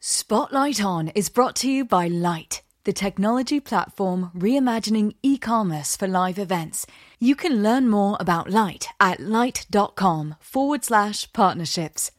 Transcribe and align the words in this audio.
Spotlight 0.00 0.82
On 0.82 1.08
is 1.14 1.28
brought 1.28 1.54
to 1.56 1.70
you 1.70 1.84
by 1.84 2.08
Lyte, 2.08 2.62
the 2.82 2.92
technology 2.92 3.60
platform 3.60 4.32
reimagining 4.36 5.14
e 5.22 5.38
commerce 5.38 5.96
for 5.96 6.08
live 6.08 6.38
events. 6.38 6.84
You 7.20 7.36
can 7.36 7.62
learn 7.62 7.88
more 7.88 8.16
about 8.18 8.50
Lyte 8.50 8.88
at 8.98 9.20
lyte.com 9.20 10.34
forward 10.40 10.84
slash 10.84 11.32
partnerships. 11.32 12.10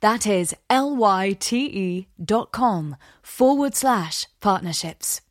That 0.00 0.26
is 0.26 0.54
L 0.68 0.94
Y 0.94 1.32
T 1.40 1.64
E 1.64 2.08
dot 2.22 2.52
com 2.52 2.96
forward 3.22 3.74
slash 3.74 4.26
partnerships. 4.40 5.22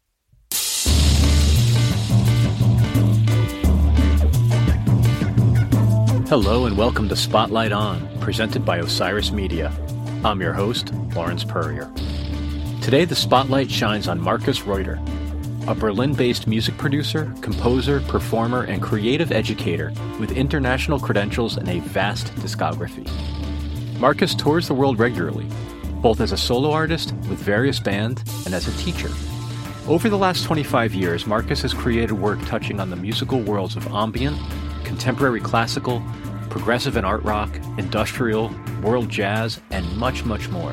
Hello 6.33 6.65
and 6.65 6.75
welcome 6.75 7.07
to 7.09 7.15
Spotlight 7.15 7.71
On, 7.71 8.09
presented 8.19 8.65
by 8.65 8.77
Osiris 8.77 9.31
Media. 9.31 9.71
I'm 10.25 10.41
your 10.41 10.53
host, 10.53 10.91
Lawrence 11.13 11.43
Peryer. 11.43 11.91
Today, 12.81 13.05
the 13.05 13.13
spotlight 13.13 13.69
shines 13.69 14.07
on 14.07 14.19
Marcus 14.19 14.63
Reuter, 14.63 14.99
a 15.67 15.75
Berlin 15.75 16.15
based 16.15 16.47
music 16.47 16.75
producer, 16.79 17.31
composer, 17.41 17.99
performer, 18.07 18.63
and 18.63 18.81
creative 18.81 19.31
educator 19.31 19.93
with 20.19 20.31
international 20.31 20.99
credentials 20.99 21.55
and 21.55 21.69
a 21.69 21.81
vast 21.81 22.33
discography. 22.37 23.07
Marcus 23.99 24.33
tours 24.33 24.67
the 24.67 24.73
world 24.73 24.97
regularly, 24.97 25.45
both 26.01 26.19
as 26.19 26.31
a 26.31 26.37
solo 26.37 26.71
artist 26.71 27.13
with 27.29 27.37
various 27.37 27.79
bands 27.79 28.23
and 28.47 28.55
as 28.55 28.67
a 28.67 28.83
teacher. 28.83 29.11
Over 29.87 30.09
the 30.09 30.17
last 30.17 30.45
25 30.45 30.95
years, 30.95 31.27
Marcus 31.27 31.61
has 31.61 31.75
created 31.75 32.13
work 32.13 32.43
touching 32.47 32.79
on 32.79 32.89
the 32.89 32.95
musical 32.95 33.39
worlds 33.39 33.75
of 33.75 33.85
ambient, 33.89 34.39
contemporary 34.93 35.39
classical, 35.39 36.03
progressive 36.51 36.95
and 36.95 37.03
art 37.03 37.23
rock, 37.23 37.49
industrial, 37.79 38.53
world 38.83 39.09
jazz, 39.09 39.59
and 39.71 39.97
much, 39.97 40.23
much 40.23 40.49
more. 40.49 40.71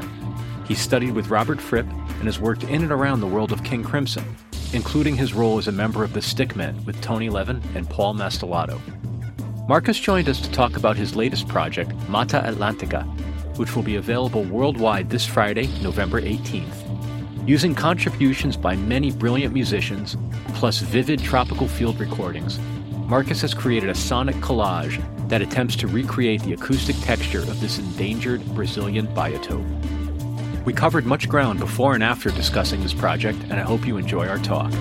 He 0.66 0.74
studied 0.74 1.12
with 1.12 1.30
Robert 1.30 1.58
Fripp 1.58 1.86
and 1.86 2.24
has 2.24 2.38
worked 2.38 2.64
in 2.64 2.82
and 2.82 2.92
around 2.92 3.20
the 3.20 3.26
world 3.26 3.50
of 3.50 3.64
King 3.64 3.82
Crimson, 3.82 4.22
including 4.74 5.16
his 5.16 5.32
role 5.32 5.56
as 5.56 5.68
a 5.68 5.72
member 5.72 6.04
of 6.04 6.12
the 6.12 6.20
Stickmen 6.20 6.84
with 6.84 7.00
Tony 7.00 7.30
Levin 7.30 7.62
and 7.74 7.88
Paul 7.88 8.14
Mastelotto. 8.14 8.78
Marcus 9.66 9.98
joined 9.98 10.28
us 10.28 10.38
to 10.42 10.50
talk 10.50 10.76
about 10.76 10.98
his 10.98 11.16
latest 11.16 11.48
project, 11.48 11.90
Mata 12.06 12.42
Atlantica, 12.44 13.06
which 13.56 13.74
will 13.74 13.82
be 13.82 13.96
available 13.96 14.44
worldwide 14.44 15.08
this 15.08 15.24
Friday, 15.24 15.66
November 15.80 16.20
18th. 16.20 17.48
Using 17.48 17.74
contributions 17.74 18.54
by 18.54 18.76
many 18.76 19.12
brilliant 19.12 19.54
musicians, 19.54 20.18
plus 20.48 20.80
vivid 20.80 21.20
tropical 21.20 21.66
field 21.68 21.98
recordings, 21.98 22.60
Marcus 23.10 23.40
has 23.40 23.54
created 23.54 23.90
a 23.90 23.94
sonic 23.96 24.36
collage 24.36 25.02
that 25.28 25.42
attempts 25.42 25.74
to 25.74 25.88
recreate 25.88 26.40
the 26.42 26.52
acoustic 26.52 26.94
texture 27.00 27.40
of 27.40 27.60
this 27.60 27.76
endangered 27.76 28.40
Brazilian 28.54 29.08
biotope. 29.08 29.66
We 30.64 30.72
covered 30.72 31.06
much 31.06 31.28
ground 31.28 31.58
before 31.58 31.94
and 31.94 32.04
after 32.04 32.30
discussing 32.30 32.84
this 32.84 32.94
project, 32.94 33.42
and 33.50 33.54
I 33.54 33.62
hope 33.62 33.84
you 33.84 33.96
enjoy 33.96 34.28
our 34.28 34.38
talk. 34.38 34.72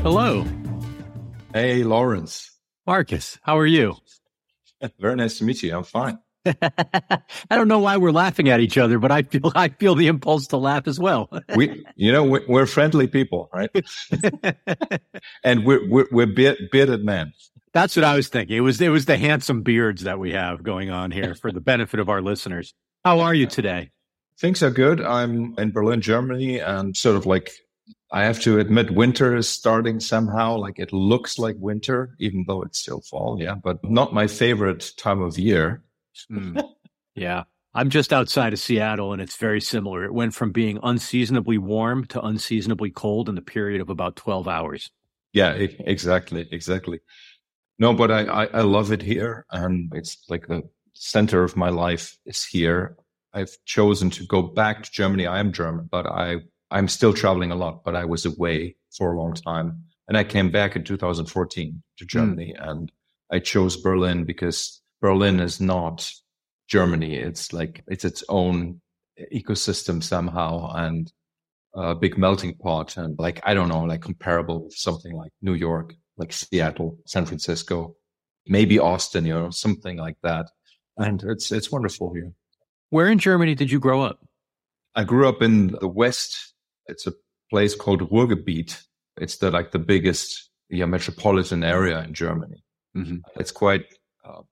Hello. 0.00 0.46
Hey, 1.52 1.84
Lawrence. 1.84 2.52
Marcus, 2.86 3.38
how 3.42 3.58
are 3.58 3.66
you? 3.66 3.96
Very 4.98 5.16
nice 5.16 5.36
to 5.36 5.44
meet 5.44 5.62
you. 5.62 5.76
I'm 5.76 5.84
fine. 5.84 6.21
I 6.46 7.20
don't 7.50 7.68
know 7.68 7.78
why 7.78 7.96
we're 7.96 8.10
laughing 8.10 8.48
at 8.48 8.60
each 8.60 8.76
other, 8.76 8.98
but 8.98 9.10
I 9.12 9.22
feel 9.22 9.52
I 9.54 9.68
feel 9.68 9.94
the 9.94 10.08
impulse 10.08 10.48
to 10.48 10.56
laugh 10.56 10.88
as 10.88 10.98
well. 10.98 11.28
we, 11.56 11.84
you 11.96 12.12
know, 12.12 12.24
we're, 12.24 12.44
we're 12.48 12.66
friendly 12.66 13.06
people, 13.06 13.48
right? 13.52 13.70
and 15.44 15.64
we're 15.64 15.88
we're, 15.88 16.06
we're 16.10 16.26
bearded 16.26 17.04
men. 17.04 17.32
That's 17.72 17.96
what 17.96 18.04
I 18.04 18.16
was 18.16 18.28
thinking. 18.28 18.56
It 18.56 18.60
was 18.60 18.80
it 18.80 18.88
was 18.88 19.06
the 19.06 19.16
handsome 19.16 19.62
beards 19.62 20.02
that 20.02 20.18
we 20.18 20.32
have 20.32 20.62
going 20.62 20.90
on 20.90 21.10
here 21.10 21.34
for 21.34 21.52
the 21.52 21.60
benefit 21.60 22.00
of 22.00 22.08
our 22.08 22.20
listeners. 22.20 22.74
How 23.04 23.20
are 23.20 23.34
you 23.34 23.46
today? 23.46 23.90
Things 24.38 24.62
are 24.62 24.70
good. 24.70 25.00
I'm 25.00 25.54
in 25.58 25.70
Berlin, 25.70 26.00
Germany, 26.00 26.58
and 26.58 26.96
sort 26.96 27.16
of 27.16 27.26
like 27.26 27.52
I 28.10 28.24
have 28.24 28.40
to 28.40 28.58
admit, 28.58 28.90
winter 28.90 29.34
is 29.34 29.48
starting 29.48 30.00
somehow. 30.00 30.56
Like 30.56 30.78
it 30.78 30.92
looks 30.92 31.38
like 31.38 31.56
winter, 31.58 32.14
even 32.18 32.44
though 32.46 32.62
it's 32.62 32.78
still 32.78 33.00
fall. 33.00 33.38
Yeah, 33.40 33.54
but 33.54 33.82
not 33.88 34.12
my 34.12 34.26
favorite 34.26 34.92
time 34.98 35.22
of 35.22 35.38
year. 35.38 35.82
Mm. 36.30 36.62
Yeah. 37.14 37.44
I'm 37.74 37.90
just 37.90 38.12
outside 38.12 38.52
of 38.52 38.58
Seattle 38.58 39.12
and 39.12 39.22
it's 39.22 39.36
very 39.36 39.60
similar. 39.60 40.04
It 40.04 40.14
went 40.14 40.34
from 40.34 40.52
being 40.52 40.78
unseasonably 40.82 41.58
warm 41.58 42.06
to 42.06 42.20
unseasonably 42.20 42.90
cold 42.90 43.28
in 43.28 43.34
the 43.34 43.42
period 43.42 43.80
of 43.80 43.90
about 43.90 44.16
12 44.16 44.46
hours. 44.46 44.90
Yeah, 45.32 45.52
exactly. 45.52 46.46
Exactly. 46.50 47.00
No, 47.78 47.94
but 47.94 48.10
I, 48.10 48.24
I, 48.24 48.44
I 48.46 48.60
love 48.60 48.92
it 48.92 49.02
here. 49.02 49.46
And 49.50 49.90
it's 49.94 50.24
like 50.28 50.46
the 50.46 50.62
center 50.92 51.44
of 51.44 51.56
my 51.56 51.70
life 51.70 52.18
is 52.26 52.44
here. 52.44 52.96
I've 53.32 53.56
chosen 53.64 54.10
to 54.10 54.26
go 54.26 54.42
back 54.42 54.82
to 54.82 54.90
Germany. 54.90 55.26
I 55.26 55.40
am 55.40 55.52
German, 55.52 55.88
but 55.90 56.06
I, 56.06 56.40
I'm 56.70 56.88
still 56.88 57.14
traveling 57.14 57.50
a 57.50 57.56
lot, 57.56 57.84
but 57.84 57.96
I 57.96 58.04
was 58.04 58.26
away 58.26 58.76
for 58.90 59.12
a 59.12 59.18
long 59.18 59.32
time. 59.32 59.84
And 60.08 60.18
I 60.18 60.24
came 60.24 60.50
back 60.50 60.76
in 60.76 60.84
2014 60.84 61.82
to 61.96 62.04
hmm. 62.04 62.06
Germany 62.06 62.54
mm. 62.58 62.70
and 62.70 62.92
I 63.30 63.38
chose 63.38 63.78
Berlin 63.78 64.24
because 64.24 64.81
Berlin 65.02 65.40
is 65.40 65.60
not 65.60 66.10
Germany. 66.68 67.16
It's 67.16 67.52
like 67.52 67.84
it's 67.88 68.04
its 68.04 68.24
own 68.28 68.80
ecosystem 69.34 70.02
somehow 70.02 70.72
and 70.74 71.12
a 71.74 71.94
big 71.94 72.16
melting 72.16 72.54
pot 72.56 72.96
and 72.96 73.18
like 73.18 73.40
I 73.44 73.52
don't 73.52 73.68
know, 73.68 73.82
like 73.82 74.00
comparable 74.00 74.64
with 74.64 74.74
something 74.74 75.14
like 75.14 75.32
New 75.42 75.54
York, 75.54 75.94
like 76.16 76.32
Seattle, 76.32 76.96
San 77.06 77.26
Francisco, 77.26 77.96
maybe 78.46 78.78
Austin, 78.78 79.26
you 79.26 79.34
know, 79.34 79.50
something 79.50 79.98
like 79.98 80.16
that. 80.22 80.46
And 80.96 81.22
it's 81.24 81.50
it's 81.50 81.72
wonderful 81.72 82.14
here. 82.14 82.32
Where 82.90 83.08
in 83.08 83.18
Germany 83.18 83.54
did 83.54 83.70
you 83.70 83.80
grow 83.80 84.02
up? 84.02 84.20
I 84.94 85.04
grew 85.04 85.28
up 85.28 85.42
in 85.42 85.68
the 85.80 85.88
west. 85.88 86.54
It's 86.86 87.06
a 87.06 87.12
place 87.50 87.74
called 87.74 88.08
Ruhrgebiet. 88.10 88.82
It's 89.16 89.36
the 89.38 89.50
like 89.50 89.72
the 89.72 89.78
biggest 89.78 90.50
yeah, 90.68 90.86
metropolitan 90.86 91.64
area 91.64 92.02
in 92.02 92.14
Germany. 92.14 92.62
Mm-hmm. 92.96 93.16
It's 93.36 93.50
quite 93.52 93.86
uh, 94.24 94.42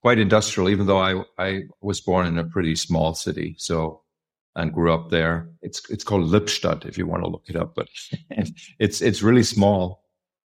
quite 0.00 0.18
industrial, 0.18 0.68
even 0.68 0.86
though 0.86 0.98
I, 0.98 1.22
I 1.38 1.62
was 1.80 2.00
born 2.00 2.26
in 2.26 2.38
a 2.38 2.44
pretty 2.44 2.74
small 2.76 3.14
city. 3.14 3.54
So, 3.58 4.02
and 4.56 4.72
grew 4.72 4.92
up 4.92 5.10
there. 5.10 5.48
It's, 5.62 5.88
it's 5.90 6.04
called 6.04 6.30
Lippstadt 6.30 6.84
if 6.84 6.98
you 6.98 7.06
want 7.06 7.22
to 7.22 7.28
look 7.28 7.44
it 7.46 7.56
up, 7.56 7.74
but 7.74 7.88
it's, 8.78 9.00
it's 9.00 9.22
really 9.22 9.44
small. 9.44 10.02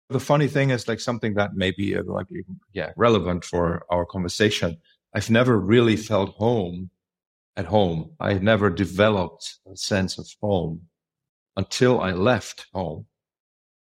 The 0.09 0.19
funny 0.19 0.47
thing 0.47 0.71
is 0.71 0.87
like 0.87 0.99
something 0.99 1.35
that 1.35 1.55
may 1.55 1.71
be 1.71 1.95
uh, 1.95 2.03
like, 2.05 2.27
yeah, 2.73 2.91
relevant 2.97 3.45
for 3.45 3.85
our 3.89 4.05
conversation. 4.05 4.77
I've 5.15 5.29
never 5.29 5.57
really 5.57 5.95
felt 5.95 6.35
home 6.35 6.89
at 7.55 7.65
home. 7.65 8.11
I 8.19 8.33
never 8.33 8.69
developed 8.69 9.57
a 9.71 9.77
sense 9.77 10.17
of 10.17 10.27
home 10.41 10.81
until 11.55 12.01
I 12.01 12.11
left 12.11 12.65
home. 12.73 13.05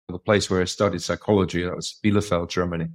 The 0.10 0.18
place 0.18 0.50
where 0.50 0.62
I 0.62 0.66
studied 0.66 1.02
psychology, 1.02 1.64
that 1.64 1.76
was 1.76 2.00
Bielefeld, 2.04 2.50
Germany 2.50 2.88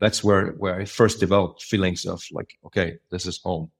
that's 0.00 0.22
where 0.22 0.52
where 0.52 0.80
I 0.80 0.84
first 0.84 1.20
developed 1.20 1.62
feelings 1.62 2.06
of 2.06 2.22
like, 2.32 2.50
okay, 2.66 2.98
this 3.10 3.26
is 3.26 3.40
home. 3.42 3.70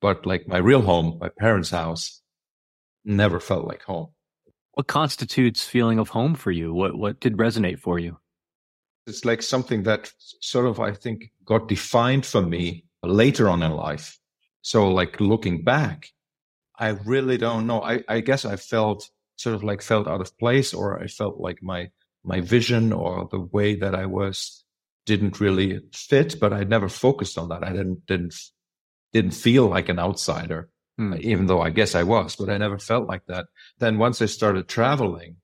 But 0.00 0.26
like 0.26 0.48
my 0.48 0.58
real 0.58 0.82
home, 0.82 1.18
my 1.20 1.28
parents' 1.38 1.70
house, 1.70 2.22
never 3.04 3.40
felt 3.40 3.66
like 3.66 3.82
home. 3.82 4.08
What 4.72 4.86
constitutes 4.86 5.64
feeling 5.64 5.98
of 5.98 6.08
home 6.08 6.34
for 6.34 6.50
you? 6.50 6.72
What 6.72 6.96
what 6.96 7.20
did 7.20 7.36
resonate 7.36 7.78
for 7.78 7.98
you? 7.98 8.18
It's 9.06 9.24
like 9.24 9.42
something 9.42 9.82
that 9.84 10.12
sort 10.40 10.66
of 10.66 10.80
I 10.80 10.92
think 10.92 11.30
got 11.44 11.68
defined 11.68 12.26
for 12.26 12.42
me 12.42 12.84
later 13.02 13.48
on 13.48 13.62
in 13.62 13.72
life. 13.72 14.18
So 14.62 14.88
like 14.88 15.20
looking 15.20 15.64
back, 15.64 16.08
I 16.78 16.88
really 17.04 17.38
don't 17.38 17.66
know. 17.66 17.82
I, 17.82 18.02
I 18.08 18.20
guess 18.20 18.44
I 18.44 18.56
felt 18.56 19.10
sort 19.36 19.54
of 19.54 19.62
like 19.64 19.82
felt 19.82 20.06
out 20.06 20.20
of 20.20 20.36
place 20.38 20.74
or 20.74 21.02
I 21.02 21.06
felt 21.06 21.40
like 21.40 21.62
my 21.62 21.90
my 22.24 22.40
vision 22.40 22.92
or 22.92 23.28
the 23.30 23.40
way 23.40 23.74
that 23.76 23.94
I 23.94 24.06
was 24.06 24.59
didn't 25.06 25.40
really 25.40 25.80
fit, 25.92 26.38
but 26.40 26.52
I 26.52 26.64
never 26.64 26.88
focused 26.88 27.38
on 27.38 27.48
that. 27.48 27.64
I 27.64 27.70
didn't 27.70 28.06
didn't 28.06 28.34
didn't 29.12 29.32
feel 29.32 29.66
like 29.66 29.88
an 29.88 29.98
outsider, 29.98 30.70
hmm. 30.96 31.14
even 31.20 31.46
though 31.46 31.60
I 31.60 31.70
guess 31.70 31.94
I 31.94 32.04
was, 32.04 32.36
but 32.36 32.50
I 32.50 32.58
never 32.58 32.78
felt 32.78 33.08
like 33.08 33.26
that. 33.26 33.46
Then 33.78 33.98
once 33.98 34.22
I 34.22 34.26
started 34.26 34.68
traveling, 34.68 35.36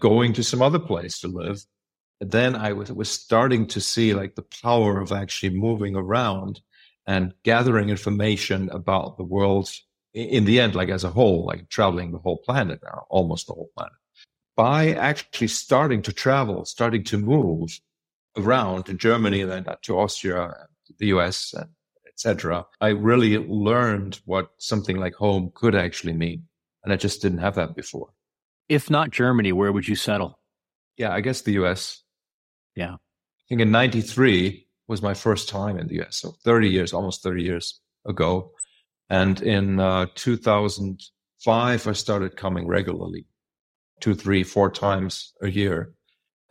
going 0.00 0.32
to 0.34 0.42
some 0.42 0.62
other 0.62 0.80
place 0.80 1.20
to 1.20 1.28
live, 1.28 1.64
then 2.20 2.54
I 2.54 2.72
was 2.72 2.92
was 2.92 3.10
starting 3.10 3.66
to 3.68 3.80
see 3.80 4.14
like 4.14 4.34
the 4.34 4.46
power 4.62 5.00
of 5.00 5.12
actually 5.12 5.56
moving 5.56 5.96
around 5.96 6.60
and 7.06 7.34
gathering 7.42 7.90
information 7.90 8.70
about 8.70 9.16
the 9.16 9.24
world 9.24 9.70
in 10.14 10.44
the 10.44 10.60
end, 10.60 10.74
like 10.74 10.88
as 10.88 11.04
a 11.04 11.10
whole, 11.10 11.46
like 11.46 11.68
traveling 11.68 12.12
the 12.12 12.18
whole 12.18 12.38
planet 12.38 12.80
now, 12.82 13.06
almost 13.08 13.46
the 13.46 13.54
whole 13.54 13.70
planet. 13.76 13.94
By 14.56 14.92
actually 14.92 15.48
starting 15.48 16.02
to 16.02 16.12
travel, 16.12 16.64
starting 16.64 17.04
to 17.04 17.18
move, 17.18 17.80
around 18.36 18.88
in 18.88 18.98
Germany, 18.98 19.42
then 19.42 19.66
to 19.82 19.98
Austria, 19.98 20.52
the 20.98 21.06
US, 21.06 21.54
etc. 22.06 22.66
I 22.80 22.88
really 22.88 23.38
learned 23.38 24.20
what 24.24 24.50
something 24.58 24.96
like 24.96 25.14
home 25.14 25.50
could 25.54 25.74
actually 25.74 26.12
mean. 26.12 26.44
And 26.84 26.92
I 26.92 26.96
just 26.96 27.22
didn't 27.22 27.38
have 27.38 27.54
that 27.54 27.74
before. 27.74 28.10
If 28.68 28.90
not 28.90 29.10
Germany, 29.10 29.52
where 29.52 29.72
would 29.72 29.86
you 29.86 29.96
settle? 29.96 30.40
Yeah, 30.96 31.12
I 31.12 31.20
guess 31.20 31.42
the 31.42 31.52
US. 31.64 32.02
Yeah. 32.74 32.94
I 32.94 33.44
think 33.48 33.60
in 33.60 33.70
93 33.70 34.66
was 34.88 35.02
my 35.02 35.14
first 35.14 35.48
time 35.48 35.78
in 35.78 35.88
the 35.88 36.00
US. 36.02 36.16
So 36.16 36.32
30 36.44 36.68
years, 36.68 36.92
almost 36.92 37.22
30 37.22 37.42
years 37.42 37.80
ago. 38.06 38.52
And 39.10 39.40
in 39.42 39.78
uh, 39.78 40.06
2005, 40.14 41.86
I 41.86 41.92
started 41.92 42.36
coming 42.36 42.66
regularly, 42.66 43.26
two, 44.00 44.14
three, 44.14 44.42
four 44.42 44.70
times 44.70 45.34
a 45.42 45.50
year. 45.50 45.92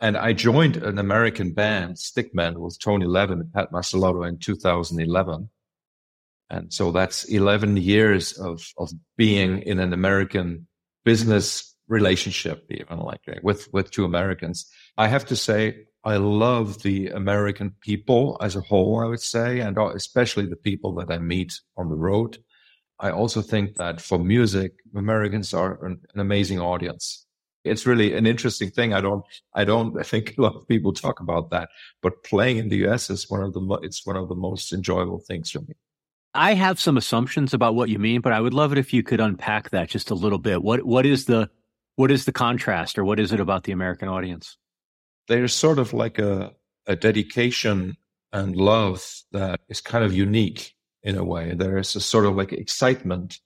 And 0.02 0.16
I 0.16 0.32
joined 0.32 0.78
an 0.78 0.98
American 0.98 1.52
band, 1.52 1.94
Stickmen, 1.94 2.56
with 2.56 2.76
Tony 2.80 3.06
Levin 3.06 3.38
and 3.38 3.52
Pat 3.52 3.70
Mastelotto 3.70 4.28
in 4.28 4.36
2011. 4.36 5.48
And 6.50 6.72
so 6.72 6.90
that's 6.90 7.22
11 7.24 7.76
years 7.76 8.32
of, 8.32 8.66
of 8.76 8.90
being 9.16 9.62
in 9.62 9.78
an 9.78 9.92
American 9.92 10.66
business 11.04 11.76
relationship, 11.86 12.66
even 12.68 12.98
like 12.98 13.20
with, 13.44 13.72
with 13.72 13.92
two 13.92 14.04
Americans. 14.04 14.66
I 14.98 15.06
have 15.06 15.24
to 15.26 15.36
say, 15.36 15.84
I 16.02 16.16
love 16.16 16.82
the 16.82 17.10
American 17.10 17.76
people 17.80 18.36
as 18.40 18.56
a 18.56 18.60
whole, 18.60 18.98
I 18.98 19.06
would 19.06 19.20
say, 19.20 19.60
and 19.60 19.78
especially 19.78 20.46
the 20.46 20.56
people 20.56 20.96
that 20.96 21.12
I 21.12 21.18
meet 21.18 21.60
on 21.76 21.88
the 21.88 21.96
road. 21.96 22.38
I 22.98 23.12
also 23.12 23.40
think 23.40 23.76
that 23.76 24.00
for 24.00 24.18
music, 24.18 24.72
Americans 24.96 25.54
are 25.54 25.84
an, 25.84 26.00
an 26.12 26.20
amazing 26.20 26.58
audience 26.58 27.21
it's 27.64 27.86
really 27.86 28.14
an 28.14 28.26
interesting 28.26 28.70
thing. 28.70 28.92
I 28.92 29.00
don't, 29.00 29.24
I 29.54 29.64
don't 29.64 29.98
I 29.98 30.02
think 30.12 30.34
a 30.38 30.42
lot 30.42 30.56
of 30.56 30.66
people 30.68 30.92
talk 30.92 31.20
about 31.20 31.50
that, 31.50 31.70
but 32.00 32.24
playing 32.24 32.58
in 32.58 32.68
the 32.68 32.86
US 32.88 33.10
is 33.10 33.30
one 33.30 33.42
of 33.42 33.52
the, 33.52 33.60
it's 33.82 34.06
one 34.06 34.16
of 34.16 34.28
the 34.28 34.34
most 34.34 34.72
enjoyable 34.72 35.20
things 35.20 35.50
for 35.50 35.60
me. 35.60 35.74
I 36.34 36.54
have 36.54 36.80
some 36.80 36.96
assumptions 36.96 37.52
about 37.52 37.74
what 37.74 37.90
you 37.90 37.98
mean, 37.98 38.22
but 38.22 38.32
I 38.32 38.40
would 38.40 38.54
love 38.54 38.72
it 38.72 38.78
if 38.78 38.92
you 38.94 39.02
could 39.02 39.20
unpack 39.20 39.70
that 39.70 39.90
just 39.90 40.10
a 40.10 40.14
little 40.14 40.38
bit. 40.38 40.62
What, 40.62 40.84
what 40.84 41.04
is 41.04 41.26
the, 41.26 41.50
what 41.96 42.10
is 42.10 42.24
the 42.24 42.32
contrast 42.32 42.98
or 42.98 43.04
what 43.04 43.20
is 43.20 43.32
it 43.32 43.40
about 43.40 43.64
the 43.64 43.72
American 43.72 44.08
audience? 44.08 44.56
There's 45.28 45.52
sort 45.52 45.78
of 45.78 45.92
like 45.92 46.18
a, 46.18 46.54
a 46.86 46.96
dedication 46.96 47.96
and 48.32 48.56
love 48.56 49.04
that 49.32 49.60
is 49.68 49.82
kind 49.82 50.04
of 50.04 50.14
unique 50.14 50.74
in 51.02 51.18
a 51.18 51.24
way. 51.24 51.54
There 51.54 51.76
is 51.76 51.94
a 51.96 52.00
sort 52.00 52.24
of 52.24 52.34
like 52.34 52.52
excitement 52.52 53.38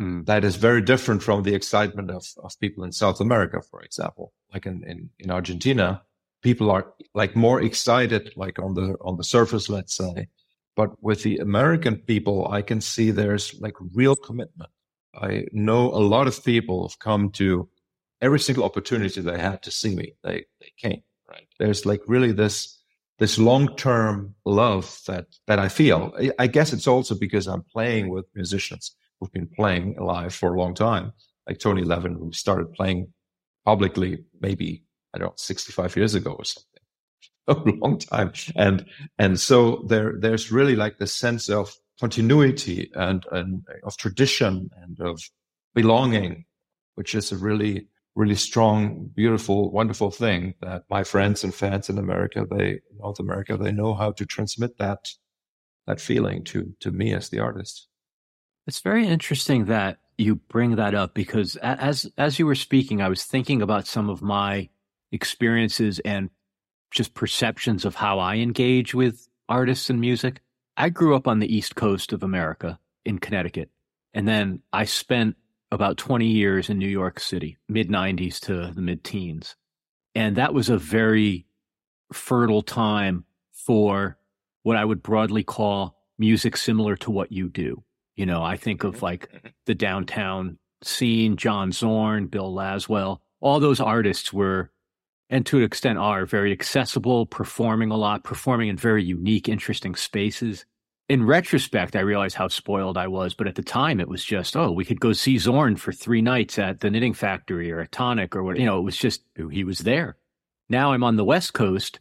Mm. 0.00 0.26
That 0.26 0.44
is 0.44 0.56
very 0.56 0.82
different 0.82 1.22
from 1.22 1.42
the 1.42 1.54
excitement 1.54 2.10
of, 2.10 2.26
of 2.42 2.58
people 2.60 2.84
in 2.84 2.92
South 2.92 3.20
America, 3.20 3.62
for 3.62 3.80
example. 3.82 4.32
Like 4.52 4.66
in, 4.66 4.84
in, 4.84 5.10
in 5.18 5.30
Argentina, 5.30 6.02
people 6.42 6.70
are 6.70 6.92
like 7.14 7.34
more 7.34 7.62
excited, 7.62 8.32
like 8.36 8.58
on 8.58 8.74
the 8.74 8.96
on 9.00 9.16
the 9.16 9.24
surface, 9.24 9.68
let's 9.68 9.96
say. 9.96 10.28
But 10.74 11.02
with 11.02 11.22
the 11.22 11.38
American 11.38 11.96
people, 11.96 12.46
I 12.48 12.60
can 12.60 12.80
see 12.82 13.10
there's 13.10 13.54
like 13.60 13.74
real 13.94 14.16
commitment. 14.16 14.70
I 15.14 15.46
know 15.52 15.86
a 15.86 16.04
lot 16.14 16.26
of 16.26 16.44
people 16.44 16.86
have 16.86 16.98
come 16.98 17.30
to 17.32 17.68
every 18.20 18.40
single 18.40 18.64
opportunity 18.64 19.20
they 19.22 19.38
had 19.38 19.62
to 19.62 19.70
see 19.70 19.94
me. 19.94 20.12
They 20.22 20.44
they 20.60 20.72
came. 20.76 21.02
Right. 21.28 21.48
There's 21.58 21.86
like 21.86 22.02
really 22.06 22.32
this 22.32 22.78
this 23.18 23.38
long 23.38 23.74
term 23.76 24.34
love 24.44 25.00
that 25.06 25.26
that 25.46 25.58
I 25.58 25.68
feel. 25.68 26.14
I 26.38 26.46
guess 26.48 26.74
it's 26.74 26.86
also 26.86 27.14
because 27.14 27.46
I'm 27.46 27.62
playing 27.62 28.10
with 28.10 28.26
musicians 28.34 28.94
who've 29.20 29.32
been 29.32 29.48
playing 29.48 29.96
live 29.98 30.34
for 30.34 30.54
a 30.54 30.58
long 30.58 30.74
time, 30.74 31.12
like 31.46 31.58
Tony 31.58 31.82
Levin, 31.82 32.14
who 32.14 32.32
started 32.32 32.72
playing 32.72 33.12
publicly 33.64 34.24
maybe, 34.40 34.84
I 35.14 35.18
don't 35.18 35.28
know, 35.28 35.34
65 35.36 35.96
years 35.96 36.14
ago 36.14 36.32
or 36.32 36.44
something. 36.44 36.72
A 37.48 37.54
long 37.54 37.98
time. 37.98 38.32
And, 38.56 38.86
and 39.18 39.38
so 39.38 39.84
there, 39.86 40.14
there's 40.18 40.50
really 40.50 40.74
like 40.74 40.98
the 40.98 41.06
sense 41.06 41.48
of 41.48 41.72
continuity 42.00 42.90
and, 42.94 43.24
and 43.30 43.64
of 43.84 43.96
tradition 43.96 44.68
and 44.82 44.98
of 45.00 45.20
belonging, 45.74 46.44
which 46.96 47.14
is 47.14 47.30
a 47.30 47.36
really, 47.36 47.86
really 48.16 48.34
strong, 48.34 49.10
beautiful, 49.14 49.70
wonderful 49.70 50.10
thing 50.10 50.54
that 50.60 50.82
my 50.90 51.04
friends 51.04 51.44
and 51.44 51.54
fans 51.54 51.88
in 51.88 51.98
America, 51.98 52.44
they, 52.50 52.80
North 52.98 53.20
America, 53.20 53.56
they 53.56 53.72
know 53.72 53.94
how 53.94 54.10
to 54.12 54.26
transmit 54.26 54.76
that, 54.78 55.08
that 55.86 56.00
feeling 56.00 56.42
to, 56.44 56.74
to 56.80 56.90
me 56.90 57.14
as 57.14 57.28
the 57.28 57.38
artist. 57.38 57.88
It's 58.66 58.80
very 58.80 59.06
interesting 59.06 59.66
that 59.66 59.98
you 60.18 60.36
bring 60.36 60.76
that 60.76 60.94
up 60.94 61.14
because 61.14 61.56
as 61.56 62.10
as 62.18 62.38
you 62.38 62.46
were 62.46 62.54
speaking, 62.54 63.00
I 63.00 63.08
was 63.08 63.24
thinking 63.24 63.62
about 63.62 63.86
some 63.86 64.08
of 64.10 64.22
my 64.22 64.68
experiences 65.12 66.00
and 66.00 66.30
just 66.90 67.14
perceptions 67.14 67.84
of 67.84 67.94
how 67.94 68.18
I 68.18 68.36
engage 68.36 68.94
with 68.94 69.28
artists 69.48 69.88
and 69.90 70.00
music. 70.00 70.40
I 70.76 70.88
grew 70.88 71.14
up 71.14 71.28
on 71.28 71.38
the 71.38 71.54
East 71.54 71.76
Coast 71.76 72.12
of 72.12 72.22
America 72.22 72.78
in 73.04 73.18
Connecticut, 73.18 73.70
and 74.12 74.26
then 74.26 74.62
I 74.72 74.84
spent 74.84 75.36
about 75.70 75.96
20 75.96 76.26
years 76.26 76.68
in 76.68 76.78
New 76.78 76.88
York 76.88 77.20
City, 77.20 77.58
mid 77.68 77.88
90s 77.88 78.40
to 78.40 78.72
the 78.72 78.82
mid 78.82 79.04
teens. 79.04 79.54
And 80.14 80.36
that 80.36 80.54
was 80.54 80.68
a 80.70 80.78
very 80.78 81.46
fertile 82.12 82.62
time 82.62 83.24
for 83.52 84.18
what 84.62 84.76
I 84.76 84.84
would 84.84 85.02
broadly 85.02 85.44
call 85.44 85.96
music 86.18 86.56
similar 86.56 86.96
to 86.96 87.10
what 87.10 87.30
you 87.30 87.48
do. 87.48 87.84
You 88.16 88.26
know, 88.26 88.42
I 88.42 88.56
think 88.56 88.84
of 88.84 88.96
mm-hmm. 88.96 89.04
like 89.04 89.30
mm-hmm. 89.30 89.48
the 89.66 89.74
downtown 89.74 90.58
scene, 90.82 91.36
John 91.36 91.72
Zorn, 91.72 92.26
Bill 92.26 92.52
Laswell, 92.52 93.18
all 93.40 93.60
those 93.60 93.80
artists 93.80 94.32
were, 94.32 94.70
and 95.28 95.44
to 95.46 95.58
an 95.58 95.64
extent 95.64 95.98
are, 95.98 96.26
very 96.26 96.52
accessible, 96.52 97.26
performing 97.26 97.90
a 97.90 97.96
lot, 97.96 98.24
performing 98.24 98.68
in 98.68 98.76
very 98.76 99.04
unique, 99.04 99.48
interesting 99.48 99.94
spaces. 99.94 100.64
In 101.08 101.24
retrospect, 101.24 101.94
I 101.94 102.00
realize 102.00 102.34
how 102.34 102.48
spoiled 102.48 102.98
I 102.98 103.06
was, 103.06 103.34
but 103.34 103.46
at 103.46 103.54
the 103.54 103.62
time 103.62 104.00
it 104.00 104.08
was 104.08 104.24
just, 104.24 104.56
oh, 104.56 104.72
we 104.72 104.84
could 104.84 105.00
go 105.00 105.12
see 105.12 105.38
Zorn 105.38 105.76
for 105.76 105.92
three 105.92 106.22
nights 106.22 106.58
at 106.58 106.80
the 106.80 106.90
Knitting 106.90 107.14
Factory 107.14 107.70
or 107.70 107.80
a 107.80 107.86
Tonic 107.86 108.34
or 108.34 108.42
what, 108.42 108.58
you 108.58 108.66
know, 108.66 108.78
it 108.78 108.82
was 108.82 108.96
just, 108.96 109.22
he 109.50 109.62
was 109.62 109.80
there. 109.80 110.16
Now 110.68 110.92
I'm 110.92 111.04
on 111.04 111.16
the 111.16 111.24
West 111.24 111.52
Coast 111.52 112.00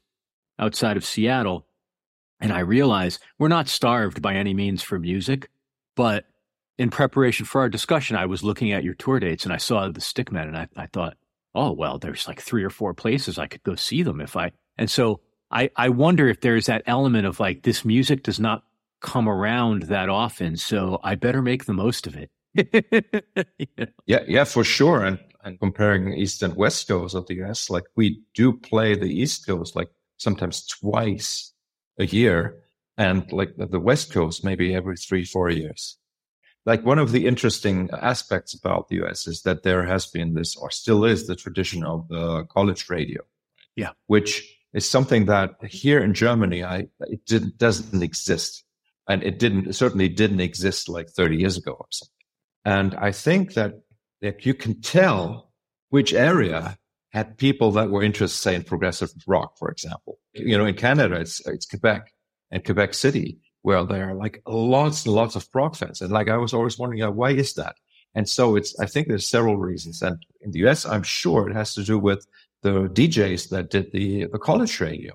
outside 0.57 0.97
of 0.97 1.05
Seattle, 1.05 1.67
and 2.39 2.51
I 2.51 2.59
realize 2.59 3.19
we're 3.37 3.47
not 3.47 3.67
starved 3.67 4.21
by 4.21 4.33
any 4.35 4.53
means 4.53 4.81
for 4.81 4.97
music. 4.97 5.49
But 5.95 6.25
in 6.77 6.89
preparation 6.89 7.45
for 7.45 7.61
our 7.61 7.69
discussion, 7.69 8.17
I 8.17 8.25
was 8.25 8.43
looking 8.43 8.71
at 8.71 8.83
your 8.83 8.93
tour 8.95 9.19
dates 9.19 9.45
and 9.45 9.53
I 9.53 9.57
saw 9.57 9.87
the 9.89 10.01
Stickmen 10.01 10.47
and 10.47 10.57
I, 10.57 10.67
I 10.75 10.87
thought, 10.87 11.17
oh, 11.53 11.71
well, 11.71 11.97
there's 11.97 12.27
like 12.27 12.41
three 12.41 12.63
or 12.63 12.69
four 12.69 12.93
places 12.93 13.39
I 13.39 13.47
could 13.47 13.63
go 13.63 13.75
see 13.75 14.03
them 14.03 14.19
if 14.19 14.35
I. 14.35 14.51
And 14.77 14.89
so 14.89 15.21
I, 15.51 15.69
I 15.75 15.89
wonder 15.89 16.27
if 16.27 16.41
there's 16.41 16.65
that 16.65 16.83
element 16.85 17.25
of 17.25 17.39
like 17.39 17.63
this 17.63 17.85
music 17.85 18.23
does 18.23 18.39
not 18.39 18.63
come 18.99 19.29
around 19.29 19.83
that 19.83 20.09
often. 20.09 20.57
So 20.57 20.99
I 21.03 21.15
better 21.15 21.41
make 21.41 21.65
the 21.65 21.73
most 21.73 22.07
of 22.07 22.15
it. 22.15 22.29
Yeah, 24.07 24.19
yeah, 24.27 24.43
for 24.43 24.63
sure. 24.63 25.03
And, 25.03 25.19
and 25.43 25.59
comparing 25.59 26.13
East 26.13 26.43
and 26.43 26.55
West 26.55 26.87
Coast 26.87 27.15
of 27.15 27.25
the 27.27 27.41
US, 27.43 27.69
like 27.69 27.83
we 27.95 28.21
do 28.33 28.53
play 28.53 28.95
the 28.95 29.09
East 29.09 29.45
Coast 29.47 29.75
like 29.75 29.89
sometimes 30.17 30.65
twice 30.65 31.51
a 31.97 32.05
year 32.05 32.63
and 32.97 33.31
like 33.31 33.53
the 33.57 33.79
West 33.79 34.13
Coast, 34.13 34.43
maybe 34.43 34.73
every 34.73 34.95
three, 34.95 35.25
four 35.25 35.49
years. 35.49 35.97
Like 36.65 36.83
one 36.83 36.97
of 36.97 37.11
the 37.11 37.27
interesting 37.27 37.89
aspects 37.93 38.53
about 38.53 38.87
the 38.87 39.03
US 39.03 39.27
is 39.27 39.43
that 39.43 39.63
there 39.63 39.85
has 39.85 40.07
been 40.07 40.33
this, 40.33 40.55
or 40.55 40.71
still 40.71 41.05
is, 41.05 41.27
the 41.27 41.35
tradition 41.35 41.83
of 41.83 42.07
the 42.07 42.45
college 42.45 42.89
radio. 42.89 43.21
Yeah. 43.75 43.91
Which 44.07 44.43
is 44.73 44.89
something 44.89 45.25
that 45.25 45.51
here 45.63 45.99
in 45.99 46.13
Germany, 46.13 46.63
I, 46.63 46.87
it 47.01 47.25
didn't, 47.25 47.57
doesn't 47.57 48.01
exist. 48.01 48.63
And 49.07 49.21
it 49.21 49.37
didn't, 49.37 49.67
it 49.67 49.73
certainly 49.73 50.09
didn't 50.09 50.39
exist 50.39 50.89
like 50.89 51.09
30 51.09 51.37
years 51.37 51.57
ago 51.57 51.73
or 51.73 51.85
something. 51.91 52.11
And 52.63 52.95
I 52.95 53.11
think 53.11 53.53
that, 53.53 53.73
that 54.21 54.45
you 54.45 54.55
can 54.55 54.81
tell 54.81 55.51
which 55.89 56.13
area 56.13 56.77
had 57.11 57.37
people 57.37 57.71
that 57.73 57.91
were 57.91 58.01
interested, 58.01 58.37
say, 58.37 58.55
in 58.55 58.63
progressive 58.63 59.11
rock, 59.27 59.57
for 59.59 59.69
example. 59.69 60.19
You 60.33 60.57
know, 60.57 60.65
in 60.65 60.75
Canada, 60.75 61.15
it's, 61.15 61.45
it's 61.47 61.67
Quebec 61.67 62.11
and 62.55 62.63
Quebec 62.63 62.93
City, 62.93 63.37
where 63.63 63.83
there 63.83 64.09
are 64.09 64.15
like 64.15 64.41
lots 64.47 65.05
and 65.05 65.13
lots 65.13 65.35
of 65.35 65.51
prog 65.51 65.75
fans. 65.75 66.01
And 66.01 66.11
like 66.11 66.29
I 66.29 66.37
was 66.37 66.53
always 66.53 66.79
wondering, 66.79 67.03
why 67.15 67.31
is 67.31 67.53
that? 67.55 67.75
And 68.15 68.29
so 68.29 68.55
it's, 68.55 68.79
I 68.79 68.85
think 68.85 69.09
there's 69.09 69.27
several 69.27 69.57
reasons. 69.57 70.01
And 70.01 70.25
in 70.39 70.51
the 70.51 70.59
US, 70.65 70.85
I'm 70.85 71.03
sure 71.03 71.49
it 71.49 71.53
has 71.53 71.73
to 71.73 71.83
do 71.83 71.99
with 71.99 72.25
the 72.61 72.87
DJs 72.87 73.49
that 73.49 73.69
did 73.69 73.91
the, 73.91 74.27
the 74.27 74.39
college 74.39 74.79
radio, 74.79 75.13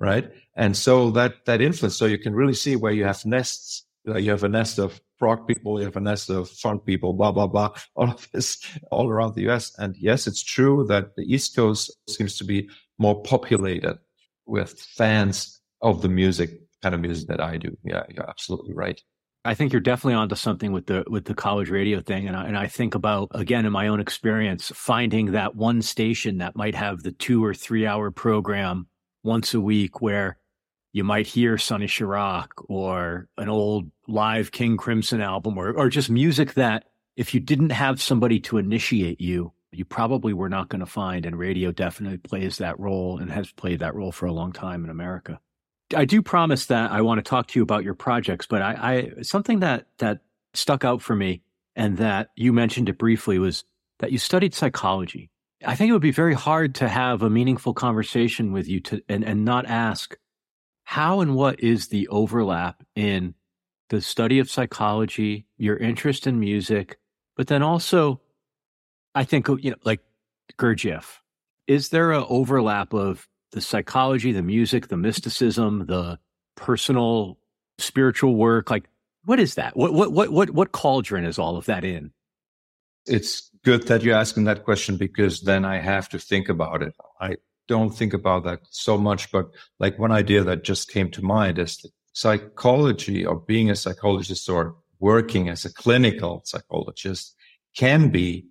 right? 0.00 0.28
And 0.56 0.76
so 0.76 1.12
that, 1.12 1.44
that 1.46 1.60
influence, 1.60 1.96
so 1.96 2.06
you 2.06 2.18
can 2.18 2.34
really 2.34 2.54
see 2.54 2.74
where 2.74 2.92
you 2.92 3.04
have 3.04 3.24
nests, 3.24 3.84
uh, 4.08 4.18
you 4.18 4.32
have 4.32 4.42
a 4.42 4.48
nest 4.48 4.80
of 4.80 5.00
prog 5.20 5.46
people, 5.46 5.78
you 5.78 5.84
have 5.84 5.96
a 5.96 6.00
nest 6.00 6.30
of 6.30 6.50
funk 6.50 6.84
people, 6.84 7.12
blah, 7.12 7.30
blah, 7.30 7.46
blah, 7.46 7.70
all 7.94 8.10
of 8.10 8.28
this 8.32 8.58
all 8.90 9.08
around 9.08 9.36
the 9.36 9.48
US. 9.50 9.72
And 9.78 9.94
yes, 9.96 10.26
it's 10.26 10.42
true 10.42 10.84
that 10.88 11.14
the 11.14 11.32
East 11.32 11.54
Coast 11.54 11.96
seems 12.08 12.36
to 12.38 12.44
be 12.44 12.68
more 12.98 13.22
populated 13.22 13.98
with 14.46 14.80
fans 14.80 15.60
of 15.80 16.02
the 16.02 16.08
music 16.08 16.61
kind 16.82 16.94
of 16.94 17.00
music 17.00 17.28
that 17.28 17.40
I 17.40 17.56
do. 17.56 17.76
Yeah, 17.84 18.02
you're 18.08 18.28
absolutely 18.28 18.74
right. 18.74 19.00
I 19.44 19.54
think 19.54 19.72
you're 19.72 19.80
definitely 19.80 20.14
onto 20.14 20.36
something 20.36 20.70
with 20.70 20.86
the 20.86 21.04
with 21.08 21.24
the 21.24 21.34
college 21.34 21.68
radio 21.68 22.00
thing, 22.00 22.28
and 22.28 22.36
I, 22.36 22.44
and 22.46 22.56
I 22.56 22.68
think 22.68 22.94
about 22.94 23.30
again 23.32 23.66
in 23.66 23.72
my 23.72 23.88
own 23.88 24.00
experience 24.00 24.70
finding 24.74 25.32
that 25.32 25.56
one 25.56 25.82
station 25.82 26.38
that 26.38 26.54
might 26.54 26.76
have 26.76 27.02
the 27.02 27.12
two 27.12 27.44
or 27.44 27.52
three 27.52 27.86
hour 27.86 28.10
program 28.10 28.86
once 29.24 29.52
a 29.52 29.60
week 29.60 30.00
where 30.00 30.38
you 30.92 31.02
might 31.02 31.26
hear 31.26 31.58
Sonny 31.58 31.86
Sharrock 31.86 32.48
or 32.68 33.28
an 33.36 33.48
old 33.48 33.90
live 34.06 34.52
King 34.52 34.76
Crimson 34.76 35.20
album 35.20 35.58
or 35.58 35.72
or 35.72 35.88
just 35.88 36.08
music 36.08 36.54
that 36.54 36.84
if 37.16 37.34
you 37.34 37.40
didn't 37.40 37.70
have 37.70 38.00
somebody 38.00 38.38
to 38.40 38.58
initiate 38.58 39.20
you, 39.20 39.52
you 39.72 39.84
probably 39.84 40.32
were 40.32 40.48
not 40.48 40.68
going 40.68 40.80
to 40.80 40.86
find. 40.86 41.26
And 41.26 41.38
radio 41.38 41.72
definitely 41.72 42.18
plays 42.18 42.58
that 42.58 42.78
role 42.78 43.18
and 43.18 43.30
has 43.30 43.50
played 43.52 43.80
that 43.80 43.94
role 43.94 44.12
for 44.12 44.26
a 44.26 44.32
long 44.32 44.52
time 44.52 44.84
in 44.84 44.90
America. 44.90 45.40
I 45.94 46.04
do 46.04 46.22
promise 46.22 46.66
that 46.66 46.90
I 46.90 47.00
want 47.02 47.18
to 47.18 47.28
talk 47.28 47.48
to 47.48 47.58
you 47.58 47.62
about 47.62 47.84
your 47.84 47.94
projects, 47.94 48.46
but 48.46 48.62
I, 48.62 49.12
I 49.18 49.22
something 49.22 49.60
that 49.60 49.86
that 49.98 50.20
stuck 50.54 50.84
out 50.84 51.02
for 51.02 51.16
me 51.16 51.42
and 51.74 51.96
that 51.98 52.30
you 52.36 52.52
mentioned 52.52 52.88
it 52.88 52.98
briefly 52.98 53.38
was 53.38 53.64
that 53.98 54.12
you 54.12 54.18
studied 54.18 54.54
psychology. 54.54 55.30
I 55.64 55.76
think 55.76 55.90
it 55.90 55.92
would 55.92 56.02
be 56.02 56.10
very 56.10 56.34
hard 56.34 56.74
to 56.76 56.88
have 56.88 57.22
a 57.22 57.30
meaningful 57.30 57.72
conversation 57.72 58.52
with 58.52 58.68
you 58.68 58.80
to 58.80 59.02
and, 59.08 59.24
and 59.24 59.44
not 59.44 59.66
ask 59.66 60.16
how 60.84 61.20
and 61.20 61.34
what 61.34 61.60
is 61.60 61.88
the 61.88 62.08
overlap 62.08 62.82
in 62.94 63.34
the 63.88 64.00
study 64.00 64.38
of 64.38 64.50
psychology, 64.50 65.46
your 65.56 65.76
interest 65.76 66.26
in 66.26 66.40
music, 66.40 66.98
but 67.36 67.46
then 67.46 67.62
also, 67.62 68.20
I 69.14 69.24
think, 69.24 69.48
you 69.48 69.70
know, 69.70 69.76
like 69.84 70.00
Gurdjieff, 70.58 71.18
is 71.66 71.90
there 71.90 72.12
an 72.12 72.24
overlap 72.28 72.92
of 72.92 73.28
the 73.52 73.60
psychology, 73.60 74.32
the 74.32 74.42
music, 74.42 74.88
the 74.88 74.96
mysticism, 74.96 75.86
the 75.86 76.18
personal 76.56 77.38
spiritual 77.78 78.34
work? 78.34 78.70
Like, 78.70 78.88
what 79.24 79.38
is 79.38 79.54
that? 79.54 79.76
What, 79.76 79.94
what, 79.94 80.12
what, 80.12 80.30
what, 80.30 80.50
what 80.50 80.72
cauldron 80.72 81.24
is 81.24 81.38
all 81.38 81.56
of 81.56 81.66
that 81.66 81.84
in? 81.84 82.12
It's 83.06 83.50
good 83.64 83.86
that 83.88 84.02
you're 84.02 84.16
asking 84.16 84.44
that 84.44 84.64
question 84.64 84.96
because 84.96 85.42
then 85.42 85.64
I 85.64 85.78
have 85.78 86.08
to 86.10 86.18
think 86.18 86.48
about 86.48 86.82
it. 86.82 86.94
I 87.20 87.36
don't 87.68 87.90
think 87.90 88.12
about 88.12 88.44
that 88.44 88.60
so 88.70 88.98
much, 88.98 89.30
but 89.30 89.50
like 89.78 89.98
one 89.98 90.12
idea 90.12 90.42
that 90.44 90.64
just 90.64 90.90
came 90.90 91.10
to 91.12 91.22
mind 91.22 91.58
is 91.58 91.76
that 91.78 91.90
psychology 92.12 93.24
or 93.24 93.36
being 93.36 93.70
a 93.70 93.76
psychologist 93.76 94.48
or 94.48 94.76
working 94.98 95.48
as 95.48 95.64
a 95.64 95.72
clinical 95.72 96.42
psychologist 96.44 97.34
can 97.76 98.10
be 98.10 98.46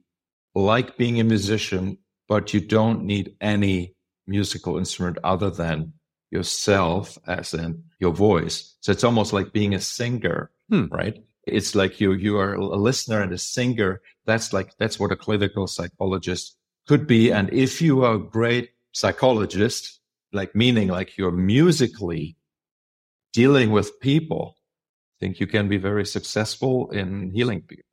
like 0.55 0.97
being 0.97 1.19
a 1.19 1.23
musician, 1.23 1.97
but 2.27 2.53
you 2.53 2.59
don't 2.59 3.03
need 3.03 3.35
any 3.39 3.95
musical 4.31 4.77
instrument 4.77 5.17
other 5.23 5.49
than 5.49 5.93
yourself, 6.31 7.17
as 7.27 7.53
in 7.53 7.83
your 7.99 8.13
voice. 8.13 8.75
So 8.79 8.91
it's 8.91 9.03
almost 9.03 9.33
like 9.33 9.53
being 9.53 9.73
a 9.75 9.81
singer, 9.81 10.49
hmm. 10.69 10.85
right? 10.89 11.21
It's 11.45 11.75
like 11.75 11.99
you 11.99 12.13
you 12.13 12.37
are 12.37 12.53
a 12.53 12.75
listener 12.89 13.21
and 13.21 13.33
a 13.33 13.37
singer. 13.37 14.01
That's 14.25 14.53
like 14.53 14.69
that's 14.77 14.99
what 14.99 15.11
a 15.11 15.15
clinical 15.25 15.67
psychologist 15.67 16.57
could 16.87 17.05
be. 17.07 17.31
And 17.31 17.51
if 17.53 17.81
you 17.81 18.03
are 18.05 18.15
a 18.15 18.29
great 18.39 18.69
psychologist, 18.93 19.99
like 20.31 20.55
meaning 20.55 20.87
like 20.87 21.17
you're 21.17 21.31
musically 21.31 22.37
dealing 23.33 23.71
with 23.71 23.99
people, 23.99 24.55
I 24.57 25.25
think 25.25 25.39
you 25.39 25.47
can 25.47 25.67
be 25.67 25.77
very 25.77 26.05
successful 26.05 26.89
in 26.91 27.31
healing 27.31 27.61
people. 27.61 27.90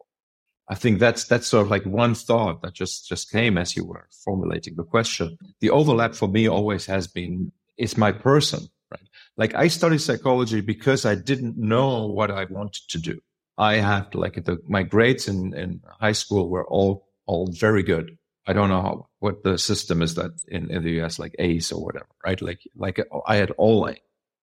I 0.69 0.75
think 0.75 0.99
that's 0.99 1.25
that's 1.25 1.47
sort 1.47 1.65
of 1.65 1.71
like 1.71 1.85
one 1.85 2.15
thought 2.15 2.63
that 2.63 2.75
just 2.75 3.09
just 3.09 3.31
came 3.31 3.57
as 3.57 3.75
you 3.77 3.85
were 3.85 4.07
formulating 4.25 4.77
the 4.77 4.85
question. 4.85 5.39
The 5.61 5.71
overlap 5.71 6.15
for 6.15 6.29
me 6.29 6.47
always 6.47 6.87
has 6.87 7.07
been 7.07 7.53
is 7.79 7.97
my 7.97 8.13
person, 8.13 8.69
right? 8.91 9.09
Like 9.37 9.55
I 9.55 9.69
studied 9.69 10.03
psychology 10.03 10.61
because 10.61 11.07
I 11.07 11.15
didn't 11.15 11.57
know 11.57 12.07
what 12.07 12.31
I 12.31 12.45
wanted 12.51 12.83
to 12.89 12.99
do. 12.99 13.19
I 13.57 13.77
had 13.77 14.13
to 14.13 14.19
like 14.21 14.45
the, 14.45 14.59
my 14.69 14.83
grades 14.83 15.27
in, 15.27 15.55
in 15.55 15.81
high 16.01 16.13
school 16.13 16.49
were 16.51 16.67
all 16.67 17.09
all 17.27 17.51
very 17.53 17.83
good. 17.83 18.19
I 18.47 18.53
don't 18.53 18.71
know 18.71 18.81
how, 18.81 19.09
what 19.19 19.45
the 19.45 19.59
system 19.59 20.01
is 20.01 20.15
that 20.15 20.31
in, 20.49 20.71
in 20.71 20.83
the 20.83 21.03
US, 21.03 21.19
like 21.19 21.35
A's 21.39 21.71
or 21.71 21.85
whatever, 21.85 22.09
right? 22.25 22.41
Like 22.41 22.61
like 22.77 23.01
I 23.27 23.37
had 23.37 23.53
all 23.53 23.89
A 23.89 23.97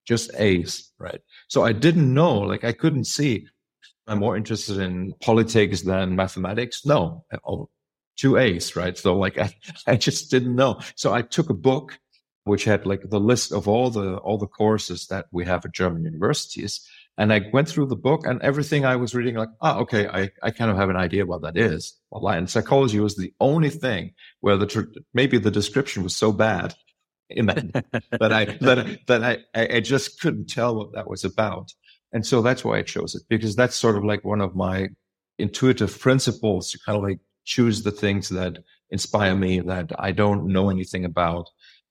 just 0.05 0.31
A's, 0.35 0.91
right? 0.99 1.19
So 1.47 1.63
I 1.63 1.73
didn't 1.73 2.13
know, 2.13 2.39
like 2.39 2.63
I 2.63 2.71
couldn't 2.71 3.05
see. 3.05 3.47
I'm 4.07 4.19
more 4.19 4.37
interested 4.37 4.77
in 4.77 5.13
politics 5.21 5.81
than 5.81 6.15
mathematics. 6.15 6.85
No, 6.85 7.25
oh, 7.47 7.69
two 8.17 8.37
A's, 8.37 8.75
right? 8.75 8.97
So 8.97 9.17
like 9.17 9.37
I, 9.39 9.53
I 9.87 9.95
just 9.95 10.31
didn't 10.31 10.55
know. 10.55 10.79
So 10.95 11.13
I 11.13 11.21
took 11.21 11.49
a 11.49 11.55
book 11.55 11.97
which 12.45 12.63
had 12.63 12.85
like 12.85 13.09
the 13.09 13.19
list 13.19 13.51
of 13.51 13.67
all 13.67 13.89
the 13.89 14.17
all 14.17 14.37
the 14.37 14.47
courses 14.47 15.07
that 15.07 15.25
we 15.31 15.45
have 15.45 15.65
at 15.65 15.73
German 15.73 16.05
universities. 16.05 16.87
And 17.17 17.31
I 17.31 17.41
went 17.53 17.69
through 17.69 17.87
the 17.87 17.95
book 17.95 18.25
and 18.25 18.41
everything 18.41 18.85
I 18.85 18.97
was 18.97 19.15
reading, 19.15 19.35
like, 19.35 19.49
ah, 19.61 19.77
okay, 19.79 20.05
I, 20.05 20.31
I 20.43 20.51
kind 20.51 20.69
of 20.69 20.75
have 20.75 20.89
an 20.89 20.97
idea 20.97 21.25
what 21.25 21.43
that 21.43 21.55
is. 21.55 21.93
Well, 22.11 22.27
and 22.27 22.49
psychology 22.49 22.99
was 22.99 23.15
the 23.15 23.33
only 23.39 23.69
thing 23.69 24.13
where 24.41 24.57
the 24.57 24.87
maybe 25.13 25.37
the 25.37 25.49
description 25.49 26.03
was 26.03 26.13
so 26.13 26.33
bad 26.33 26.75
in 27.29 27.45
that 27.47 27.71
that 28.19 28.33
I 28.33 28.45
that 28.61 28.99
that 29.07 29.23
I 29.23 29.67
I 29.77 29.79
just 29.79 30.19
couldn't 30.19 30.49
tell 30.49 30.75
what 30.75 30.93
that 30.93 31.09
was 31.09 31.23
about, 31.23 31.71
and 32.15 32.25
so 32.25 32.41
that's 32.41 32.63
why 32.63 32.77
I 32.77 32.81
chose 32.81 33.13
it 33.13 33.23
because 33.27 33.57
that's 33.57 33.75
sort 33.75 33.97
of 33.97 34.05
like 34.05 34.23
one 34.23 34.39
of 34.39 34.55
my 34.55 34.87
intuitive 35.37 35.99
principles 35.99 36.71
to 36.71 36.79
kind 36.79 36.97
of 36.97 37.03
like 37.03 37.19
choose 37.43 37.83
the 37.83 37.91
things 37.91 38.29
that 38.29 38.59
inspire 38.89 39.35
me 39.35 39.59
that 39.59 39.91
I 39.99 40.13
don't 40.13 40.47
know 40.47 40.69
anything 40.69 41.03
about. 41.03 41.49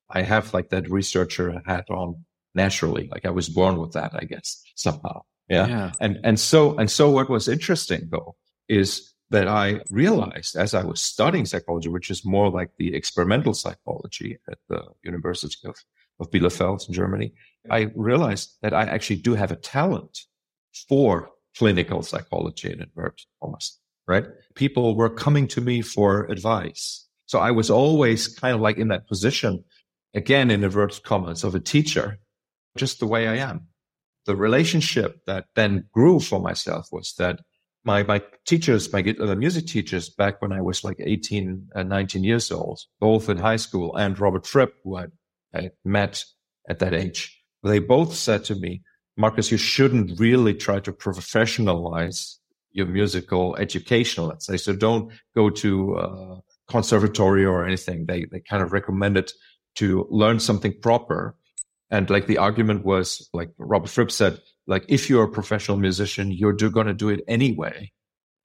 I 0.08 0.22
have 0.22 0.54
like 0.54 0.70
that 0.70 0.88
researcher 0.88 1.60
hat 1.66 1.84
on 1.90 2.24
naturally, 2.54 3.06
like 3.12 3.26
I 3.26 3.30
was 3.30 3.50
born 3.50 3.76
with 3.76 3.92
that, 3.92 4.12
I 4.14 4.24
guess 4.24 4.62
somehow. 4.76 5.24
Yeah. 5.50 5.66
yeah. 5.66 5.92
And 6.00 6.18
and 6.24 6.40
so 6.40 6.74
and 6.78 6.90
so 6.90 7.10
what 7.10 7.28
was 7.28 7.46
interesting 7.46 8.08
though 8.10 8.34
is 8.66 9.12
that 9.28 9.46
I 9.46 9.80
realized 9.90 10.56
as 10.56 10.72
I 10.72 10.84
was 10.84 11.02
studying 11.02 11.44
psychology, 11.44 11.90
which 11.90 12.10
is 12.10 12.24
more 12.24 12.48
like 12.50 12.70
the 12.78 12.94
experimental 12.94 13.52
psychology 13.52 14.38
at 14.50 14.56
the 14.70 14.84
University 15.02 15.68
of, 15.68 15.76
of 16.20 16.30
Bielefeld 16.30 16.86
in 16.88 16.94
Germany, 16.94 17.32
I 17.70 17.90
realized 17.94 18.56
that 18.62 18.74
I 18.74 18.84
actually 18.84 19.16
do 19.16 19.34
have 19.34 19.50
a 19.50 19.56
talent 19.56 20.20
for 20.88 21.30
clinical 21.56 22.02
psychology 22.02 22.72
in 22.72 22.82
inverted 22.82 23.26
almost, 23.40 23.80
right? 24.06 24.26
People 24.54 24.96
were 24.96 25.10
coming 25.10 25.46
to 25.48 25.60
me 25.60 25.82
for 25.82 26.24
advice. 26.26 27.06
So 27.26 27.38
I 27.38 27.50
was 27.50 27.70
always 27.70 28.28
kind 28.28 28.54
of 28.54 28.60
like 28.60 28.76
in 28.76 28.88
that 28.88 29.08
position, 29.08 29.64
again, 30.14 30.50
in 30.50 30.64
inverted 30.64 31.02
commas 31.04 31.44
of 31.44 31.54
a 31.54 31.60
teacher, 31.60 32.18
just 32.76 33.00
the 33.00 33.06
way 33.06 33.28
I 33.28 33.36
am. 33.36 33.68
The 34.26 34.36
relationship 34.36 35.20
that 35.26 35.46
then 35.54 35.88
grew 35.92 36.20
for 36.20 36.40
myself 36.40 36.88
was 36.90 37.14
that 37.18 37.40
my 37.84 38.02
my 38.02 38.22
teachers, 38.46 38.92
my 38.92 39.02
uh, 39.20 39.34
music 39.34 39.66
teachers 39.66 40.08
back 40.08 40.40
when 40.40 40.52
I 40.52 40.60
was 40.62 40.84
like 40.84 40.96
18, 40.98 41.68
uh, 41.74 41.82
19 41.82 42.24
years 42.24 42.50
old, 42.50 42.80
both 42.98 43.28
in 43.28 43.36
high 43.36 43.56
school, 43.56 43.94
and 43.96 44.18
Robert 44.18 44.46
Fripp, 44.46 44.74
who 44.82 44.96
I, 44.96 45.06
I 45.54 45.70
met 45.84 46.24
at 46.68 46.78
that 46.80 46.94
age, 46.94 47.40
they 47.62 47.78
both 47.78 48.14
said 48.14 48.44
to 48.44 48.54
me, 48.54 48.82
Marcus, 49.16 49.50
you 49.50 49.58
shouldn't 49.58 50.18
really 50.18 50.54
try 50.54 50.80
to 50.80 50.92
professionalize 50.92 52.36
your 52.72 52.86
musical 52.86 53.54
education, 53.56 54.26
let's 54.26 54.46
say. 54.46 54.56
So 54.56 54.74
don't 54.74 55.12
go 55.36 55.50
to 55.50 55.96
uh, 55.96 56.36
conservatory 56.68 57.44
or 57.44 57.64
anything. 57.64 58.06
They 58.06 58.26
they 58.30 58.40
kind 58.40 58.62
of 58.62 58.72
recommended 58.72 59.32
to 59.76 60.06
learn 60.10 60.40
something 60.40 60.74
proper. 60.80 61.36
And 61.90 62.10
like 62.10 62.26
the 62.26 62.38
argument 62.38 62.84
was, 62.84 63.28
like 63.32 63.50
Robert 63.58 63.90
Fripp 63.90 64.10
said, 64.10 64.40
like 64.66 64.84
if 64.88 65.08
you're 65.08 65.24
a 65.24 65.30
professional 65.30 65.76
musician, 65.76 66.32
you're 66.32 66.52
going 66.52 66.86
to 66.86 66.94
do 66.94 67.08
it 67.08 67.22
anyway. 67.28 67.92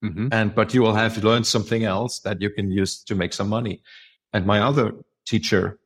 Mm-hmm. 0.03 0.27
And, 0.31 0.53
but 0.53 0.73
you 0.73 0.81
will 0.81 0.93
have 0.93 1.23
learned 1.23 1.47
something 1.47 1.83
else 1.83 2.19
that 2.19 2.41
you 2.41 2.49
can 2.49 2.71
use 2.71 3.03
to 3.03 3.15
make 3.15 3.33
some 3.33 3.49
money. 3.49 3.81
And 4.33 4.45
my 4.45 4.59
other 4.59 4.93
teacher, 5.25 5.78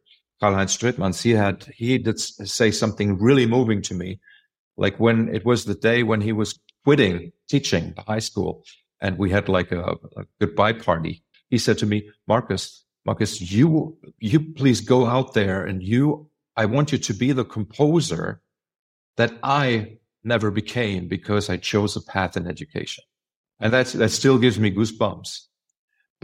Karl-Heinz 0.44 0.78
Strittmanns, 0.78 1.22
he 1.22 1.32
had, 1.32 1.64
he 1.74 1.98
did 1.98 2.20
say 2.20 2.70
something 2.70 3.18
really 3.18 3.46
moving 3.46 3.82
to 3.84 3.94
me. 3.94 4.20
Like 4.76 5.00
when 5.00 5.34
it 5.34 5.46
was 5.46 5.64
the 5.64 5.74
day 5.74 6.04
when 6.04 6.20
he 6.20 6.34
was 6.34 6.60
quitting 6.84 7.32
teaching 7.48 7.94
the 7.96 8.02
high 8.02 8.20
school 8.20 8.66
and 9.00 9.18
we 9.18 9.30
had 9.30 9.48
like 9.48 9.72
a, 9.72 9.96
a 10.18 10.26
goodbye 10.42 10.74
party. 10.74 11.24
He 11.50 11.58
said 11.58 11.78
to 11.78 11.86
me, 11.86 12.10
Marcus, 12.28 12.84
Marcus, 13.06 13.40
you, 13.54 13.98
you 14.20 14.42
please 14.42 14.82
go 14.82 15.06
out 15.06 15.34
there 15.34 15.64
and 15.64 15.82
you, 15.82 16.30
I 16.58 16.66
want 16.66 16.92
you 16.92 16.98
to 16.98 17.14
be 17.14 17.32
the 17.32 17.46
composer 17.46 18.42
that 19.16 19.32
I 19.44 20.00
never 20.26 20.52
became 20.52 21.08
because 21.08 21.50
I 21.50 21.56
chose 21.56 21.96
a 21.96 22.02
path 22.02 22.36
in 22.36 22.48
education. 22.48 23.06
And 23.62 23.72
that's, 23.72 23.94
that 23.94 24.12
still 24.12 24.38
gives 24.38 24.60
me 24.60 24.76
goosebumps. 24.76 25.40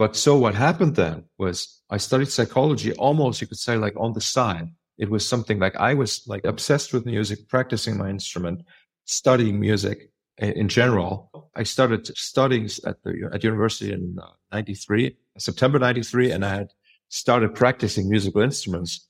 But 0.00 0.16
so 0.16 0.34
what 0.34 0.54
happened 0.54 0.96
then 0.96 1.24
was 1.36 1.82
I 1.90 1.98
studied 1.98 2.30
psychology 2.30 2.94
almost, 2.94 3.42
you 3.42 3.46
could 3.46 3.58
say, 3.58 3.76
like 3.76 3.92
on 3.98 4.14
the 4.14 4.20
side. 4.22 4.70
It 4.96 5.10
was 5.10 5.28
something 5.28 5.58
like 5.58 5.76
I 5.76 5.92
was 5.92 6.22
like 6.26 6.46
obsessed 6.46 6.94
with 6.94 7.04
music, 7.04 7.48
practicing 7.48 7.98
my 7.98 8.08
instrument, 8.08 8.62
studying 9.04 9.60
music 9.60 10.10
in 10.38 10.68
general. 10.68 11.50
I 11.54 11.64
started 11.64 12.06
studying 12.16 12.64
at 12.86 13.02
the 13.02 13.28
at 13.30 13.44
university 13.44 13.92
in 13.92 14.16
uh, 14.18 14.30
93, 14.52 15.18
September 15.36 15.78
93, 15.78 16.30
and 16.30 16.46
I 16.46 16.54
had 16.54 16.70
started 17.10 17.54
practicing 17.54 18.08
musical 18.08 18.40
instruments 18.40 19.06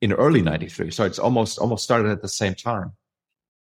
in 0.00 0.12
early 0.12 0.42
93. 0.42 0.90
So 0.90 1.04
it's 1.04 1.20
almost, 1.20 1.60
almost 1.60 1.84
started 1.84 2.10
at 2.10 2.22
the 2.22 2.28
same 2.28 2.56
time. 2.56 2.94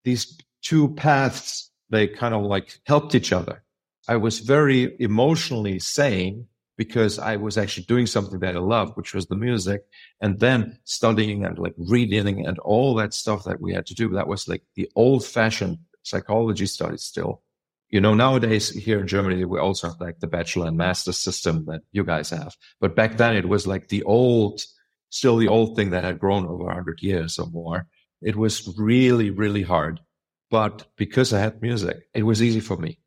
These 0.04 0.36
two 0.64 0.96
paths, 0.96 1.70
they 1.92 2.08
kind 2.08 2.34
of 2.34 2.42
like 2.42 2.80
helped 2.88 3.14
each 3.14 3.32
other. 3.32 3.62
I 4.08 4.16
was 4.16 4.40
very 4.40 4.96
emotionally 5.00 5.78
sane 5.78 6.48
because 6.78 7.20
I 7.20 7.38
was 7.38 7.58
actually 7.58 7.86
doing 7.86 8.06
something 8.06 8.40
that 8.40 8.56
I 8.56 8.60
loved, 8.60 8.98
which 8.98 9.14
was 9.14 9.28
the 9.28 9.36
music, 9.36 9.82
and 10.22 10.40
then 10.40 10.78
studying 10.84 11.46
and 11.46 11.58
like 11.58 11.74
reading 11.78 12.46
and 12.46 12.60
all 12.60 12.96
that 12.96 13.14
stuff 13.14 13.44
that 13.46 13.62
we 13.62 13.74
had 13.74 13.86
to 13.88 13.94
do. 13.96 14.10
That 14.10 14.28
was 14.28 14.48
like 14.48 14.64
the 14.76 14.90
old 14.96 15.26
fashioned 15.26 15.78
psychology 16.04 16.66
studies 16.66 17.04
still. 17.04 17.42
you 17.90 18.02
know, 18.02 18.14
nowadays 18.14 18.70
here 18.70 19.00
in 19.00 19.08
Germany, 19.08 19.46
we 19.46 19.60
also 19.60 19.88
have 19.90 20.02
like 20.02 20.20
the 20.20 20.28
bachelor 20.28 20.68
and 20.68 20.78
master 20.78 21.14
system 21.14 21.66
that 21.66 21.82
you 21.92 22.04
guys 22.04 22.30
have. 22.30 22.56
But 22.80 22.96
back 22.96 23.18
then 23.18 23.36
it 23.36 23.48
was 23.48 23.68
like 23.68 23.88
the 23.88 24.04
old, 24.04 24.62
still 25.10 25.38
the 25.38 25.48
old 25.48 25.76
thing 25.76 25.92
that 25.92 26.04
had 26.04 26.20
grown 26.20 26.46
over 26.46 26.66
100 26.66 27.02
years 27.02 27.38
or 27.38 27.48
more. 27.48 27.88
It 28.22 28.36
was 28.36 28.74
really, 28.78 29.30
really 29.30 29.62
hard. 29.62 30.02
But 30.50 30.88
because 30.98 31.32
I 31.32 31.40
had 31.40 31.62
music, 31.62 32.10
it 32.14 32.24
was 32.24 32.42
easy 32.42 32.60
for 32.60 32.78
me. 32.78 33.00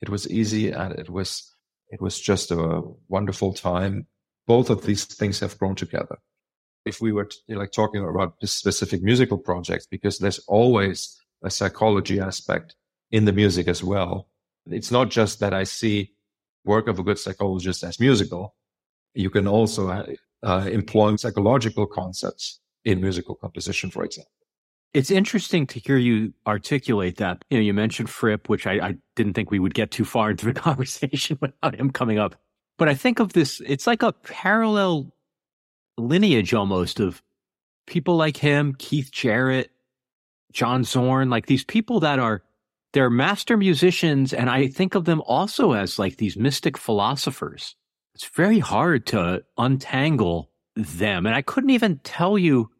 It 0.00 0.08
was 0.08 0.28
easy 0.30 0.70
and 0.70 0.98
it 0.98 1.10
was, 1.10 1.51
it 1.92 2.00
was 2.00 2.18
just 2.18 2.50
a 2.50 2.82
wonderful 3.08 3.52
time. 3.52 4.06
Both 4.46 4.70
of 4.70 4.84
these 4.84 5.04
things 5.04 5.38
have 5.40 5.58
grown 5.58 5.76
together. 5.76 6.16
If 6.84 7.00
we 7.00 7.12
were 7.12 7.28
know, 7.48 7.58
like 7.58 7.70
talking 7.70 8.02
about 8.02 8.34
specific 8.44 9.02
musical 9.02 9.38
projects, 9.38 9.86
because 9.86 10.18
there's 10.18 10.40
always 10.48 11.20
a 11.44 11.50
psychology 11.50 12.18
aspect 12.18 12.74
in 13.10 13.26
the 13.26 13.32
music 13.32 13.68
as 13.68 13.84
well. 13.84 14.28
It's 14.66 14.90
not 14.90 15.10
just 15.10 15.38
that 15.40 15.52
I 15.52 15.64
see 15.64 16.14
work 16.64 16.88
of 16.88 16.98
a 16.98 17.02
good 17.02 17.18
psychologist 17.18 17.84
as 17.84 18.00
musical. 18.00 18.56
You 19.14 19.30
can 19.30 19.46
also 19.46 19.90
uh, 20.42 20.68
employ 20.72 21.16
psychological 21.16 21.86
concepts 21.86 22.60
in 22.84 23.00
musical 23.00 23.34
composition, 23.34 23.90
for 23.90 24.04
example. 24.04 24.32
It's 24.94 25.10
interesting 25.10 25.66
to 25.68 25.80
hear 25.80 25.96
you 25.96 26.34
articulate 26.46 27.16
that. 27.16 27.44
You 27.50 27.58
know, 27.58 27.62
you 27.62 27.72
mentioned 27.72 28.10
Fripp, 28.10 28.48
which 28.48 28.66
I, 28.66 28.72
I 28.74 28.94
didn't 29.16 29.34
think 29.34 29.50
we 29.50 29.58
would 29.58 29.74
get 29.74 29.90
too 29.90 30.04
far 30.04 30.30
into 30.30 30.46
the 30.46 30.52
conversation 30.60 31.38
without 31.40 31.74
him 31.74 31.90
coming 31.90 32.18
up. 32.18 32.36
But 32.78 32.88
I 32.88 32.94
think 32.94 33.18
of 33.18 33.32
this, 33.32 33.60
it's 33.66 33.86
like 33.86 34.02
a 34.02 34.12
parallel 34.12 35.14
lineage 35.96 36.52
almost 36.52 37.00
of 37.00 37.22
people 37.86 38.16
like 38.16 38.36
him, 38.36 38.74
Keith 38.78 39.10
Jarrett, 39.10 39.70
John 40.52 40.84
Zorn, 40.84 41.30
like 41.30 41.46
these 41.46 41.64
people 41.64 42.00
that 42.00 42.18
are 42.18 42.42
they're 42.92 43.10
master 43.10 43.56
musicians, 43.56 44.34
and 44.34 44.50
I 44.50 44.68
think 44.68 44.94
of 44.94 45.06
them 45.06 45.22
also 45.22 45.72
as 45.72 45.98
like 45.98 46.18
these 46.18 46.36
mystic 46.36 46.76
philosophers. 46.76 47.74
It's 48.14 48.26
very 48.26 48.58
hard 48.58 49.06
to 49.06 49.42
untangle 49.56 50.50
them. 50.76 51.24
And 51.24 51.34
I 51.34 51.40
couldn't 51.40 51.70
even 51.70 52.00
tell 52.04 52.36
you 52.36 52.70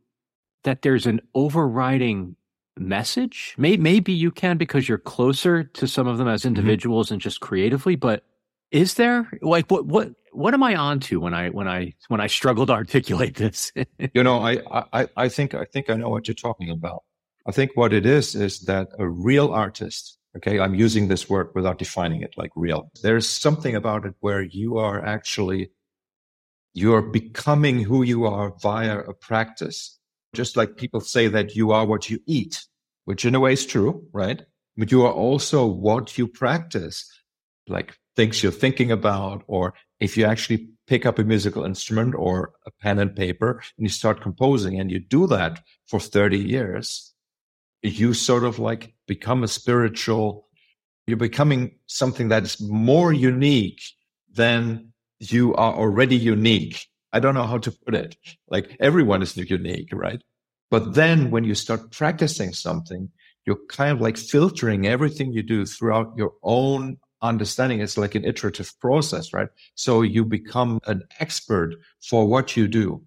that 0.64 0.82
there's 0.82 1.06
an 1.06 1.20
overriding 1.34 2.36
message. 2.76 3.54
Maybe 3.58 4.12
you 4.12 4.30
can 4.30 4.56
because 4.56 4.88
you're 4.88 4.98
closer 4.98 5.64
to 5.64 5.86
some 5.86 6.06
of 6.06 6.18
them 6.18 6.28
as 6.28 6.40
mm-hmm. 6.40 6.48
individuals 6.48 7.06
mm-hmm. 7.06 7.14
and 7.14 7.22
just 7.22 7.40
creatively, 7.40 7.96
but 7.96 8.24
is 8.70 8.94
there 8.94 9.30
like 9.42 9.70
what 9.70 9.86
what 9.86 10.12
what 10.32 10.54
am 10.54 10.62
I 10.62 10.74
on 10.76 10.98
to 11.00 11.20
when 11.20 11.34
I 11.34 11.50
when 11.50 11.68
I 11.68 11.92
when 12.08 12.20
I 12.20 12.26
struggle 12.26 12.64
to 12.66 12.72
articulate 12.72 13.36
this? 13.36 13.70
you 14.14 14.22
know, 14.22 14.38
I, 14.40 14.62
I 14.92 15.08
I 15.16 15.28
think 15.28 15.54
I 15.54 15.64
think 15.64 15.90
I 15.90 15.94
know 15.94 16.08
what 16.08 16.26
you're 16.26 16.34
talking 16.34 16.70
about. 16.70 17.02
I 17.46 17.52
think 17.52 17.72
what 17.74 17.92
it 17.92 18.06
is 18.06 18.34
is 18.34 18.60
that 18.60 18.88
a 18.98 19.08
real 19.08 19.52
artist, 19.52 20.18
okay, 20.36 20.60
I'm 20.60 20.74
using 20.74 21.08
this 21.08 21.28
word 21.28 21.50
without 21.54 21.78
defining 21.78 22.22
it 22.22 22.34
like 22.36 22.52
real. 22.54 22.90
There's 23.02 23.28
something 23.28 23.74
about 23.74 24.06
it 24.06 24.14
where 24.20 24.42
you 24.42 24.78
are 24.78 25.04
actually, 25.04 25.70
you're 26.72 27.02
becoming 27.02 27.80
who 27.80 28.02
you 28.02 28.26
are 28.26 28.54
via 28.62 29.00
a 29.00 29.12
practice. 29.12 29.98
Just 30.34 30.56
like 30.56 30.76
people 30.76 31.00
say 31.00 31.28
that 31.28 31.54
you 31.54 31.72
are 31.72 31.86
what 31.86 32.08
you 32.08 32.18
eat, 32.26 32.64
which 33.04 33.24
in 33.24 33.34
a 33.34 33.40
way 33.40 33.52
is 33.52 33.66
true, 33.66 34.06
right? 34.12 34.42
But 34.76 34.90
you 34.90 35.04
are 35.04 35.12
also 35.12 35.66
what 35.66 36.16
you 36.16 36.26
practice, 36.26 37.10
like 37.68 37.98
things 38.16 38.42
you're 38.42 38.52
thinking 38.52 38.90
about, 38.90 39.44
or 39.46 39.74
if 40.00 40.16
you 40.16 40.24
actually 40.24 40.68
pick 40.86 41.06
up 41.06 41.18
a 41.18 41.24
musical 41.24 41.64
instrument 41.64 42.14
or 42.16 42.52
a 42.66 42.70
pen 42.80 42.98
and 42.98 43.14
paper 43.14 43.62
and 43.76 43.86
you 43.86 43.88
start 43.88 44.20
composing 44.20 44.78
and 44.80 44.90
you 44.90 44.98
do 44.98 45.26
that 45.26 45.60
for 45.86 46.00
30 46.00 46.38
years, 46.38 47.12
you 47.82 48.14
sort 48.14 48.44
of 48.44 48.58
like 48.58 48.94
become 49.06 49.42
a 49.42 49.48
spiritual, 49.48 50.48
you're 51.06 51.16
becoming 51.16 51.78
something 51.86 52.28
that's 52.28 52.60
more 52.60 53.12
unique 53.12 53.82
than 54.32 54.92
you 55.18 55.54
are 55.54 55.74
already 55.74 56.16
unique. 56.16 56.86
I 57.12 57.20
don't 57.20 57.34
know 57.34 57.46
how 57.46 57.58
to 57.58 57.70
put 57.70 57.94
it. 57.94 58.16
Like 58.48 58.76
everyone 58.80 59.22
is 59.22 59.36
unique, 59.36 59.90
right? 59.92 60.22
But 60.70 60.94
then 60.94 61.30
when 61.30 61.44
you 61.44 61.54
start 61.54 61.92
practicing 61.92 62.54
something, 62.54 63.10
you're 63.44 63.60
kind 63.68 63.92
of 63.92 64.00
like 64.00 64.16
filtering 64.16 64.86
everything 64.86 65.32
you 65.32 65.42
do 65.42 65.66
throughout 65.66 66.14
your 66.16 66.32
own 66.42 66.96
understanding. 67.20 67.80
It's 67.80 67.98
like 67.98 68.14
an 68.14 68.24
iterative 68.24 68.72
process, 68.80 69.32
right? 69.32 69.48
So 69.74 70.02
you 70.02 70.24
become 70.24 70.80
an 70.86 71.02
expert 71.20 71.74
for 72.00 72.26
what 72.26 72.56
you 72.56 72.68
do. 72.68 73.02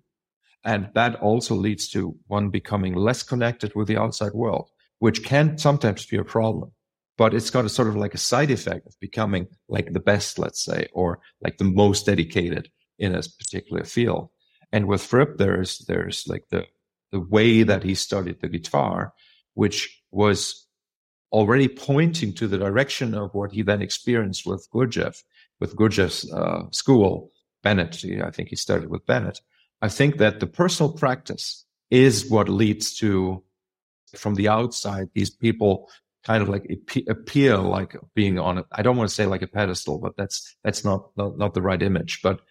And 0.63 0.89
that 0.95 1.15
also 1.15 1.55
leads 1.55 1.87
to 1.89 2.15
one 2.27 2.49
becoming 2.49 2.95
less 2.95 3.23
connected 3.23 3.73
with 3.75 3.87
the 3.87 3.97
outside 3.97 4.33
world, 4.33 4.69
which 4.99 5.23
can 5.23 5.57
sometimes 5.57 6.05
be 6.05 6.17
a 6.17 6.23
problem. 6.23 6.71
But 7.17 7.33
it's 7.33 7.49
got 7.49 7.65
a 7.65 7.69
sort 7.69 7.87
of 7.87 7.95
like 7.95 8.13
a 8.13 8.19
side 8.19 8.51
effect 8.51 8.87
of 8.87 8.99
becoming 8.99 9.47
like 9.69 9.93
the 9.93 9.99
best, 9.99 10.37
let's 10.37 10.63
say, 10.63 10.87
or 10.91 11.19
like 11.41 11.57
the 11.57 11.63
most 11.63 12.05
dedicated 12.05 12.69
in 12.99 13.13
a 13.15 13.21
particular 13.21 13.83
field. 13.83 14.29
And 14.71 14.87
with 14.87 15.03
Fripp, 15.03 15.37
there's 15.37 15.79
there's 15.87 16.25
like 16.27 16.45
the 16.49 16.65
the 17.11 17.19
way 17.19 17.63
that 17.63 17.83
he 17.83 17.95
studied 17.95 18.41
the 18.41 18.49
guitar, 18.49 19.13
which 19.53 20.01
was 20.11 20.67
already 21.31 21.67
pointing 21.67 22.33
to 22.33 22.47
the 22.47 22.57
direction 22.57 23.13
of 23.13 23.33
what 23.33 23.51
he 23.51 23.61
then 23.61 23.81
experienced 23.81 24.45
with 24.45 24.67
Gurdjieff, 24.73 25.23
with 25.59 25.75
Gurdjieff's 25.75 26.31
uh, 26.31 26.63
school, 26.71 27.31
Bennett. 27.63 28.03
I 28.23 28.31
think 28.31 28.49
he 28.49 28.55
studied 28.55 28.89
with 28.89 29.05
Bennett. 29.05 29.39
I 29.81 29.89
think 29.89 30.17
that 30.17 30.39
the 30.39 30.47
personal 30.47 30.91
practice 30.93 31.65
is 31.89 32.29
what 32.29 32.49
leads 32.49 32.95
to, 32.97 33.43
from 34.15 34.35
the 34.35 34.47
outside, 34.47 35.09
these 35.13 35.29
people 35.29 35.89
kind 36.23 36.41
of 36.41 36.49
like 36.49 36.65
appear 37.07 37.57
like 37.57 37.95
being 38.15 38.39
on. 38.39 38.63
I 38.71 38.81
don't 38.81 38.97
want 38.97 39.09
to 39.09 39.15
say 39.15 39.25
like 39.25 39.41
a 39.43 39.47
pedestal, 39.47 39.99
but 39.99 40.17
that's 40.17 40.55
that's 40.63 40.83
not, 40.83 41.11
not 41.15 41.37
not 41.37 41.53
the 41.53 41.61
right 41.61 41.81
image. 41.81 42.21
But 42.23 42.41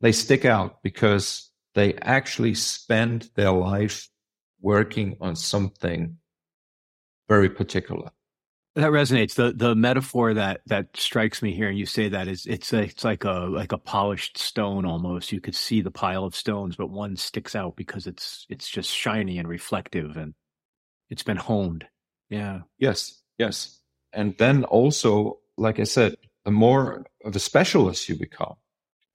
they 0.00 0.12
stick 0.12 0.44
out 0.44 0.82
because 0.82 1.50
they 1.74 1.94
actually 1.94 2.54
spend 2.54 3.30
their 3.34 3.52
life 3.52 4.08
working 4.60 5.16
on 5.20 5.36
something 5.36 6.16
very 7.28 7.48
particular. 7.48 8.10
That 8.76 8.90
resonates. 8.90 9.34
The 9.34 9.52
the 9.52 9.74
metaphor 9.74 10.34
that 10.34 10.60
that 10.66 10.96
strikes 10.96 11.42
me 11.42 11.52
here, 11.52 11.68
and 11.68 11.78
you 11.78 11.86
say 11.86 12.08
that 12.08 12.28
is 12.28 12.46
it's 12.46 12.72
a, 12.72 12.82
it's 12.82 13.04
like 13.04 13.24
a 13.24 13.48
like 13.50 13.72
a 13.72 13.78
polished 13.78 14.38
stone 14.38 14.84
almost. 14.84 15.32
You 15.32 15.40
could 15.40 15.56
see 15.56 15.80
the 15.80 15.90
pile 15.90 16.24
of 16.24 16.36
stones, 16.36 16.76
but 16.76 16.88
one 16.88 17.16
sticks 17.16 17.56
out 17.56 17.74
because 17.74 18.06
it's 18.06 18.46
it's 18.48 18.68
just 18.68 18.90
shiny 18.90 19.38
and 19.38 19.48
reflective, 19.48 20.16
and 20.16 20.34
it's 21.08 21.24
been 21.24 21.36
honed. 21.36 21.84
Yeah. 22.28 22.60
Yes. 22.78 23.20
Yes. 23.38 23.80
And 24.12 24.36
then 24.38 24.64
also, 24.64 25.40
like 25.56 25.80
I 25.80 25.84
said, 25.84 26.16
the 26.44 26.50
more 26.50 27.06
of 27.24 27.34
a 27.34 27.40
specialist 27.40 28.08
you 28.08 28.16
become, 28.16 28.54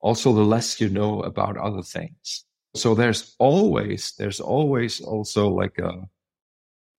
also 0.06 0.34
the 0.34 0.44
less 0.44 0.80
you 0.80 0.88
know 0.88 1.22
about 1.24 1.58
other 1.58 1.82
things. 1.82 2.46
So 2.76 2.94
there's 2.94 3.36
always 3.40 4.14
there's 4.20 4.40
always 4.40 5.02
also 5.02 5.50
like 5.50 5.80
a 5.80 5.94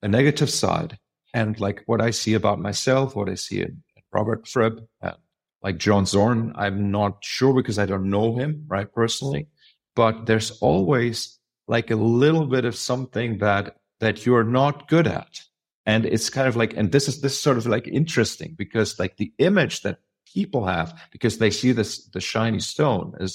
a 0.02 0.08
negative 0.08 0.50
side 0.50 0.98
and 1.32 1.60
like 1.60 1.82
what 1.86 2.00
I 2.00 2.10
see 2.10 2.34
about 2.34 2.58
myself, 2.58 3.14
what 3.14 3.28
I 3.28 3.36
see 3.36 3.60
in 3.62 3.82
Robert 4.12 4.48
Fripp, 4.48 4.80
and 5.00 5.16
like 5.62 5.78
John 5.78 6.04
Zorn, 6.04 6.52
I'm 6.56 6.90
not 6.90 7.18
sure 7.22 7.54
because 7.54 7.78
I 7.78 7.86
don't 7.86 8.10
know 8.10 8.36
him, 8.36 8.64
right, 8.66 8.92
personally. 8.92 9.46
But 9.94 10.26
there's 10.26 10.50
always 10.60 11.38
like 11.68 11.92
a 11.92 12.02
little 12.20 12.46
bit 12.46 12.64
of 12.64 12.74
something 12.74 13.38
that 13.38 13.76
that 14.00 14.26
you're 14.26 14.50
not 14.60 14.88
good 14.88 15.06
at. 15.06 15.40
And 15.86 16.04
it's 16.04 16.28
kind 16.28 16.48
of 16.48 16.56
like, 16.56 16.74
and 16.76 16.90
this 16.90 17.06
is 17.06 17.20
this 17.20 17.40
sort 17.40 17.56
of 17.56 17.66
like 17.66 17.86
interesting 17.86 18.56
because 18.58 18.98
like 18.98 19.16
the 19.16 19.32
image 19.38 19.82
that 19.82 19.98
people 20.38 20.64
have 20.66 20.88
because 21.14 21.38
they 21.38 21.52
see 21.60 21.72
this 21.72 21.90
the 22.16 22.20
shiny 22.32 22.62
stone 22.72 23.08
is 23.26 23.32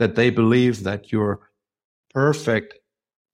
that 0.00 0.14
they 0.18 0.30
believe 0.30 0.76
that 0.88 1.02
you're 1.12 1.36
perfect 2.22 2.70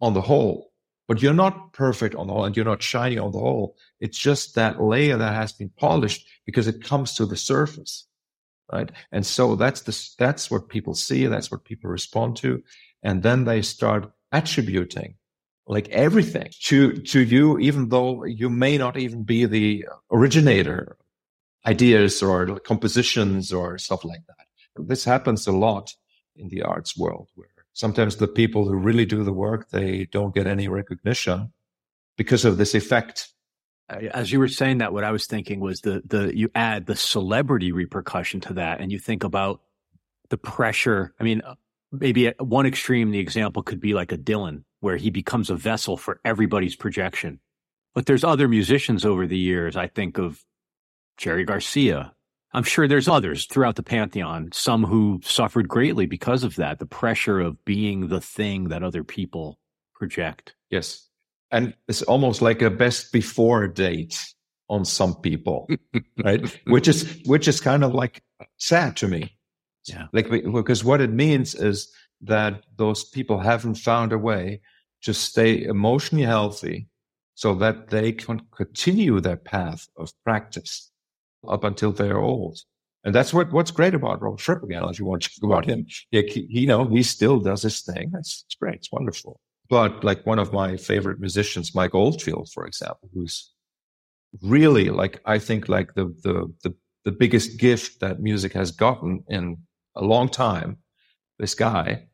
on 0.01 0.13
the 0.15 0.27
whole 0.31 0.69
but 1.09 1.23
you're 1.23 1.33
not 1.33 1.73
perfect 1.73 2.15
on 2.15 2.27
the 2.27 2.35
whole 2.35 2.45
and 2.45 2.55
you're 2.55 2.67
not 2.67 2.83
shiny 2.83 3.19
on 3.19 3.33
the 3.33 3.39
whole. 3.39 3.77
It's 3.99 4.19
just 4.19 4.55
that 4.55 4.81
layer 4.81 5.17
that 5.17 5.35
has 5.35 5.53
been 5.53 5.71
polished 5.71 6.29
because 6.45 6.69
it 6.69 6.85
comes 6.85 7.15
to 7.15 7.25
the 7.25 7.37
surface. 7.37 8.07
Right. 8.71 8.93
And 9.11 9.25
so 9.25 9.57
that's 9.57 9.81
the, 9.81 10.09
that's 10.19 10.51
what 10.51 10.69
people 10.69 10.95
see. 10.95 11.27
That's 11.27 11.51
what 11.51 11.65
people 11.65 11.89
respond 11.89 12.37
to. 12.39 12.63
And 13.03 13.23
then 13.23 13.45
they 13.45 13.63
start 13.63 14.13
attributing 14.31 15.15
like 15.67 15.89
everything 15.89 16.51
to, 16.65 16.93
to 16.93 17.21
you, 17.21 17.59
even 17.59 17.89
though 17.89 18.25
you 18.25 18.51
may 18.51 18.77
not 18.77 18.99
even 18.99 19.23
be 19.23 19.47
the 19.47 19.87
originator 20.13 20.99
ideas 21.67 22.23
or 22.23 22.59
compositions 22.61 23.53
or 23.53 23.79
stuff 23.79 24.05
like 24.05 24.21
that. 24.27 24.87
This 24.87 25.05
happens 25.05 25.47
a 25.47 25.53
lot 25.53 25.93
in 26.37 26.49
the 26.49 26.63
arts 26.63 26.97
world 26.97 27.29
where 27.35 27.49
sometimes 27.73 28.17
the 28.17 28.29
people 28.29 28.67
who 28.67 28.77
really 28.77 29.05
do 29.05 29.25
the 29.25 29.33
work 29.33 29.71
they 29.71 30.07
don't 30.13 30.35
get 30.35 30.47
any 30.47 30.69
recognition 30.69 31.53
because 32.17 32.45
of 32.45 32.59
this 32.59 32.75
effect. 32.75 33.29
As 33.89 34.31
you 34.31 34.39
were 34.39 34.49
saying 34.49 34.79
that 34.79 34.93
what 34.93 35.05
i 35.05 35.11
was 35.11 35.27
thinking 35.27 35.61
was 35.61 35.81
the 35.81 36.03
the 36.05 36.37
you 36.37 36.51
add 36.55 36.87
the 36.87 36.97
celebrity 36.97 37.73
repercussion 37.73 38.41
to 38.41 38.55
that 38.55 38.81
and 38.81 38.93
you 38.93 38.99
think 38.99 39.25
about 39.25 39.61
the 40.31 40.39
pressure. 40.39 41.15
I 41.19 41.25
mean 41.25 41.41
uh, 41.43 41.55
maybe 41.91 42.29
at 42.29 42.41
one 42.41 42.67
extreme 42.67 43.11
the 43.11 43.19
example 43.19 43.63
could 43.63 43.81
be 43.81 43.95
like 43.95 44.13
a 44.13 44.19
dylan 44.19 44.65
where 44.81 44.97
he 44.97 45.11
becomes 45.11 45.51
a 45.51 45.57
vessel 45.57 45.97
for 45.97 46.21
everybody's 46.25 46.77
projection. 46.77 47.41
But 47.95 48.07
there's 48.07 48.23
other 48.23 48.47
musicians 48.47 49.05
over 49.05 49.27
the 49.27 49.39
years 49.39 49.77
i 49.77 49.87
think 49.87 50.19
of 50.19 50.45
Jerry 51.19 51.45
Garcia. 51.45 52.15
I'm 52.55 52.63
sure 52.63 52.89
there's 52.89 53.09
others 53.09 53.45
throughout 53.45 53.77
the 53.77 53.83
pantheon, 53.83 54.51
some 54.53 54.85
who 54.85 55.21
suffered 55.23 55.69
greatly 55.69 56.07
because 56.07 56.45
of 56.45 56.57
that, 56.57 56.79
the 56.79 56.87
pressure 56.87 57.41
of 57.41 57.63
being 57.67 58.09
the 58.09 58.21
thing 58.23 58.69
that 58.69 58.83
other 58.83 59.05
people 59.05 59.59
project. 59.95 60.55
Yes. 60.71 61.07
And 61.51 61.75
it's 61.89 62.03
almost 62.03 62.41
like 62.41 62.63
a 62.63 62.71
best 62.71 63.13
before 63.13 63.69
date 63.69 64.19
on 64.71 64.85
some 64.85 65.17
people, 65.17 65.69
right? 66.25 66.59
which 66.67 66.89
is 66.89 67.21
which 67.27 67.49
is 67.49 67.61
kind 67.61 67.85
of 67.85 67.95
like 67.95 68.23
sad 68.57 68.97
to 68.97 69.09
me. 69.09 69.37
Yeah. 69.85 70.07
Like 70.13 70.31
because 70.31 70.85
what 70.85 71.01
it 71.01 71.11
means 71.11 71.55
is 71.55 71.93
that 72.23 72.65
those 72.77 73.05
people 73.05 73.39
haven't 73.39 73.77
found 73.77 74.13
a 74.13 74.19
way 74.19 74.61
to 75.03 75.15
stay 75.15 75.65
emotionally 75.65 76.25
healthy 76.25 76.89
so 77.35 77.55
that 77.55 77.89
they 77.89 78.13
can 78.13 78.41
continue 78.57 79.21
their 79.21 79.37
path 79.37 79.87
of 79.97 80.13
practice 80.25 80.88
up 81.47 81.65
until 81.65 81.93
they're 81.93 82.19
old. 82.19 82.59
And 83.05 83.15
that's 83.15 83.33
what, 83.33 83.53
what's 83.53 83.71
great 83.71 83.95
about 83.95 84.21
Robert 84.21 84.41
Fripp 84.41 84.63
again, 84.63 84.85
as 84.85 84.99
you 84.99 85.05
want 85.05 85.23
to 85.23 85.29
talk 85.29 85.51
about 85.51 85.67
him. 85.67 85.87
He, 86.11 86.23
he, 86.23 86.61
you 86.61 86.67
know, 86.67 86.85
he 86.87 87.03
still 87.03 87.39
does 87.39 87.63
his 87.63 87.81
thing. 87.83 88.13
It's, 88.19 88.45
it's 88.47 88.57
great. 88.57 88.77
It's 88.77 88.93
wonderful. 88.93 89.41
But 89.71 90.03
like 90.03 90.27
one 90.27 90.39
of 90.39 90.53
my 90.53 90.77
favorite 90.77 91.21
musicians, 91.21 91.75
Mike 91.75 91.95
Oldfield, 91.95 92.51
for 92.53 92.67
example, 92.67 93.09
who's 93.15 93.53
really 94.43 94.91
like, 94.91 95.21
I 95.25 95.39
think 95.39 95.69
like 95.69 95.95
the, 95.95 96.07
the, 96.23 96.53
the, 96.65 96.75
the 97.05 97.13
biggest 97.13 97.59
gift 97.59 98.01
that 98.01 98.21
music 98.21 98.53
has 98.55 98.73
gotten 98.73 99.25
in 99.29 99.59
a 99.95 100.05
long 100.05 100.29
time. 100.29 100.79
This 101.39 101.55
guy, 101.55 102.09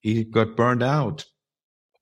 he 0.00 0.24
got 0.24 0.56
burned 0.56 0.82
out. 0.82 1.24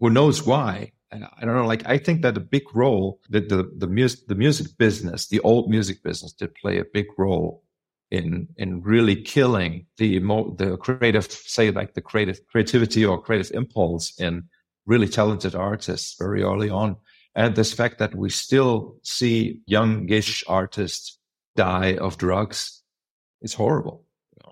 Who 0.00 0.10
knows 0.10 0.44
why? 0.44 0.92
I 1.14 1.44
don't 1.44 1.54
know. 1.54 1.66
Like 1.66 1.86
I 1.86 1.98
think 1.98 2.22
that 2.22 2.36
a 2.36 2.40
big 2.40 2.64
role 2.74 3.20
that 3.30 3.48
the 3.48 3.70
the 3.76 3.86
music 3.86 4.26
the 4.26 4.34
music 4.34 4.76
business, 4.78 5.28
the 5.28 5.40
old 5.40 5.70
music 5.70 6.02
business, 6.02 6.32
did 6.32 6.54
play 6.54 6.78
a 6.78 6.84
big 6.84 7.06
role 7.18 7.62
in 8.10 8.48
in 8.56 8.82
really 8.82 9.16
killing 9.16 9.86
the 9.98 10.18
the 10.56 10.76
creative, 10.80 11.30
say 11.30 11.70
like 11.70 11.94
the 11.94 12.02
creative 12.02 12.40
creativity 12.46 13.04
or 13.04 13.20
creative 13.20 13.50
impulse 13.52 14.18
in 14.18 14.44
really 14.86 15.08
talented 15.08 15.54
artists 15.54 16.16
very 16.18 16.42
early 16.42 16.70
on. 16.70 16.96
And 17.34 17.56
this 17.56 17.72
fact 17.72 17.98
that 17.98 18.14
we 18.14 18.30
still 18.30 18.96
see 19.02 19.60
youngish 19.66 20.44
artists 20.46 21.18
die 21.56 21.96
of 21.96 22.16
drugs 22.18 22.82
is 23.42 23.54
horrible. 23.54 24.04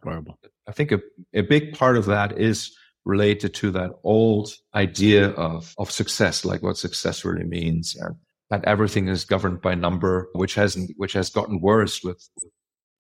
Horrible. 0.02 0.38
I 0.66 0.72
think 0.72 0.90
a, 0.92 1.00
a 1.32 1.42
big 1.42 1.74
part 1.74 1.96
of 1.96 2.06
that 2.06 2.38
is 2.38 2.76
related 3.04 3.54
to 3.54 3.70
that 3.72 3.90
old 4.04 4.54
idea 4.74 5.30
of, 5.30 5.74
of 5.78 5.90
success, 5.90 6.44
like 6.44 6.62
what 6.62 6.76
success 6.76 7.24
really 7.24 7.44
means. 7.44 7.96
And 7.96 8.16
that 8.50 8.64
everything 8.64 9.08
is 9.08 9.24
governed 9.24 9.62
by 9.62 9.74
number, 9.74 10.28
which 10.34 10.54
hasn't, 10.54 10.90
which 10.96 11.14
has 11.14 11.30
gotten 11.30 11.60
worse 11.60 12.02
with 12.04 12.28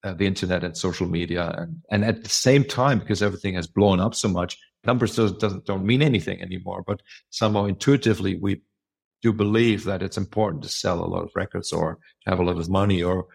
uh, 0.02 0.14
the 0.14 0.26
internet 0.26 0.64
and 0.64 0.76
social 0.76 1.06
media. 1.06 1.54
And, 1.56 1.82
and 1.90 2.04
at 2.04 2.24
the 2.24 2.30
same 2.30 2.64
time, 2.64 2.98
because 2.98 3.22
everything 3.22 3.54
has 3.54 3.66
blown 3.66 4.00
up 4.00 4.14
so 4.14 4.28
much, 4.28 4.58
numbers 4.84 5.14
doesn't, 5.14 5.40
doesn't, 5.40 5.66
don't 5.66 5.84
mean 5.84 6.02
anything 6.02 6.40
anymore. 6.40 6.82
But 6.86 7.00
somehow 7.30 7.66
intuitively, 7.66 8.36
we 8.36 8.62
do 9.20 9.32
believe 9.32 9.84
that 9.84 10.02
it's 10.02 10.16
important 10.16 10.62
to 10.64 10.68
sell 10.68 11.04
a 11.04 11.06
lot 11.06 11.22
of 11.22 11.30
records 11.36 11.72
or 11.72 11.98
have 12.26 12.40
a 12.40 12.44
lot 12.44 12.58
of 12.58 12.68
money 12.68 13.02
or 13.02 13.26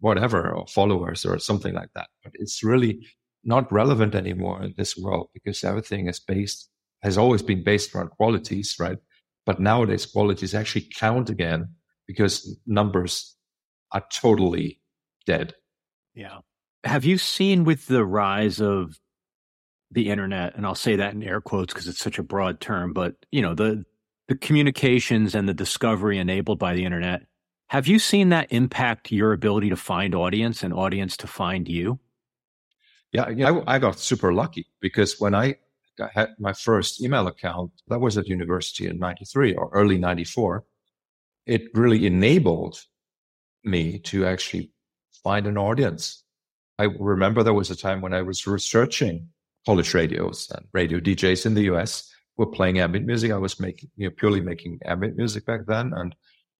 whatever, 0.00 0.50
or 0.50 0.66
followers 0.66 1.24
or 1.24 1.38
something 1.38 1.72
like 1.72 1.88
that. 1.94 2.08
But 2.22 2.32
it's 2.34 2.62
really 2.62 3.06
not 3.44 3.72
relevant 3.72 4.14
anymore 4.14 4.62
in 4.62 4.74
this 4.76 4.96
world 4.96 5.28
because 5.32 5.64
everything 5.64 6.08
is 6.08 6.20
based, 6.20 6.68
has 7.02 7.16
always 7.16 7.42
been 7.42 7.64
based 7.64 7.94
around 7.94 8.10
qualities, 8.10 8.76
right? 8.78 8.98
But 9.46 9.60
nowadays 9.60 10.06
qualities 10.06 10.54
actually 10.54 10.88
count 10.94 11.30
again 11.30 11.74
because 12.06 12.58
numbers 12.66 13.36
are 13.92 14.04
totally 14.12 14.80
dead. 15.26 15.54
Yeah. 16.14 16.38
Have 16.84 17.04
you 17.04 17.18
seen 17.18 17.64
with 17.64 17.86
the 17.86 18.04
rise 18.04 18.60
of 18.60 18.98
the 19.90 20.08
internet, 20.08 20.54
and 20.56 20.64
I'll 20.64 20.74
say 20.74 20.96
that 20.96 21.14
in 21.14 21.22
air 21.22 21.40
quotes 21.40 21.72
because 21.72 21.88
it's 21.88 21.98
such 21.98 22.18
a 22.18 22.22
broad 22.22 22.60
term, 22.60 22.92
but 22.92 23.14
you 23.32 23.42
know, 23.42 23.54
the 23.54 23.84
the 24.28 24.36
communications 24.36 25.34
and 25.34 25.48
the 25.48 25.54
discovery 25.54 26.18
enabled 26.18 26.60
by 26.60 26.74
the 26.74 26.84
internet, 26.84 27.22
have 27.68 27.88
you 27.88 27.98
seen 27.98 28.28
that 28.28 28.52
impact 28.52 29.10
your 29.10 29.32
ability 29.32 29.70
to 29.70 29.76
find 29.76 30.14
audience 30.14 30.62
and 30.62 30.72
audience 30.72 31.16
to 31.16 31.26
find 31.26 31.68
you? 31.68 31.98
Yeah, 33.12 33.28
you 33.28 33.46
I, 33.46 33.74
I 33.74 33.78
got 33.78 33.98
super 33.98 34.32
lucky 34.32 34.66
because 34.80 35.18
when 35.18 35.34
I 35.34 35.56
had 36.12 36.30
my 36.38 36.52
first 36.52 37.02
email 37.02 37.26
account, 37.26 37.72
that 37.88 38.00
was 38.00 38.16
at 38.16 38.28
university 38.28 38.86
in 38.86 38.98
93 38.98 39.54
or 39.54 39.68
early 39.72 39.98
94, 39.98 40.64
it 41.46 41.62
really 41.74 42.06
enabled 42.06 42.78
me 43.64 43.98
to 43.98 44.26
actually 44.26 44.70
find 45.22 45.46
an 45.46 45.58
audience. 45.58 46.24
I 46.78 46.84
remember 46.98 47.42
there 47.42 47.52
was 47.52 47.70
a 47.70 47.76
time 47.76 48.00
when 48.00 48.14
I 48.14 48.22
was 48.22 48.46
researching 48.46 49.28
Polish 49.66 49.92
radios 49.92 50.50
and 50.54 50.64
radio 50.72 50.98
DJs 51.00 51.44
in 51.46 51.54
the 51.54 51.64
US 51.72 52.10
were 52.36 52.46
playing 52.46 52.78
ambient 52.78 53.06
music. 53.06 53.32
I 53.32 53.36
was 53.36 53.60
making, 53.60 53.90
you 53.96 54.08
know, 54.08 54.14
purely 54.16 54.40
making 54.40 54.78
ambient 54.86 55.16
music 55.16 55.44
back 55.44 55.66
then. 55.66 55.92
And 55.94 56.14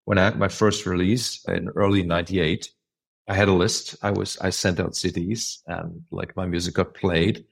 when 0.05 0.19
I 0.19 0.25
had 0.25 0.39
my 0.39 0.49
first 0.49 0.85
release 0.85 1.43
in 1.49 1.69
early 1.71 2.03
98, 2.03 2.69
I 3.31 3.35
had 3.35 3.49
a 3.49 3.53
list. 3.53 3.95
I 4.03 4.11
was 4.11 4.37
I 4.41 4.51
sent 4.51 4.81
out 4.81 4.95
CDs 4.95 5.59
and 5.69 6.03
like 6.11 6.35
my 6.35 6.47
music 6.47 6.75
got 6.75 6.95
played. 6.95 7.45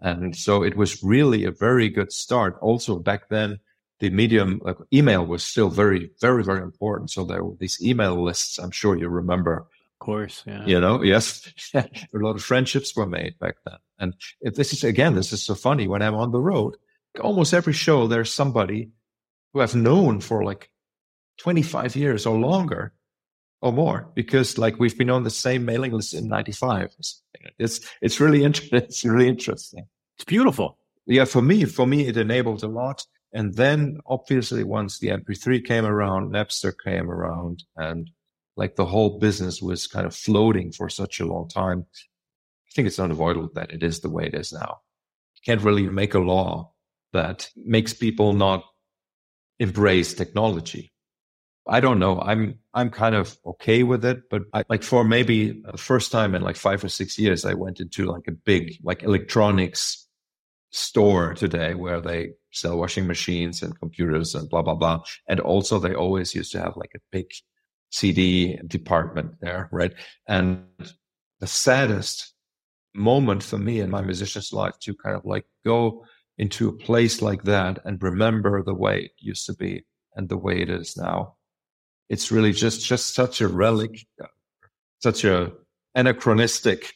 And 0.00 0.34
so 0.34 0.62
it 0.62 0.74
was 0.74 1.02
really 1.02 1.44
a 1.44 1.50
very 1.50 1.90
good 1.90 2.12
start. 2.12 2.56
Also 2.62 2.98
back 2.98 3.28
then, 3.28 3.58
the 4.00 4.08
medium 4.08 4.58
like 4.64 4.78
email 4.90 5.26
was 5.26 5.44
still 5.44 5.68
very, 5.68 6.10
very, 6.22 6.42
very 6.42 6.62
important. 6.62 7.10
So 7.10 7.24
there 7.24 7.44
were 7.44 7.56
these 7.60 7.78
email 7.82 8.22
lists. 8.22 8.58
I'm 8.58 8.70
sure 8.70 8.96
you 8.96 9.08
remember. 9.08 9.66
Of 9.96 9.98
course, 9.98 10.44
yeah. 10.46 10.64
You 10.64 10.80
know, 10.80 11.02
yes, 11.02 11.52
a 11.74 11.84
lot 12.14 12.36
of 12.36 12.42
friendships 12.42 12.96
were 12.96 13.06
made 13.06 13.38
back 13.38 13.56
then. 13.66 13.78
And 13.98 14.14
if 14.40 14.54
this 14.54 14.72
is 14.72 14.82
again, 14.82 15.14
this 15.14 15.34
is 15.34 15.42
so 15.42 15.54
funny. 15.54 15.88
When 15.88 16.00
I'm 16.00 16.14
on 16.14 16.32
the 16.32 16.40
road, 16.40 16.76
almost 17.20 17.52
every 17.52 17.74
show 17.74 18.06
there's 18.06 18.32
somebody 18.32 18.92
who 19.52 19.60
I've 19.60 19.74
known 19.74 20.20
for 20.20 20.42
like 20.42 20.70
25 21.38 21.96
years 21.96 22.24
or 22.24 22.38
longer 22.38 22.94
or 23.60 23.72
more 23.72 24.08
because 24.14 24.58
like 24.58 24.78
we've 24.78 24.96
been 24.96 25.10
on 25.10 25.24
the 25.24 25.30
same 25.30 25.64
mailing 25.64 25.92
list 25.92 26.14
in 26.14 26.28
95 26.28 26.94
it's 27.58 27.80
it's 28.00 28.20
really 28.20 28.44
interesting 28.44 28.78
it's 28.78 29.04
really 29.04 29.28
interesting. 29.28 29.86
It's 30.16 30.24
beautiful. 30.24 30.78
Yeah 31.06 31.24
for 31.24 31.42
me 31.42 31.64
for 31.64 31.86
me 31.86 32.06
it 32.06 32.16
enabled 32.16 32.62
a 32.62 32.68
lot. 32.68 33.04
And 33.32 33.54
then 33.54 33.98
obviously 34.06 34.64
once 34.64 34.98
the 34.98 35.08
mp3 35.08 35.64
came 35.64 35.84
around 35.84 36.32
napster 36.32 36.72
came 36.84 37.10
around 37.10 37.64
and 37.76 38.10
like 38.56 38.76
the 38.76 38.86
whole 38.86 39.18
business 39.18 39.62
was 39.62 39.86
kind 39.86 40.06
of 40.06 40.14
floating 40.14 40.72
for 40.72 40.88
such 40.88 41.20
a 41.20 41.26
long 41.26 41.48
time. 41.48 41.86
I 41.94 42.70
think 42.74 42.88
it's 42.88 42.98
unavoidable 42.98 43.50
that 43.54 43.72
it 43.72 43.82
is 43.82 44.00
the 44.00 44.10
way 44.10 44.26
it 44.26 44.34
is 44.34 44.52
now. 44.52 44.78
You 45.36 45.40
can't 45.44 45.62
really 45.62 45.88
make 45.88 46.14
a 46.14 46.18
law 46.18 46.72
that 47.12 47.48
makes 47.56 47.94
people 47.94 48.32
not 48.32 48.64
embrace 49.60 50.12
technology. 50.14 50.92
I 51.68 51.80
don't 51.80 51.98
know. 51.98 52.20
I'm 52.20 52.58
I'm 52.78 52.90
kind 52.90 53.16
of 53.16 53.36
okay 53.44 53.82
with 53.82 54.04
it, 54.04 54.30
but 54.30 54.42
I, 54.54 54.62
like 54.68 54.84
for 54.84 55.02
maybe 55.02 55.60
the 55.64 55.76
first 55.76 56.12
time 56.12 56.36
in 56.36 56.42
like 56.42 56.54
five 56.54 56.84
or 56.84 56.88
six 56.88 57.18
years, 57.18 57.44
I 57.44 57.54
went 57.54 57.80
into 57.80 58.06
like 58.06 58.28
a 58.28 58.32
big 58.32 58.78
like 58.84 59.02
electronics 59.02 60.06
store 60.70 61.34
today 61.34 61.74
where 61.74 62.00
they 62.00 62.34
sell 62.52 62.78
washing 62.78 63.08
machines 63.08 63.64
and 63.64 63.76
computers 63.80 64.36
and 64.36 64.48
blah 64.48 64.62
blah 64.62 64.76
blah. 64.76 65.02
And 65.28 65.40
also 65.40 65.80
they 65.80 65.94
always 65.94 66.36
used 66.36 66.52
to 66.52 66.60
have 66.60 66.76
like 66.76 66.92
a 66.94 67.00
big 67.10 67.26
CD 67.90 68.56
department 68.68 69.32
there, 69.40 69.68
right? 69.72 69.94
And 70.28 70.66
the 71.40 71.48
saddest 71.48 72.32
moment 72.94 73.42
for 73.42 73.58
me 73.58 73.80
in 73.80 73.90
my 73.90 74.02
musician's 74.02 74.52
life 74.52 74.78
to 74.82 74.94
kind 74.94 75.16
of 75.16 75.24
like 75.24 75.46
go 75.64 76.04
into 76.36 76.68
a 76.68 76.78
place 76.86 77.22
like 77.22 77.42
that 77.42 77.80
and 77.84 78.00
remember 78.00 78.62
the 78.62 78.72
way 78.72 79.06
it 79.06 79.12
used 79.18 79.46
to 79.46 79.54
be 79.54 79.84
and 80.14 80.28
the 80.28 80.38
way 80.38 80.62
it 80.62 80.70
is 80.70 80.96
now 80.96 81.34
it's 82.08 82.32
really 82.32 82.52
just 82.52 82.84
just 82.84 83.14
such 83.14 83.40
a 83.40 83.48
relic, 83.48 84.06
such 85.00 85.24
a 85.24 85.52
anachronistic 85.94 86.94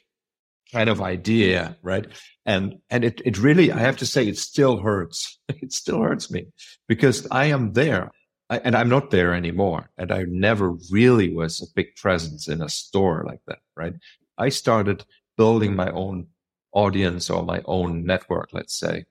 kind 0.72 0.88
of 0.88 1.00
idea, 1.00 1.76
right? 1.82 2.06
And 2.46 2.78
and 2.90 3.04
it 3.04 3.20
it 3.24 3.38
really, 3.38 3.70
I 3.70 3.78
have 3.78 3.98
to 3.98 4.06
say, 4.06 4.26
it 4.26 4.38
still 4.38 4.78
hurts. 4.78 5.38
It 5.62 5.72
still 5.72 6.00
hurts 6.02 6.30
me 6.30 6.46
because 6.88 7.26
I 7.30 7.46
am 7.46 7.72
there. 7.74 8.10
I, 8.50 8.58
and 8.64 8.74
I'm 8.74 8.88
not 8.88 9.10
there 9.10 9.32
anymore. 9.32 9.90
And 9.96 10.10
I 10.10 10.24
never 10.28 10.74
really 10.90 11.32
was 11.32 11.62
a 11.62 11.72
big 11.74 11.94
presence 11.96 12.48
in 12.48 12.60
a 12.62 12.68
store 12.68 13.24
like 13.26 13.40
that, 13.46 13.60
right? 13.76 13.94
I 14.38 14.48
started 14.48 15.04
building 15.36 15.76
my 15.76 15.90
own 15.90 16.26
audience 16.72 17.30
or 17.30 17.42
my 17.44 17.62
own 17.66 18.04
network, 18.04 18.48
let's 18.52 18.76
say, 18.78 19.04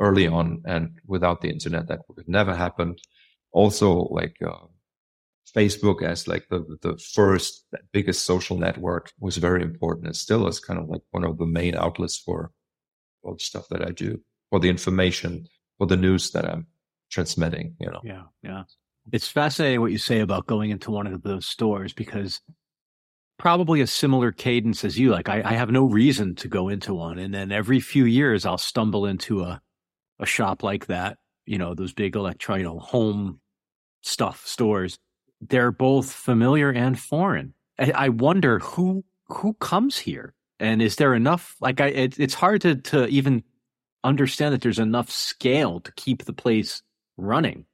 early 0.00 0.26
on. 0.26 0.62
And 0.64 0.98
without 1.06 1.40
the 1.40 1.50
internet, 1.50 1.88
that 1.88 2.00
would 2.08 2.18
have 2.18 2.28
never 2.28 2.54
happened. 2.54 3.00
Also, 3.52 4.08
like 4.10 4.36
uh, 4.44 4.66
Facebook 5.56 6.02
as 6.02 6.28
like 6.28 6.48
the, 6.50 6.64
the 6.82 6.98
first 7.14 7.66
biggest 7.92 8.24
social 8.24 8.58
network 8.58 9.12
was 9.20 9.36
very 9.36 9.62
important. 9.62 10.08
It 10.08 10.16
still 10.16 10.46
is 10.46 10.60
kind 10.60 10.78
of 10.78 10.88
like 10.88 11.02
one 11.10 11.24
of 11.24 11.38
the 11.38 11.46
main 11.46 11.74
outlets 11.74 12.18
for 12.18 12.50
all 13.22 13.34
the 13.34 13.40
stuff 13.40 13.66
that 13.70 13.86
I 13.86 13.90
do, 13.90 14.20
for 14.50 14.60
the 14.60 14.68
information, 14.68 15.46
for 15.78 15.86
the 15.86 15.96
news 15.96 16.30
that 16.32 16.48
I'm 16.48 16.66
transmitting, 17.10 17.76
you 17.80 17.90
know. 17.90 18.00
Yeah, 18.04 18.22
yeah. 18.42 18.62
It's 19.12 19.28
fascinating 19.28 19.80
what 19.80 19.92
you 19.92 19.98
say 19.98 20.20
about 20.20 20.46
going 20.46 20.70
into 20.70 20.90
one 20.90 21.06
of 21.06 21.22
those 21.22 21.46
stores 21.46 21.92
because 21.92 22.40
probably 23.38 23.80
a 23.80 23.86
similar 23.86 24.32
cadence 24.32 24.84
as 24.84 24.98
you. 24.98 25.10
Like 25.10 25.28
I, 25.28 25.42
I 25.44 25.52
have 25.52 25.70
no 25.70 25.84
reason 25.86 26.34
to 26.36 26.48
go 26.48 26.68
into 26.68 26.94
one. 26.94 27.18
And 27.18 27.32
then 27.32 27.52
every 27.52 27.80
few 27.80 28.04
years 28.04 28.44
I'll 28.44 28.58
stumble 28.58 29.06
into 29.06 29.42
a, 29.42 29.62
a 30.18 30.26
shop 30.26 30.62
like 30.62 30.86
that, 30.86 31.16
you 31.46 31.56
know, 31.56 31.74
those 31.74 31.94
big 31.94 32.16
electronic, 32.16 32.64
you 32.64 32.68
know, 32.68 32.78
home 32.78 33.40
stuff 34.02 34.44
stores. 34.44 34.98
They're 35.40 35.72
both 35.72 36.10
familiar 36.12 36.70
and 36.70 36.98
foreign. 36.98 37.54
I, 37.78 37.92
I 37.92 38.08
wonder 38.08 38.58
who, 38.58 39.04
who 39.26 39.54
comes 39.54 39.98
here 39.98 40.34
and 40.60 40.82
is 40.82 40.96
there 40.96 41.14
enough, 41.14 41.56
like 41.60 41.80
I, 41.80 41.86
it, 41.86 42.18
it's 42.18 42.34
hard 42.34 42.62
to, 42.62 42.76
to 42.76 43.06
even 43.06 43.44
understand 44.04 44.54
that 44.54 44.62
there's 44.62 44.78
enough 44.78 45.10
scale 45.10 45.80
to 45.80 45.92
keep 45.92 46.24
the 46.24 46.32
place 46.32 46.82
running. 47.16 47.64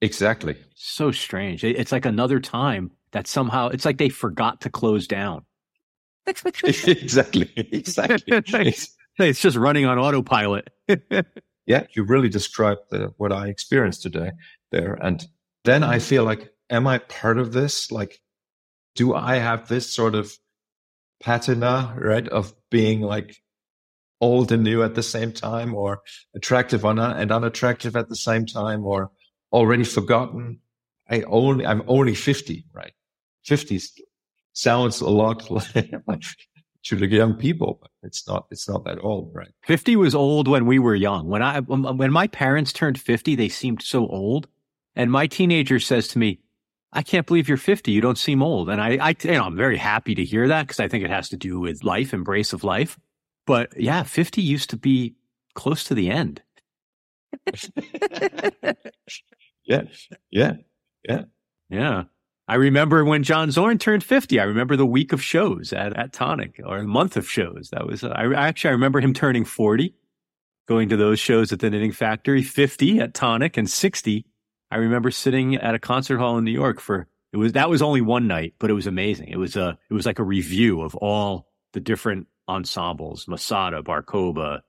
Exactly. 0.00 0.56
So 0.74 1.10
strange. 1.12 1.64
It's 1.64 1.92
like 1.92 2.04
another 2.04 2.40
time 2.40 2.90
that 3.12 3.26
somehow 3.26 3.68
it's 3.68 3.84
like 3.84 3.98
they 3.98 4.10
forgot 4.10 4.60
to 4.62 4.70
close 4.70 5.06
down. 5.06 5.44
exactly. 6.26 7.50
Exactly. 7.56 8.74
it's 9.18 9.40
just 9.40 9.56
running 9.56 9.86
on 9.86 9.98
autopilot. 9.98 10.68
yeah, 11.66 11.86
you 11.92 12.02
really 12.02 12.28
described 12.28 12.80
the, 12.90 13.14
what 13.16 13.32
I 13.32 13.48
experienced 13.48 14.02
today 14.02 14.32
there. 14.72 14.98
And 15.00 15.24
then 15.64 15.82
I 15.82 15.98
feel 15.98 16.24
like, 16.24 16.50
am 16.74 16.86
I 16.86 16.98
part 16.98 17.38
of 17.38 17.52
this? 17.52 17.90
Like, 17.90 18.20
do 18.94 19.14
I 19.14 19.36
have 19.36 19.68
this 19.68 19.90
sort 19.90 20.14
of 20.14 20.32
patina, 21.20 21.94
right, 21.98 22.26
of 22.28 22.52
being 22.70 23.00
like 23.00 23.36
old 24.20 24.52
and 24.52 24.64
new 24.64 24.82
at 24.82 24.94
the 24.94 25.02
same 25.02 25.32
time, 25.32 25.74
or 25.74 26.02
attractive 26.34 26.84
and 26.84 27.00
unattractive 27.00 27.96
at 27.96 28.08
the 28.08 28.16
same 28.16 28.46
time, 28.46 28.84
or 28.84 29.10
already 29.52 29.84
forgotten? 29.84 30.60
I 31.08 31.22
only, 31.22 31.66
I'm 31.66 31.82
only 31.86 32.14
50, 32.14 32.64
right? 32.72 32.92
50 33.44 33.80
sounds 34.52 35.00
a 35.00 35.08
lot 35.08 35.50
like 36.06 36.22
to 36.84 36.96
the 36.96 37.06
young 37.06 37.34
people, 37.34 37.78
but 37.80 37.90
it's 38.02 38.26
not, 38.26 38.46
it's 38.50 38.68
not 38.68 38.84
that 38.84 38.98
old, 39.02 39.30
right? 39.34 39.52
50 39.66 39.96
was 39.96 40.14
old 40.14 40.48
when 40.48 40.66
we 40.66 40.78
were 40.78 40.94
young. 40.94 41.28
When 41.28 41.42
I, 41.42 41.60
when 41.60 42.12
my 42.12 42.26
parents 42.26 42.72
turned 42.72 43.00
50, 43.00 43.34
they 43.34 43.48
seemed 43.48 43.82
so 43.82 44.06
old. 44.06 44.48
And 44.96 45.10
my 45.10 45.26
teenager 45.26 45.80
says 45.80 46.08
to 46.08 46.18
me, 46.18 46.40
I 46.94 47.02
can't 47.02 47.26
believe 47.26 47.48
you're 47.48 47.58
50. 47.58 47.90
You 47.90 48.00
don't 48.00 48.16
seem 48.16 48.42
old. 48.42 48.70
And 48.70 48.80
I, 48.80 48.96
I 49.00 49.16
you 49.22 49.32
know, 49.32 49.44
I'm 49.44 49.56
very 49.56 49.76
happy 49.76 50.14
to 50.14 50.24
hear 50.24 50.48
that 50.48 50.62
because 50.62 50.80
I 50.80 50.88
think 50.88 51.04
it 51.04 51.10
has 51.10 51.28
to 51.30 51.36
do 51.36 51.58
with 51.58 51.82
life, 51.82 52.14
embrace 52.14 52.52
of 52.52 52.62
life. 52.62 52.98
But 53.46 53.78
yeah, 53.78 54.04
50 54.04 54.40
used 54.40 54.70
to 54.70 54.76
be 54.76 55.16
close 55.54 55.84
to 55.84 55.94
the 55.94 56.10
end. 56.10 56.42
yeah. 59.64 59.82
Yeah. 60.30 60.52
Yeah. 61.08 61.22
Yeah. 61.68 62.04
I 62.46 62.54
remember 62.56 63.04
when 63.04 63.22
John 63.22 63.50
Zorn 63.50 63.78
turned 63.78 64.04
50. 64.04 64.38
I 64.38 64.44
remember 64.44 64.76
the 64.76 64.86
week 64.86 65.12
of 65.12 65.22
shows 65.22 65.72
at, 65.72 65.96
at 65.96 66.12
Tonic 66.12 66.60
or 66.64 66.78
a 66.78 66.84
month 66.84 67.16
of 67.16 67.28
shows. 67.28 67.70
That 67.72 67.86
was, 67.86 68.04
uh, 68.04 68.08
I 68.08 68.32
actually, 68.34 68.68
I 68.68 68.72
remember 68.72 69.00
him 69.00 69.14
turning 69.14 69.44
40, 69.44 69.94
going 70.68 70.90
to 70.90 70.96
those 70.96 71.18
shows 71.18 71.52
at 71.52 71.60
the 71.60 71.70
Knitting 71.70 71.92
Factory, 71.92 72.42
50 72.42 73.00
at 73.00 73.14
Tonic 73.14 73.56
and 73.56 73.68
60. 73.68 74.26
I 74.74 74.78
remember 74.78 75.12
sitting 75.12 75.54
at 75.54 75.76
a 75.76 75.78
concert 75.78 76.18
hall 76.18 76.36
in 76.36 76.42
New 76.42 76.50
York 76.50 76.80
for, 76.80 77.06
it 77.32 77.36
was, 77.36 77.52
that 77.52 77.70
was 77.70 77.80
only 77.80 78.00
one 78.00 78.26
night, 78.26 78.54
but 78.58 78.70
it 78.70 78.74
was 78.74 78.88
amazing. 78.88 79.28
It 79.28 79.36
was 79.36 79.54
a, 79.54 79.78
it 79.88 79.94
was 79.94 80.04
like 80.04 80.18
a 80.18 80.24
review 80.24 80.82
of 80.82 80.96
all 80.96 81.46
the 81.74 81.80
different 81.80 82.26
ensembles, 82.48 83.28
Masada, 83.28 83.84
Bar 83.84 84.02
Kokhba, 84.02 84.62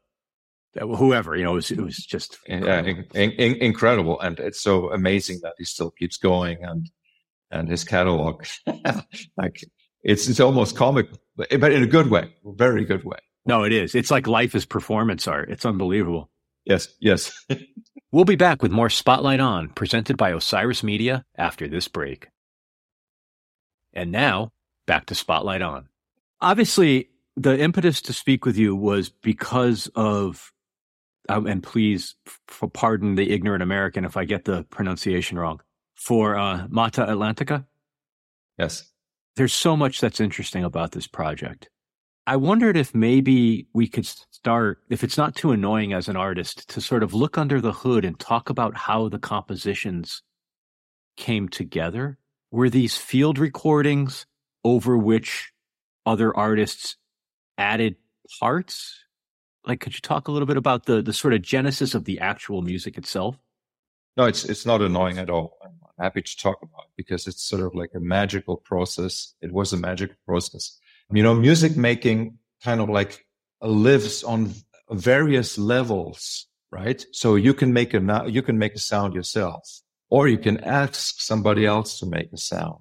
whoever, 0.80 1.36
you 1.36 1.44
know, 1.44 1.54
it 1.54 1.56
was, 1.56 1.72
it 1.72 1.82
was 1.82 1.98
just 1.98 2.38
yeah, 2.48 2.82
in, 2.82 3.08
in, 3.16 3.56
incredible. 3.56 4.20
And 4.20 4.40
it's 4.40 4.62
so 4.62 4.92
amazing 4.92 5.40
that 5.42 5.56
he 5.58 5.66
still 5.66 5.90
keeps 5.90 6.18
going 6.18 6.64
and, 6.64 6.88
and 7.50 7.68
his 7.68 7.84
catalog. 7.84 8.46
like 9.38 9.64
it's 10.04 10.28
it's 10.28 10.40
almost 10.40 10.76
comic, 10.76 11.08
but 11.36 11.52
in 11.52 11.82
a 11.82 11.88
good 11.88 12.12
way, 12.12 12.32
very 12.44 12.86
good 12.86 13.04
way. 13.06 13.18
No, 13.48 13.64
it 13.64 13.72
is. 13.72 13.96
It's 13.96 14.12
like 14.12 14.28
life 14.28 14.54
is 14.54 14.66
performance 14.66 15.28
art. 15.28 15.50
It's 15.50 15.66
unbelievable. 15.66 16.30
Yes, 16.64 16.90
yes. 17.00 17.34
we'll 18.16 18.24
be 18.24 18.38
back 18.38 18.64
with 18.64 18.72
more 18.72 18.90
Spotlight 18.90 19.42
On, 19.42 19.68
presented 19.68 20.16
by 20.16 20.32
Osiris 20.32 20.84
Media 20.84 21.26
after 21.38 21.68
this 21.68 21.90
break. 21.90 22.30
And 23.94 24.10
now, 24.10 24.54
back 24.88 25.08
to 25.08 25.16
Spotlight 25.16 25.62
On. 25.62 25.90
Obviously, 26.40 27.10
the 27.36 27.60
impetus 27.60 28.02
to 28.04 28.14
speak 28.14 28.46
with 28.46 28.56
you 28.56 28.74
was 28.74 29.10
because 29.10 29.92
of, 29.96 30.54
um, 31.28 31.46
and 31.46 31.62
please 31.62 32.16
f- 32.26 32.64
pardon 32.72 33.16
the 33.16 33.34
ignorant 33.34 33.62
American 33.62 34.06
if 34.06 34.16
I 34.16 34.24
get 34.24 34.46
the 34.46 34.64
pronunciation 34.64 35.38
wrong, 35.38 35.60
for 35.96 36.38
uh, 36.38 36.68
Mata 36.70 37.02
Atlantica. 37.02 37.66
Yes. 38.58 38.94
There's 39.36 39.54
so 39.54 39.76
much 39.76 40.00
that's 40.00 40.22
interesting 40.22 40.64
about 40.64 40.94
this 40.94 41.08
project. 41.08 41.70
I 42.28 42.38
wondered 42.38 42.76
if 42.76 42.96
maybe 42.96 43.68
we 43.74 43.88
could 43.88 44.06
start, 44.06 44.80
if 44.90 45.04
it's 45.04 45.18
not 45.18 45.36
too 45.36 45.52
annoying 45.52 45.94
as 45.94 46.10
an 46.10 46.16
artist, 46.16 46.68
to 46.70 46.82
sort 46.82 47.04
of 47.04 47.14
look 47.14 47.38
under 47.38 47.62
the 47.62 47.72
hood 47.72 48.04
and 48.04 48.20
talk 48.20 48.50
about 48.50 48.76
how 48.76 49.10
the 49.10 49.20
compositions 49.20 50.24
came 51.18 51.48
together. 51.48 52.18
Were 52.52 52.70
these 52.70 52.98
field 52.98 53.38
recordings 53.38 54.26
over 54.64 54.98
which 54.98 55.52
other 56.06 56.36
artists 56.36 56.98
added 57.58 57.96
parts? 58.40 58.96
Like, 59.66 59.80
could 59.80 59.94
you 59.94 60.02
talk 60.02 60.28
a 60.28 60.32
little 60.32 60.48
bit 60.48 60.58
about 60.58 60.86
the 60.86 61.02
the 61.02 61.14
sort 61.14 61.34
of 61.34 61.42
genesis 61.42 61.94
of 61.94 62.06
the 62.06 62.20
actual 62.20 62.62
music 62.62 62.98
itself? 62.98 63.38
No, 64.18 64.26
it's 64.26 64.46
it's 64.46 64.66
not 64.66 64.82
annoying 64.82 65.18
at 65.20 65.30
all 65.30 65.58
I'm 65.64 66.04
happy 66.04 66.22
to 66.22 66.38
talk 66.38 66.62
about 66.62 66.86
because 66.96 67.28
it's 67.28 67.44
sort 67.44 67.62
of 67.62 67.76
like 67.76 67.92
a 67.96 68.00
magical 68.00 68.58
process. 68.58 69.34
It 69.42 69.52
was 69.52 69.74
a 69.74 69.78
magical 69.78 70.18
process. 70.26 70.80
You 71.12 71.24
know, 71.24 71.34
music 71.34 71.78
making 71.78 72.38
kind 72.64 72.82
of 72.82 72.90
like 72.90 73.26
lives 73.62 74.24
on 74.24 74.54
various 74.90 75.58
levels, 75.58 76.48
right? 76.72 77.06
So 77.12 77.36
you 77.36 77.54
can 77.54 77.74
make 77.74 77.94
a, 77.94 78.24
you 78.28 78.42
can 78.42 78.58
make 78.58 78.76
a 78.76 78.80
sound 78.80 79.14
yourself 79.14 79.82
or 80.10 80.28
you 80.28 80.38
can 80.38 80.64
ask 80.64 81.22
somebody 81.22 81.66
else 81.66 82.00
to 82.00 82.06
make 82.06 82.32
a 82.34 82.38
sound. 82.38 82.80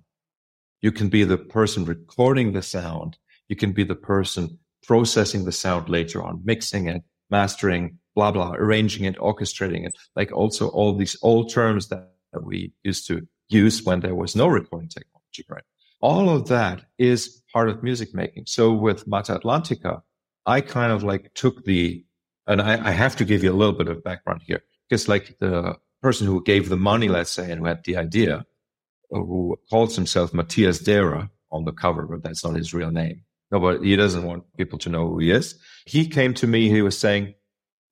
You 0.80 0.92
can 0.92 1.08
be 1.08 1.24
the 1.24 1.38
person 1.38 1.84
recording 1.84 2.52
the 2.52 2.62
sound. 2.62 3.16
You 3.48 3.56
can 3.56 3.72
be 3.72 3.84
the 3.84 3.94
person 3.94 4.58
processing 4.82 5.44
the 5.44 5.52
sound 5.52 5.88
later 5.88 6.22
on, 6.22 6.42
mixing 6.44 6.88
it, 6.88 7.02
mastering, 7.30 7.98
blah, 8.14 8.30
blah, 8.30 8.52
arranging 8.52 9.04
it, 9.04 9.16
orchestrating 9.16 9.86
it. 9.86 9.94
Like 10.14 10.32
also 10.32 10.68
all 10.68 10.94
these 10.94 11.16
old 11.22 11.50
terms 11.50 11.88
that 11.88 12.10
that 12.34 12.44
we 12.44 12.72
used 12.82 13.06
to 13.06 13.26
use 13.48 13.82
when 13.84 14.00
there 14.00 14.14
was 14.14 14.36
no 14.36 14.46
recording 14.46 14.88
technology, 14.88 15.44
right? 15.48 15.62
All 16.04 16.28
of 16.28 16.48
that 16.48 16.82
is 16.98 17.42
part 17.50 17.70
of 17.70 17.82
music 17.82 18.14
making. 18.14 18.44
So 18.44 18.74
with 18.74 19.06
Mata 19.06 19.38
Atlantica, 19.38 20.02
I 20.44 20.60
kind 20.60 20.92
of 20.92 21.02
like 21.02 21.32
took 21.32 21.64
the, 21.64 22.04
and 22.46 22.60
I, 22.60 22.88
I 22.88 22.90
have 22.90 23.16
to 23.16 23.24
give 23.24 23.42
you 23.42 23.50
a 23.50 23.56
little 23.60 23.72
bit 23.72 23.88
of 23.88 24.04
background 24.04 24.42
here 24.44 24.60
because 24.86 25.08
like 25.08 25.38
the 25.40 25.76
person 26.02 26.26
who 26.26 26.44
gave 26.44 26.68
the 26.68 26.76
money, 26.76 27.08
let's 27.08 27.30
say, 27.30 27.50
and 27.50 27.58
who 27.60 27.64
had 27.64 27.84
the 27.84 27.96
idea, 27.96 28.44
uh, 29.14 29.18
who 29.18 29.58
calls 29.70 29.96
himself 29.96 30.34
Matthias 30.34 30.78
Dera 30.78 31.30
on 31.50 31.64
the 31.64 31.72
cover, 31.72 32.02
but 32.02 32.22
that's 32.22 32.44
not 32.44 32.56
his 32.56 32.74
real 32.74 32.90
name. 32.90 33.22
No, 33.50 33.58
but 33.58 33.82
he 33.82 33.96
doesn't 33.96 34.24
want 34.24 34.44
people 34.58 34.78
to 34.80 34.90
know 34.90 35.08
who 35.08 35.20
he 35.20 35.30
is. 35.30 35.58
He 35.86 36.06
came 36.06 36.34
to 36.34 36.46
me, 36.46 36.68
he 36.68 36.82
was 36.82 36.98
saying, 36.98 37.32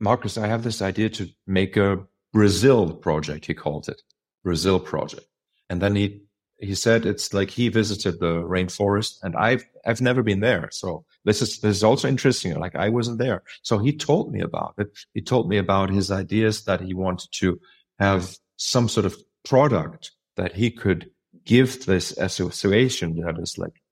Marcus, 0.01 0.37
I 0.37 0.48
have 0.48 0.64
this 0.64 0.83
idea 0.83 1.09
to 1.09 1.31
make 1.46 1.79
a 1.79 2.05
Brazil 2.35 2.92
project, 2.92 3.46
he 3.46 3.55
called 3.55 3.88
it. 3.88 4.03
Brazil 4.44 4.79
project. 4.79 5.25
And 5.70 5.81
then 5.81 5.96
he 5.96 6.27
he 6.58 6.74
said 6.74 7.06
it's 7.06 7.34
like 7.34 7.50
he 7.50 7.68
visited 7.68 8.20
the 8.20 8.34
rainforest 8.34 9.16
and 9.22 9.34
I've 9.36 9.64
I've 9.84 10.00
never 10.00 10.22
been 10.22 10.40
there. 10.40 10.68
So 10.70 11.04
this 11.24 11.42
is 11.42 11.60
this 11.60 11.76
is 11.76 11.84
also 11.84 12.08
interesting. 12.08 12.58
Like 12.58 12.76
I 12.76 12.88
wasn't 12.88 13.18
there. 13.18 13.42
So 13.62 13.78
he 13.78 13.96
told 13.96 14.32
me 14.32 14.40
about 14.40 14.74
it. 14.78 14.88
He 15.14 15.20
told 15.20 15.48
me 15.48 15.58
about 15.58 15.90
his 15.90 16.10
ideas 16.10 16.64
that 16.64 16.80
he 16.80 16.94
wanted 16.94 17.30
to 17.32 17.60
have 17.98 18.36
some 18.56 18.88
sort 18.88 19.06
of 19.06 19.16
product 19.44 20.12
that 20.36 20.54
he 20.54 20.70
could 20.70 21.10
give 21.44 21.86
this 21.86 22.12
association 22.18 23.16
that 23.16 23.38
is 23.38 23.58
like 23.58 23.82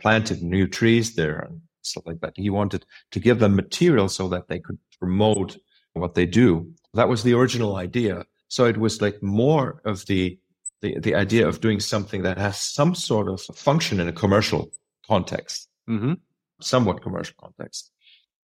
planted 0.00 0.42
new 0.42 0.66
trees 0.66 1.14
there 1.14 1.38
and 1.38 1.60
stuff 1.82 2.04
like 2.06 2.20
that. 2.20 2.32
He 2.36 2.50
wanted 2.50 2.84
to 3.12 3.20
give 3.20 3.38
them 3.38 3.54
material 3.54 4.08
so 4.08 4.28
that 4.28 4.48
they 4.48 4.58
could 4.58 4.78
promote 4.98 5.56
what 5.92 6.14
they 6.14 6.26
do. 6.26 6.72
That 6.94 7.08
was 7.08 7.22
the 7.22 7.34
original 7.34 7.76
idea. 7.76 8.24
So 8.48 8.64
it 8.66 8.76
was 8.76 9.00
like 9.00 9.22
more 9.22 9.80
of 9.84 10.06
the, 10.06 10.38
the, 10.82 10.98
the 10.98 11.14
idea 11.14 11.46
of 11.48 11.60
doing 11.60 11.80
something 11.80 12.22
that 12.22 12.38
has 12.38 12.58
some 12.58 12.94
sort 12.94 13.28
of 13.28 13.40
function 13.56 14.00
in 14.00 14.08
a 14.08 14.12
commercial 14.12 14.70
context, 15.06 15.68
mm-hmm. 15.88 16.14
somewhat 16.60 17.02
commercial 17.02 17.34
context. 17.40 17.92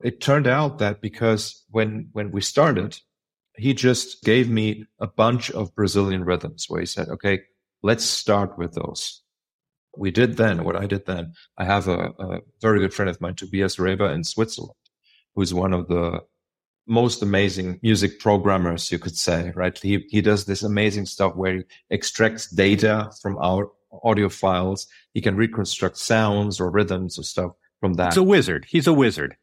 It 0.02 0.20
turned 0.20 0.46
out 0.46 0.78
that 0.78 1.00
because 1.00 1.64
when, 1.70 2.08
when 2.12 2.32
we 2.32 2.40
started, 2.40 2.98
he 3.56 3.74
just 3.74 4.22
gave 4.24 4.48
me 4.48 4.86
a 4.98 5.06
bunch 5.06 5.50
of 5.50 5.74
Brazilian 5.74 6.24
rhythms 6.24 6.66
where 6.68 6.80
he 6.80 6.86
said, 6.86 7.08
okay, 7.08 7.40
let's 7.82 8.04
start 8.04 8.58
with 8.58 8.72
those. 8.74 9.22
We 9.96 10.10
did 10.10 10.36
then 10.38 10.64
what 10.64 10.76
I 10.76 10.86
did 10.86 11.04
then. 11.06 11.34
I 11.58 11.64
have 11.64 11.86
a, 11.86 12.12
a 12.18 12.40
very 12.60 12.80
good 12.80 12.94
friend 12.94 13.10
of 13.10 13.20
mine, 13.20 13.34
Tobias 13.34 13.78
Reber 13.78 14.10
in 14.10 14.24
Switzerland, 14.24 14.74
who's 15.34 15.52
one 15.52 15.74
of 15.74 15.86
the 15.88 16.20
most 16.86 17.22
amazing 17.22 17.78
music 17.82 18.18
programmers, 18.18 18.90
you 18.90 18.98
could 18.98 19.16
say, 19.16 19.52
right? 19.54 19.78
He, 19.78 20.06
he 20.10 20.20
does 20.20 20.44
this 20.44 20.62
amazing 20.62 21.06
stuff 21.06 21.36
where 21.36 21.58
he 21.58 21.62
extracts 21.90 22.50
data 22.50 23.10
from 23.20 23.38
our 23.38 23.70
audio 24.02 24.28
files. 24.28 24.86
He 25.14 25.20
can 25.20 25.36
reconstruct 25.36 25.96
sounds 25.96 26.60
or 26.60 26.70
rhythms 26.70 27.18
or 27.18 27.22
stuff 27.22 27.52
from 27.80 27.94
that. 27.94 28.12
He's 28.12 28.18
a 28.18 28.22
wizard. 28.22 28.66
He's 28.68 28.86
a 28.86 28.92
wizard. 28.92 29.36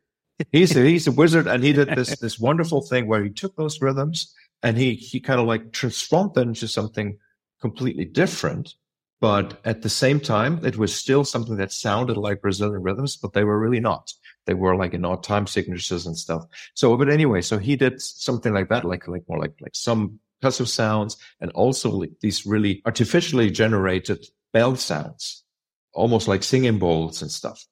he's 0.51 0.75
a, 0.75 0.81
he's 0.81 1.07
a 1.07 1.11
wizard, 1.11 1.47
and 1.47 1.63
he 1.63 1.73
did 1.73 1.89
this 1.89 2.17
this 2.19 2.39
wonderful 2.39 2.81
thing 2.81 3.07
where 3.07 3.23
he 3.23 3.29
took 3.29 3.55
those 3.55 3.81
rhythms 3.81 4.33
and 4.63 4.77
he 4.77 4.95
he 4.95 5.19
kind 5.19 5.39
of 5.39 5.47
like 5.47 5.71
transformed 5.71 6.33
them 6.33 6.49
into 6.49 6.67
something 6.67 7.17
completely 7.61 8.05
different. 8.05 8.75
But 9.21 9.59
at 9.65 9.81
the 9.81 9.89
same 9.89 10.19
time, 10.19 10.63
it 10.63 10.77
was 10.77 10.95
still 10.95 11.25
something 11.25 11.57
that 11.57 11.73
sounded 11.73 12.15
like 12.15 12.41
Brazilian 12.41 12.81
rhythms, 12.81 13.17
but 13.17 13.33
they 13.33 13.43
were 13.43 13.59
really 13.59 13.81
not. 13.81 14.13
They 14.45 14.53
were 14.53 14.75
like 14.75 14.93
in 14.93 15.03
odd 15.03 15.23
time 15.23 15.45
signatures 15.45 16.05
and 16.05 16.17
stuff. 16.17 16.45
So, 16.73 16.95
but 16.95 17.09
anyway, 17.09 17.41
so 17.41 17.57
he 17.57 17.75
did 17.75 18.01
something 18.01 18.53
like 18.53 18.69
that, 18.69 18.85
like 18.85 19.07
like 19.07 19.23
more 19.27 19.39
like 19.39 19.55
like 19.59 19.75
some 19.75 20.19
percussive 20.41 20.67
sounds 20.67 21.17
and 21.41 21.51
also 21.51 22.03
these 22.21 22.45
really 22.45 22.81
artificially 22.85 23.51
generated 23.51 24.25
bell 24.53 24.75
sounds, 24.75 25.43
almost 25.93 26.27
like 26.27 26.43
singing 26.43 26.79
bowls 26.79 27.21
and 27.21 27.31
stuff. 27.31 27.65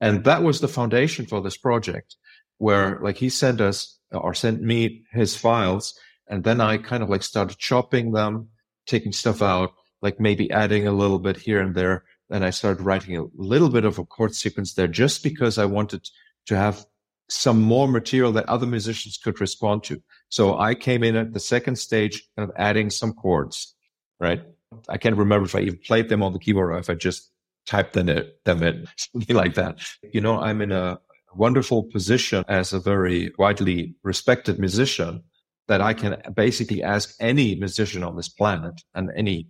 And 0.00 0.24
that 0.24 0.42
was 0.42 0.60
the 0.60 0.68
foundation 0.68 1.26
for 1.26 1.40
this 1.40 1.56
project 1.56 2.16
where 2.58 2.98
like 3.02 3.16
he 3.16 3.28
sent 3.28 3.60
us 3.60 3.98
or 4.12 4.34
sent 4.34 4.62
me 4.62 5.02
his 5.10 5.36
files. 5.36 5.98
And 6.28 6.44
then 6.44 6.60
I 6.60 6.78
kind 6.78 7.02
of 7.02 7.10
like 7.10 7.22
started 7.22 7.58
chopping 7.58 8.12
them, 8.12 8.48
taking 8.86 9.12
stuff 9.12 9.42
out, 9.42 9.72
like 10.02 10.20
maybe 10.20 10.50
adding 10.50 10.86
a 10.86 10.92
little 10.92 11.18
bit 11.18 11.36
here 11.36 11.60
and 11.60 11.74
there. 11.74 12.04
And 12.30 12.44
I 12.44 12.50
started 12.50 12.82
writing 12.82 13.16
a 13.16 13.26
little 13.34 13.68
bit 13.68 13.84
of 13.84 13.98
a 13.98 14.04
chord 14.04 14.34
sequence 14.34 14.74
there 14.74 14.88
just 14.88 15.22
because 15.22 15.58
I 15.58 15.64
wanted 15.64 16.08
to 16.46 16.56
have 16.56 16.84
some 17.28 17.62
more 17.62 17.88
material 17.88 18.32
that 18.32 18.48
other 18.48 18.66
musicians 18.66 19.16
could 19.16 19.40
respond 19.40 19.84
to. 19.84 20.02
So 20.28 20.58
I 20.58 20.74
came 20.74 21.02
in 21.02 21.16
at 21.16 21.32
the 21.32 21.40
second 21.40 21.76
stage 21.76 22.28
kind 22.36 22.48
of 22.48 22.54
adding 22.58 22.90
some 22.90 23.12
chords, 23.12 23.74
right? 24.20 24.42
I 24.88 24.98
can't 24.98 25.16
remember 25.16 25.46
if 25.46 25.54
I 25.54 25.60
even 25.60 25.78
played 25.78 26.08
them 26.08 26.22
on 26.22 26.32
the 26.32 26.38
keyboard 26.38 26.70
or 26.70 26.78
if 26.78 26.90
I 26.90 26.94
just 26.94 27.30
typed 27.66 27.92
them 27.92 28.08
in, 28.08 28.28
them 28.44 28.62
in 28.62 28.86
something 28.96 29.36
like 29.36 29.54
that. 29.54 29.78
You 30.12 30.20
know, 30.20 30.40
I'm 30.40 30.60
in 30.60 30.72
a 30.72 30.98
wonderful 31.34 31.84
position 31.84 32.44
as 32.48 32.72
a 32.72 32.80
very 32.80 33.32
widely 33.38 33.94
respected 34.02 34.58
musician 34.58 35.22
that 35.68 35.80
I 35.80 35.94
can 35.94 36.20
basically 36.34 36.82
ask 36.82 37.14
any 37.20 37.54
musician 37.54 38.02
on 38.02 38.16
this 38.16 38.28
planet 38.28 38.82
and 38.94 39.10
any 39.16 39.48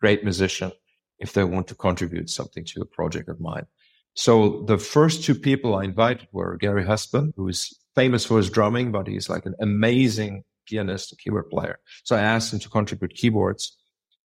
great 0.00 0.24
musician 0.24 0.72
if 1.18 1.32
they 1.32 1.44
want 1.44 1.66
to 1.68 1.74
contribute 1.74 2.30
something 2.30 2.64
to 2.64 2.80
a 2.80 2.86
project 2.86 3.28
of 3.28 3.40
mine. 3.40 3.66
So 4.14 4.64
the 4.66 4.78
first 4.78 5.24
two 5.24 5.34
people 5.34 5.74
I 5.74 5.84
invited 5.84 6.28
were 6.32 6.56
Gary 6.56 6.84
Husband, 6.84 7.32
who 7.36 7.48
is 7.48 7.76
famous 7.94 8.24
for 8.24 8.36
his 8.36 8.50
drumming, 8.50 8.92
but 8.92 9.06
he's 9.06 9.28
like 9.28 9.46
an 9.46 9.54
amazing 9.60 10.44
pianist, 10.68 11.12
and 11.12 11.18
keyboard 11.18 11.48
player. 11.50 11.78
So 12.04 12.16
I 12.16 12.20
asked 12.20 12.52
him 12.52 12.60
to 12.60 12.68
contribute 12.68 13.14
keyboards. 13.14 13.76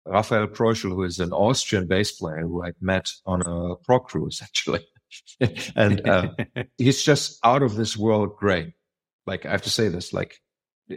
Raphael 0.05 0.47
Preuschl, 0.47 0.89
who 0.89 1.03
is 1.03 1.19
an 1.19 1.31
Austrian 1.31 1.87
bass 1.87 2.13
player 2.13 2.41
who 2.41 2.65
I 2.65 2.71
met 2.81 3.11
on 3.25 3.41
a 3.41 3.75
pro 3.75 3.99
cruise 3.99 4.41
actually. 4.43 4.85
and 5.75 6.07
uh, 6.07 6.29
he's 6.77 7.03
just 7.03 7.39
out 7.43 7.61
of 7.61 7.75
this 7.75 7.95
world 7.97 8.35
great. 8.37 8.73
Like 9.27 9.45
I 9.45 9.51
have 9.51 9.61
to 9.63 9.69
say 9.69 9.89
this, 9.89 10.13
like, 10.13 10.37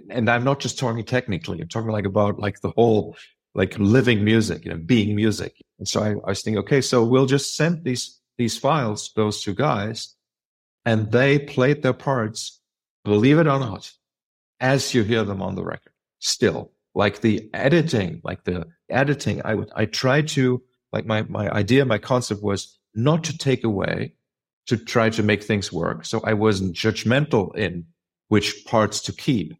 and 0.09 0.31
I'm 0.31 0.44
not 0.44 0.61
just 0.61 0.79
talking 0.79 1.05
technically. 1.05 1.61
I'm 1.61 1.68
talking 1.68 1.90
like 1.90 2.07
about 2.07 2.38
like 2.38 2.61
the 2.61 2.70
whole 2.70 3.16
like 3.55 3.79
living 3.79 4.25
music, 4.25 4.64
you 4.64 4.71
know, 4.71 4.79
being 4.79 5.14
music. 5.14 5.62
And 5.79 5.88
so 5.88 6.03
I, 6.03 6.11
I 6.11 6.31
was 6.31 6.43
thinking, 6.43 6.59
okay, 6.59 6.81
so 6.81 7.05
we'll 7.05 7.27
just 7.27 7.57
send 7.57 7.85
these 7.85 8.21
these 8.37 8.59
files, 8.59 9.12
those 9.14 9.43
two 9.43 9.55
guys, 9.55 10.17
and 10.85 11.12
they 11.12 11.38
played 11.38 11.83
their 11.83 11.93
parts, 11.93 12.61
believe 13.05 13.38
it 13.38 13.47
or 13.47 13.61
not, 13.61 13.93
as 14.61 14.93
you 14.93 15.05
hear 15.05 15.25
them 15.25 15.40
on 15.40 15.55
the 15.55 15.64
record. 15.64 15.93
Still, 16.19 16.73
like 16.95 17.21
the 17.21 17.49
editing, 17.55 18.21
like 18.25 18.45
the 18.45 18.67
editing, 18.90 19.40
I 19.45 19.55
would, 19.55 19.71
I 19.75 19.85
tried 19.85 20.29
to, 20.29 20.62
like 20.93 21.07
my, 21.07 21.23
my 21.23 21.49
idea, 21.51 21.85
my 21.85 21.99
concept 21.99 22.43
was 22.43 22.79
not 22.95 23.25
to 23.25 23.38
take 23.38 23.62
away, 23.62 24.14
to 24.67 24.77
try 24.77 25.11
to 25.11 25.23
make 25.23 25.43
things 25.43 25.73
work. 25.73 26.05
So 26.05 26.21
I 26.25 26.35
wasn't 26.35 26.75
judgmental 26.75 27.55
in 27.57 27.87
which 28.29 28.64
parts 28.64 29.01
to 29.03 29.12
keep. 29.12 29.55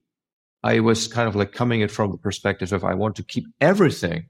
I 0.65 0.81
was 0.81 1.07
kind 1.07 1.29
of 1.29 1.37
like 1.37 1.53
coming 1.53 1.83
it 1.83 1.91
from 1.91 2.11
the 2.11 2.17
perspective 2.17 2.73
of 2.73 2.85
I 2.85 2.95
want 2.95 3.17
to 3.17 3.23
keep 3.23 3.45
everything 3.61 4.29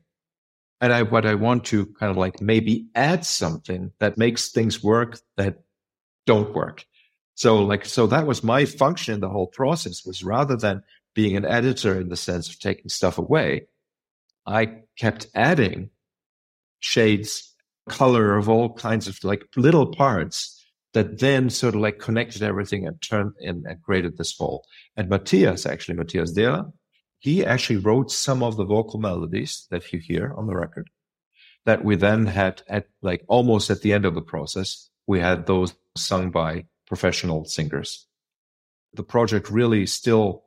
and 0.81 0.93
I, 0.93 1.03
what 1.03 1.25
I 1.25 1.37
want 1.37 1.65
to 1.67 1.87
kind 1.87 2.11
of 2.11 2.17
like 2.17 2.41
maybe 2.41 2.89
add 2.97 3.25
something 3.25 3.93
that 4.01 4.19
makes 4.19 4.51
things 4.51 4.83
work 4.83 5.21
that 5.37 5.63
don't 6.27 6.53
work. 6.53 6.85
So 7.37 7.63
like, 7.63 7.87
so 7.87 8.09
that 8.09 8.27
was 8.27 8.43
my 8.43 8.65
function 8.65 9.15
in 9.15 9.21
the 9.21 9.29
whole 9.29 9.47
process 9.47 10.05
was 10.05 10.25
rather 10.25 10.57
than 10.57 10.83
being 11.15 11.37
an 11.37 11.45
editor 11.45 12.01
in 12.01 12.09
the 12.09 12.17
sense 12.17 12.49
of 12.49 12.59
taking 12.59 12.89
stuff 12.89 13.17
away, 13.17 13.69
I 14.45 14.81
kept 14.99 15.29
adding 15.37 15.91
shades, 16.81 17.55
color 17.89 18.37
of 18.37 18.49
all 18.49 18.73
kinds 18.73 19.07
of 19.07 19.23
like 19.23 19.45
little 19.57 19.87
parts 19.87 20.54
that 20.95 21.19
then 21.19 21.51
sort 21.51 21.75
of 21.75 21.81
like 21.81 21.99
connected 21.99 22.43
everything 22.43 22.87
and 22.87 23.01
turned 23.03 23.33
in 23.41 23.65
and 23.67 23.83
created 23.83 24.17
this 24.17 24.37
whole. 24.37 24.65
And 24.97 25.09
Matthias, 25.09 25.67
actually, 25.67 25.97
Matthias 25.97 26.33
Dehler, 26.33 26.73
he 27.19 27.45
actually 27.45 27.79
wrote 27.79 28.11
some 28.11 28.43
of 28.43 28.57
the 28.57 28.65
vocal 28.65 29.01
melodies 29.01 29.67
that 29.71 29.93
you 29.93 29.99
hear 29.99 30.35
on 30.37 30.47
the 30.47 30.57
record 30.57 30.89
that 31.65 31.85
we 31.85 31.97
then 31.97 32.27
had 32.27 32.63
at 32.69 32.87
like 33.03 33.25
almost 33.29 33.71
at 33.71 33.81
the 33.81 33.93
end 33.93 34.05
of 34.05 34.15
the 34.15 34.23
process 34.23 34.91
we 35.07 35.21
had 35.21 35.47
those 35.47 35.75
sung 35.97 36.31
by 36.31 36.65
professional 36.87 37.45
singers 37.45 38.07
the 38.93 39.03
project 39.03 39.51
really 39.51 39.87
still 39.87 40.45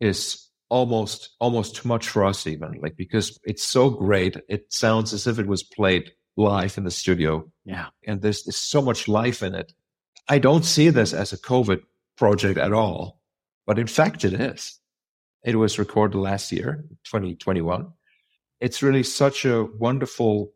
is 0.00 0.48
almost 0.68 1.30
almost 1.40 1.76
too 1.76 1.88
much 1.88 2.08
for 2.08 2.24
us 2.24 2.46
even 2.46 2.72
like 2.80 2.96
because 2.96 3.38
it's 3.44 3.64
so 3.64 3.90
great 3.90 4.36
it 4.48 4.72
sounds 4.72 5.12
as 5.12 5.26
if 5.26 5.38
it 5.38 5.46
was 5.46 5.62
played 5.62 6.12
live 6.36 6.76
in 6.78 6.84
the 6.84 6.90
studio 6.90 7.48
yeah 7.64 7.86
and 8.06 8.22
there's, 8.22 8.44
there's 8.44 8.56
so 8.56 8.82
much 8.82 9.08
life 9.08 9.42
in 9.42 9.54
it 9.54 9.72
i 10.28 10.38
don't 10.38 10.64
see 10.64 10.90
this 10.90 11.12
as 11.12 11.32
a 11.32 11.38
covid 11.38 11.80
project 12.16 12.58
at 12.58 12.72
all 12.72 13.20
but 13.66 13.78
in 13.78 13.86
fact 13.86 14.24
it 14.24 14.34
is 14.34 14.80
it 15.44 15.56
was 15.56 15.78
recorded 15.78 16.18
last 16.18 16.50
year, 16.50 16.86
2021. 17.04 17.92
It's 18.60 18.82
really 18.82 19.02
such 19.02 19.44
a 19.44 19.64
wonderful, 19.64 20.52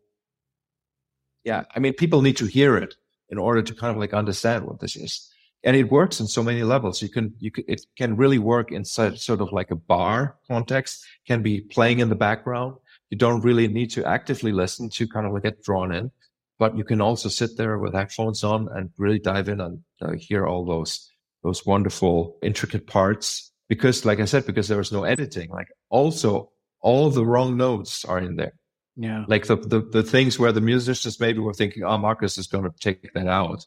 yeah. 1.43 1.63
I 1.75 1.79
mean, 1.79 1.93
people 1.93 2.23
need 2.23 2.37
to 2.37 2.47
hear 2.47 2.75
it 2.75 2.95
in 3.29 3.37
order 3.37 3.61
to 3.61 3.75
kind 3.75 3.91
of 3.91 3.97
like 3.97 4.15
understand 4.15 4.65
what 4.65 4.79
this 4.79 4.95
is. 4.95 5.31
And 5.63 5.75
it 5.75 5.91
works 5.91 6.19
in 6.19 6.25
so 6.25 6.41
many 6.41 6.63
levels. 6.63 7.01
You 7.01 7.09
can, 7.09 7.33
you 7.37 7.51
can, 7.51 7.65
it 7.67 7.85
can 7.97 8.15
really 8.15 8.39
work 8.39 8.71
in 8.71 8.83
such, 8.83 9.19
sort 9.19 9.41
of 9.41 9.51
like 9.51 9.69
a 9.69 9.75
bar 9.75 10.37
context, 10.47 11.05
can 11.27 11.43
be 11.43 11.61
playing 11.61 11.99
in 11.99 12.09
the 12.09 12.15
background. 12.15 12.75
You 13.09 13.17
don't 13.17 13.41
really 13.41 13.67
need 13.67 13.91
to 13.91 14.05
actively 14.05 14.51
listen 14.51 14.89
to 14.91 15.07
kind 15.07 15.25
of 15.25 15.33
like 15.33 15.43
get 15.43 15.63
drawn 15.63 15.93
in, 15.93 16.11
but 16.57 16.77
you 16.77 16.83
can 16.83 17.01
also 17.01 17.29
sit 17.29 17.57
there 17.57 17.77
with 17.77 17.93
headphones 17.93 18.43
on 18.43 18.67
and 18.75 18.91
really 18.97 19.19
dive 19.19 19.49
in 19.49 19.61
and 19.61 19.83
uh, 20.01 20.11
hear 20.11 20.45
all 20.45 20.65
those, 20.65 21.11
those 21.43 21.65
wonderful 21.65 22.37
intricate 22.41 22.85
parts 22.87 23.49
because 23.69 24.03
like 24.03 24.19
I 24.19 24.25
said, 24.25 24.45
because 24.45 24.67
there 24.67 24.77
was 24.77 24.91
no 24.91 25.03
editing, 25.03 25.49
like 25.49 25.69
also 25.89 26.51
all 26.81 27.09
the 27.09 27.25
wrong 27.25 27.55
notes 27.55 28.03
are 28.03 28.19
in 28.19 28.35
there. 28.35 28.53
Yeah. 28.95 29.23
Like 29.27 29.45
the, 29.45 29.55
the, 29.55 29.79
the 29.79 30.03
things 30.03 30.37
where 30.37 30.51
the 30.51 30.59
musicians 30.59 31.19
maybe 31.19 31.39
were 31.39 31.53
thinking, 31.53 31.83
oh, 31.83 31.97
Markus 31.97 32.37
is 32.37 32.47
going 32.47 32.65
to 32.65 32.73
take 32.81 33.13
that 33.13 33.27
out. 33.27 33.65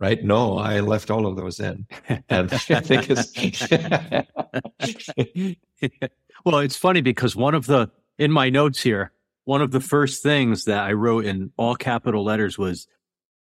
Right. 0.00 0.22
No, 0.22 0.58
I 0.58 0.80
left 0.80 1.10
all 1.10 1.26
of 1.26 1.36
those 1.36 1.60
in. 1.60 1.86
And 2.28 2.52
I 2.68 2.80
think 2.80 3.06
it's. 3.08 3.32
well, 6.44 6.58
it's 6.58 6.76
funny 6.76 7.00
because 7.00 7.36
one 7.36 7.54
of 7.54 7.66
the, 7.66 7.90
in 8.18 8.30
my 8.30 8.50
notes 8.50 8.82
here, 8.82 9.12
one 9.44 9.62
of 9.62 9.70
the 9.70 9.80
first 9.80 10.22
things 10.22 10.64
that 10.64 10.84
I 10.84 10.92
wrote 10.92 11.24
in 11.24 11.52
all 11.56 11.76
capital 11.76 12.24
letters 12.24 12.56
was 12.58 12.86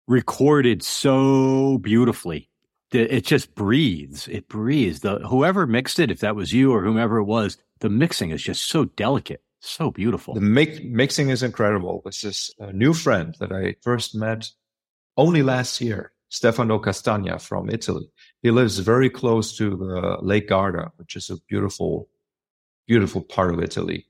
recorded 0.06 0.82
so 0.82 1.78
beautifully 1.78 2.50
it 2.92 3.24
just 3.24 3.54
breathes. 3.54 4.28
It 4.28 4.48
breathes. 4.48 5.00
The 5.00 5.18
whoever 5.20 5.66
mixed 5.66 5.98
it, 5.98 6.10
if 6.10 6.20
that 6.20 6.36
was 6.36 6.52
you 6.52 6.72
or 6.72 6.82
whomever 6.82 7.18
it 7.18 7.24
was, 7.24 7.56
the 7.80 7.88
mixing 7.88 8.30
is 8.30 8.42
just 8.42 8.68
so 8.68 8.84
delicate, 8.84 9.42
so 9.60 9.90
beautiful. 9.90 10.34
The 10.34 10.40
mix, 10.40 10.80
mixing 10.82 11.30
is 11.30 11.42
incredible. 11.42 12.02
This 12.04 12.24
is 12.24 12.52
a 12.58 12.72
new 12.72 12.92
friend 12.92 13.34
that 13.40 13.52
I 13.52 13.76
first 13.82 14.14
met 14.14 14.50
only 15.16 15.42
last 15.42 15.80
year, 15.80 16.12
Stefano 16.28 16.78
Castagna 16.78 17.38
from 17.38 17.70
Italy. 17.70 18.10
He 18.42 18.50
lives 18.50 18.78
very 18.78 19.10
close 19.10 19.56
to 19.58 19.76
the 19.76 20.18
Lake 20.20 20.48
Garda, 20.48 20.92
which 20.96 21.14
is 21.16 21.30
a 21.30 21.36
beautiful, 21.48 22.08
beautiful 22.86 23.22
part 23.22 23.54
of 23.54 23.62
Italy. 23.62 24.06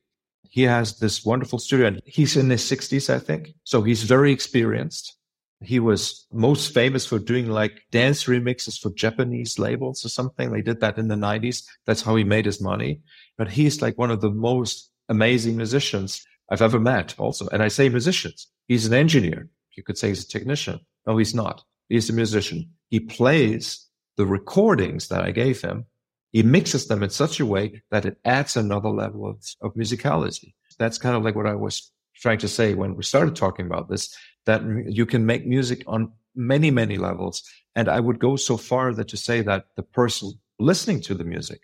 He 0.49 0.63
has 0.63 0.99
this 0.99 1.25
wonderful 1.25 1.59
studio 1.59 1.87
and 1.87 2.03
he's 2.05 2.37
in 2.37 2.51
his 2.51 2.63
60s, 2.63 3.13
I 3.13 3.19
think. 3.19 3.55
So 3.65 3.83
he's 3.83 4.03
very 4.03 4.33
experienced 4.33 5.17
he 5.63 5.79
was 5.79 6.27
most 6.33 6.73
famous 6.73 7.05
for 7.05 7.19
doing 7.19 7.49
like 7.49 7.83
dance 7.91 8.25
remixes 8.25 8.81
for 8.81 8.91
Japanese 8.91 9.59
labels 9.59 10.05
or 10.05 10.09
something. 10.09 10.51
They 10.51 10.63
did 10.63 10.81
that 10.81 10.99
in 10.99 11.09
the 11.09 11.17
90s. 11.17 11.65
That's 11.87 12.03
how 12.03 12.17
he 12.17 12.25
made 12.25 12.47
his 12.47 12.61
money. 12.61 13.01
But 13.37 13.49
he's 13.49 13.83
like 13.83 13.99
one 13.99 14.11
of 14.11 14.21
the 14.21 14.31
most 14.31 14.91
amazing 15.09 15.57
musicians 15.57 16.25
I've 16.51 16.63
ever 16.63 16.81
met 16.81 17.15
also. 17.19 17.47
And 17.49 17.63
I 17.63 17.69
say 17.69 17.89
musicians. 17.89 18.49
He's 18.69 18.87
an 18.87 18.95
engineer. 18.95 19.49
You 19.77 19.83
could 19.83 19.99
say 19.99 20.09
he's 20.09 20.25
a 20.25 20.29
technician. 20.29 20.81
No, 21.07 21.19
he's 21.19 21.35
not. 21.35 21.63
He's 21.89 22.09
a 22.09 22.15
musician. 22.15 22.71
He 22.89 23.01
plays 23.01 23.87
the 24.17 24.27
recordings 24.27 25.09
that 25.09 25.23
I 25.23 25.31
gave 25.31 25.61
him. 25.61 25.85
He 26.33 26.43
mixes 26.43 26.87
them 26.87 27.03
in 27.03 27.11
such 27.11 27.41
a 27.41 27.47
way 27.47 27.83
that 27.91 28.05
it 28.05 28.19
adds 28.25 28.57
another 28.57 28.89
level 28.89 29.29
of, 29.29 29.45
of 29.63 29.75
musicality. 29.75 30.55
That's 30.79 30.99
kind 30.99 31.17
of 31.17 31.23
like 31.23 31.35
what 31.35 31.47
I 31.47 31.55
was 31.55 31.91
trying 32.15 32.39
to 32.39 32.49
say 32.49 32.75
when 32.75 32.97
we 32.97 33.03
started 33.03 33.35
talking 33.35 33.67
about 33.67 33.89
this, 33.89 34.17
that 34.47 34.63
you 34.87 35.07
can 35.07 35.27
make 35.27 35.47
music 35.47 35.83
on 35.87 36.13
many, 36.35 36.71
many 36.71 36.97
levels. 36.99 37.43
And 37.75 37.89
I 37.89 38.01
would 38.01 38.19
go 38.19 38.37
so 38.37 38.57
far 38.57 38.95
that 38.95 39.09
to 39.09 39.17
say 39.17 39.43
that 39.43 39.67
the 39.77 39.83
person 39.83 40.33
listening 40.59 41.01
to 41.03 41.15
the 41.15 41.25
music 41.25 41.63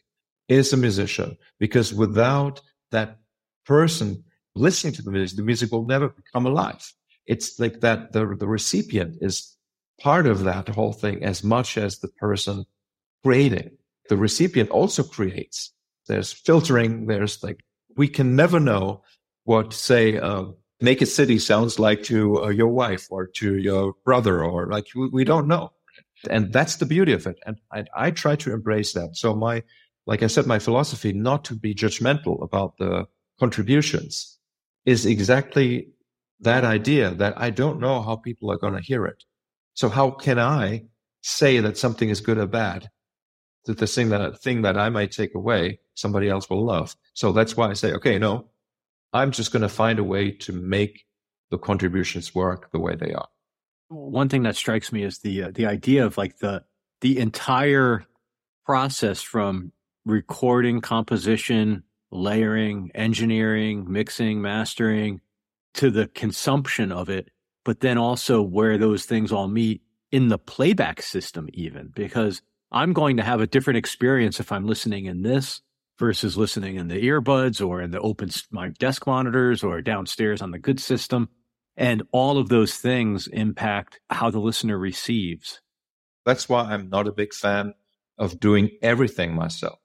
is 0.49 0.73
a 0.73 0.77
musician 0.77 1.37
because 1.59 1.93
without 1.93 2.61
that 2.91 3.19
person 3.65 4.25
listening 4.55 4.95
to 4.95 5.03
the 5.03 5.11
music, 5.11 5.37
the 5.37 5.43
music 5.43 5.71
will 5.73 5.85
never 5.85 6.09
become 6.09 6.47
alive. 6.47 6.93
It's 7.27 7.59
like 7.59 7.81
that 7.81 8.13
the, 8.13 8.37
the 8.39 8.47
recipient 8.47 9.19
is 9.21 9.57
part 10.01 10.27
of 10.27 10.45
that 10.45 10.69
whole 10.69 10.93
thing 10.93 11.25
as 11.25 11.43
much 11.43 11.77
as 11.77 11.99
the 11.99 12.09
person 12.09 12.65
creating. 13.25 13.71
The 14.09 14.17
recipient 14.17 14.71
also 14.71 15.03
creates. 15.03 15.73
There's 16.07 16.33
filtering. 16.33 17.07
There's 17.07 17.43
like, 17.43 17.61
we 17.97 18.09
can 18.09 18.37
never 18.37 18.61
know 18.61 19.03
what, 19.45 19.73
say, 19.73 20.19
uh, 20.19 20.47
Naked 20.81 21.09
City 21.09 21.39
sounds 21.39 21.79
like 21.79 22.03
to 22.05 22.45
uh, 22.45 22.49
your 22.49 22.69
wife 22.69 23.07
or 23.11 23.27
to 23.27 23.57
your 23.57 23.95
brother, 24.05 24.45
or 24.45 24.67
like, 24.67 24.87
we, 24.95 25.09
we 25.09 25.25
don't 25.25 25.49
know. 25.49 25.73
And 26.29 26.53
that's 26.53 26.77
the 26.77 26.87
beauty 26.87 27.13
of 27.13 27.27
it. 27.27 27.39
And 27.47 27.57
I, 27.73 27.85
I 27.97 28.11
try 28.11 28.37
to 28.37 28.53
embrace 28.53 28.93
that. 28.93 29.17
So 29.17 29.35
my, 29.35 29.63
like 30.07 30.23
I 30.23 30.27
said, 30.27 30.47
my 30.47 30.59
philosophy 30.59 31.13
not 31.13 31.45
to 31.47 31.55
be 31.55 31.75
judgmental 31.75 32.43
about 32.43 32.77
the 32.79 33.07
contributions 33.39 34.39
is 34.85 35.07
exactly 35.07 35.89
that 36.41 36.65
idea 36.65 37.11
that 37.15 37.35
I 37.41 37.51
don't 37.51 37.81
know 37.81 38.03
how 38.03 38.17
people 38.17 38.51
are 38.51 38.59
going 38.59 38.75
to 38.75 38.83
hear 38.83 39.07
it. 39.07 39.25
So 39.75 39.89
how 39.89 40.11
can 40.11 40.39
I 40.39 40.85
say 41.23 41.61
that 41.61 41.79
something 41.79 42.11
is 42.11 42.21
good 42.21 42.39
or 42.39 42.47
bad? 42.47 42.91
That 43.67 43.79
the 43.79 43.87
thing 43.87 44.09
that 44.11 44.41
thing 44.43 44.63
that 44.63 44.79
I 44.79 44.89
might 44.91 45.13
take 45.13 45.35
away, 45.35 45.81
somebody 45.95 46.29
else 46.29 46.49
will 46.49 46.65
love. 46.65 46.97
So 47.15 47.33
that's 47.33 47.57
why 47.57 47.69
I 47.69 47.73
say, 47.75 47.93
okay, 47.95 48.19
no, 48.19 48.49
I'm 49.13 49.33
just 49.33 49.53
going 49.53 49.63
to 49.63 49.69
find 49.69 49.99
a 49.99 50.05
way 50.05 50.31
to 50.31 50.53
make 50.53 51.05
the 51.51 51.59
contributions 51.59 52.35
work 52.35 52.71
the 52.73 52.81
way 52.81 52.95
they 52.95 53.13
are. 53.13 53.29
One 53.89 54.29
thing 54.29 54.43
that 54.43 54.57
strikes 54.57 54.93
me 54.93 55.05
is 55.05 55.19
the 55.19 55.45
uh, 55.45 55.51
the 55.55 55.67
idea 55.67 56.05
of 56.05 56.19
like 56.19 56.39
the 56.39 56.65
the 57.01 57.19
entire 57.19 58.05
process 58.65 59.23
from 59.23 59.73
recording, 60.05 60.81
composition, 60.81 61.85
layering, 62.11 62.91
engineering, 62.95 63.91
mixing, 63.91 64.41
mastering 64.41 65.21
to 65.75 65.91
the 65.91 66.09
consumption 66.09 66.91
of 66.91 67.09
it, 67.09 67.31
but 67.65 67.81
then 67.81 67.99
also 67.99 68.43
where 68.43 68.79
those 68.79 69.05
things 69.05 69.31
all 69.31 69.49
meet 69.49 69.83
in 70.11 70.29
the 70.29 70.39
playback 70.39 71.03
system, 71.03 71.49
even 71.53 71.93
because 71.95 72.43
I'm 72.71 72.93
going 72.93 73.17
to 73.19 73.23
have 73.23 73.41
a 73.41 73.47
different 73.47 73.79
experience 73.79 74.41
if 74.41 74.51
I'm 74.51 74.67
listening 74.67 75.07
in 75.07 75.23
this 75.23 75.61
versus 75.99 76.37
listening 76.37 76.77
in 76.77 76.89
the 76.89 77.03
earbuds 77.03 77.67
or 77.67 77.81
in 77.81 77.91
the 77.91 78.01
open 78.01 78.31
my 78.51 78.69
desk 78.69 79.07
monitors 79.07 79.63
or 79.63 79.81
downstairs 79.81 80.43
on 80.43 80.51
the 80.51 80.59
good 80.59 80.81
system. 80.81 81.29
And 81.77 82.03
all 82.11 82.39
of 82.39 82.49
those 82.49 82.77
things 82.77 83.27
impact 83.29 84.01
how 84.11 84.31
the 84.31 84.41
listener 84.41 84.79
receives. 84.79 85.61
That's 86.25 86.49
why 86.49 86.63
I'm 86.63 86.89
not 86.89 87.07
a 87.07 87.13
big 87.13 87.35
fan 87.35 87.75
of 88.19 88.41
doing 88.41 88.71
everything 88.83 89.35
myself, 89.35 89.79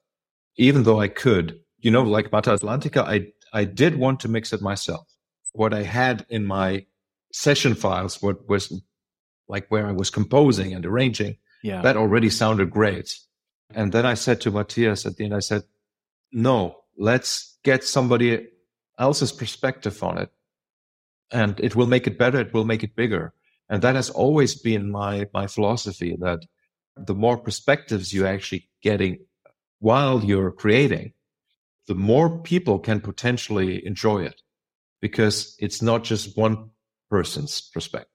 even 0.56 0.82
though 0.84 1.00
I 1.00 1.08
could. 1.08 1.60
You 1.78 1.90
know, 1.90 2.02
like 2.02 2.32
Mata 2.32 2.50
Atlantica, 2.50 3.02
I, 3.02 3.32
I 3.52 3.64
did 3.64 3.96
want 3.96 4.20
to 4.20 4.28
mix 4.28 4.52
it 4.52 4.62
myself. 4.62 5.06
What 5.52 5.74
I 5.74 5.82
had 5.82 6.24
in 6.30 6.46
my 6.46 6.86
session 7.32 7.74
files, 7.74 8.22
what 8.22 8.48
was 8.48 8.72
like 9.48 9.66
where 9.68 9.86
I 9.86 9.92
was 9.92 10.08
composing 10.08 10.72
and 10.72 10.86
arranging, 10.86 11.36
yeah. 11.62 11.82
that 11.82 11.96
already 11.96 12.30
sounded 12.30 12.70
great. 12.70 13.18
And 13.74 13.92
then 13.92 14.04
I 14.04 14.14
said 14.14 14.40
to 14.42 14.50
Matthias 14.50 15.06
at 15.06 15.16
the 15.16 15.24
end, 15.24 15.34
I 15.34 15.40
said, 15.40 15.62
no, 16.32 16.76
let's 16.96 17.58
get 17.62 17.84
somebody 17.84 18.48
else's 18.98 19.32
perspective 19.32 20.02
on 20.02 20.18
it. 20.18 20.30
And 21.30 21.58
it 21.60 21.74
will 21.74 21.86
make 21.86 22.06
it 22.06 22.18
better. 22.18 22.40
It 22.40 22.52
will 22.52 22.64
make 22.64 22.82
it 22.82 22.94
bigger. 22.94 23.32
And 23.68 23.80
that 23.82 23.94
has 23.94 24.10
always 24.10 24.54
been 24.54 24.90
my, 24.90 25.28
my 25.32 25.46
philosophy 25.46 26.16
that 26.20 26.40
the 26.96 27.14
more 27.14 27.38
perspectives 27.38 28.12
you're 28.12 28.26
actually 28.26 28.68
getting 28.82 29.24
while 29.78 30.22
you're 30.22 30.52
creating, 30.52 31.14
the 31.86 31.94
more 31.94 32.38
people 32.42 32.78
can 32.78 33.00
potentially 33.00 33.84
enjoy 33.86 34.24
it 34.24 34.42
because 35.00 35.56
it's 35.58 35.82
not 35.82 36.04
just 36.04 36.36
one 36.36 36.70
person's 37.10 37.60
perspective. 37.60 38.11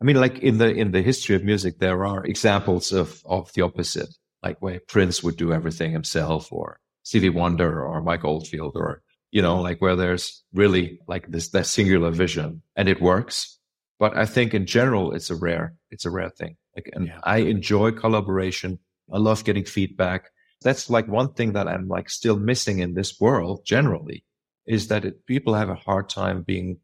I 0.00 0.04
mean, 0.04 0.16
like 0.16 0.38
in 0.38 0.58
the, 0.58 0.72
in 0.72 0.92
the 0.92 1.02
history 1.02 1.34
of 1.34 1.44
music, 1.44 1.78
there 1.78 2.04
are 2.04 2.24
examples 2.24 2.92
of, 2.92 3.20
of 3.24 3.52
the 3.54 3.62
opposite, 3.62 4.14
like 4.42 4.56
where 4.60 4.80
Prince 4.86 5.22
would 5.22 5.36
do 5.36 5.52
everything 5.52 5.90
himself 5.90 6.52
or 6.52 6.78
Stevie 7.02 7.30
Wonder 7.30 7.84
or 7.84 8.00
Mike 8.00 8.24
Oldfield 8.24 8.76
or, 8.76 9.02
you 9.32 9.42
know, 9.42 9.60
like 9.60 9.80
where 9.80 9.96
there's 9.96 10.44
really 10.52 11.00
like 11.08 11.26
this, 11.28 11.48
that 11.50 11.66
singular 11.66 12.10
vision 12.10 12.62
and 12.76 12.88
it 12.88 13.00
works. 13.00 13.58
But 13.98 14.16
I 14.16 14.26
think 14.26 14.54
in 14.54 14.66
general, 14.66 15.12
it's 15.12 15.30
a 15.30 15.36
rare, 15.36 15.74
it's 15.90 16.04
a 16.04 16.10
rare 16.10 16.30
thing. 16.30 16.56
Like, 16.76 16.90
and 16.92 17.08
yeah. 17.08 17.18
I 17.24 17.38
enjoy 17.38 17.90
collaboration. 17.90 18.78
I 19.12 19.18
love 19.18 19.42
getting 19.42 19.64
feedback. 19.64 20.30
That's 20.62 20.88
like 20.88 21.08
one 21.08 21.32
thing 21.32 21.54
that 21.54 21.66
I'm 21.66 21.88
like 21.88 22.08
still 22.08 22.38
missing 22.38 22.78
in 22.78 22.94
this 22.94 23.18
world 23.18 23.64
generally 23.64 24.24
is 24.66 24.88
that 24.88 25.04
it, 25.04 25.26
people 25.26 25.54
have 25.54 25.70
a 25.70 25.74
hard 25.74 26.08
time 26.08 26.42
being 26.42 26.78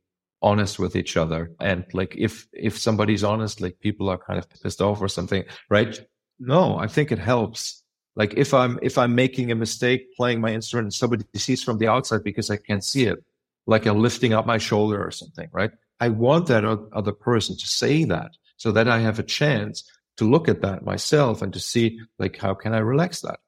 honest 0.45 0.79
with 0.79 0.95
each 0.95 1.17
other. 1.17 1.53
And 1.61 1.85
like, 1.93 2.15
if, 2.17 2.47
if 2.53 2.79
somebody's 2.79 3.25
honest, 3.25 3.61
like 3.61 3.81
people 3.81 4.09
are 4.09 4.19
kind 4.19 4.39
of 4.39 4.49
pissed 4.51 4.81
off 4.81 5.01
or 5.01 5.09
something, 5.09 5.45
right? 5.71 5.99
No, 6.39 6.79
I 6.79 6.87
think 6.87 7.11
it 7.11 7.19
helps 7.19 7.83
like 8.17 8.35
if 8.35 8.55
I'm 8.55 8.79
if 8.83 8.97
I'm 8.97 9.15
making 9.15 9.51
a 9.51 9.57
mistake 9.57 10.15
playing 10.17 10.41
my 10.41 10.53
instrument 10.53 10.87
and 10.87 10.95
somebody 10.95 11.25
sees 11.35 11.63
from 11.63 11.79
the 11.79 11.89
outside 11.89 12.23
because 12.23 12.51
I 12.51 12.57
can't 12.57 12.85
see 12.85 13.07
it, 13.07 13.19
like 13.67 13.87
I'm 13.87 13.99
lifting 13.99 14.33
up 14.33 14.47
my 14.47 14.59
shoulder 14.59 15.05
or 15.05 15.11
something, 15.11 15.49
right? 15.53 15.73
I 16.01 16.09
want 16.09 16.47
that 16.47 16.65
other 16.65 17.13
person 17.13 17.57
to 17.57 17.67
say 17.67 18.05
that 18.05 18.33
so 18.57 18.73
that 18.73 18.89
I 18.89 19.01
have 19.01 19.19
a 19.19 19.25
chance 19.25 19.85
to 20.17 20.31
look 20.31 20.49
at 20.49 20.63
that 20.63 20.85
myself 20.85 21.43
and 21.43 21.53
to 21.53 21.61
see 21.61 21.99
like 22.19 22.37
how 22.37 22.55
can 22.55 22.73
I 22.73 22.79
relax 22.79 23.21
that? 23.23 23.41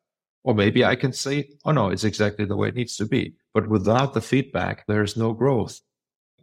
Or 0.42 0.54
maybe 0.54 0.84
I 0.84 0.96
can 0.96 1.12
say, 1.12 1.48
oh 1.64 1.72
no, 1.72 1.90
it's 1.90 2.04
exactly 2.04 2.44
the 2.44 2.56
way 2.56 2.68
it 2.68 2.76
needs 2.76 2.96
to 2.96 3.06
be. 3.06 3.34
But 3.54 3.68
without 3.68 4.14
the 4.14 4.20
feedback, 4.20 4.84
there's 4.86 5.16
no 5.16 5.32
growth. 5.32 5.80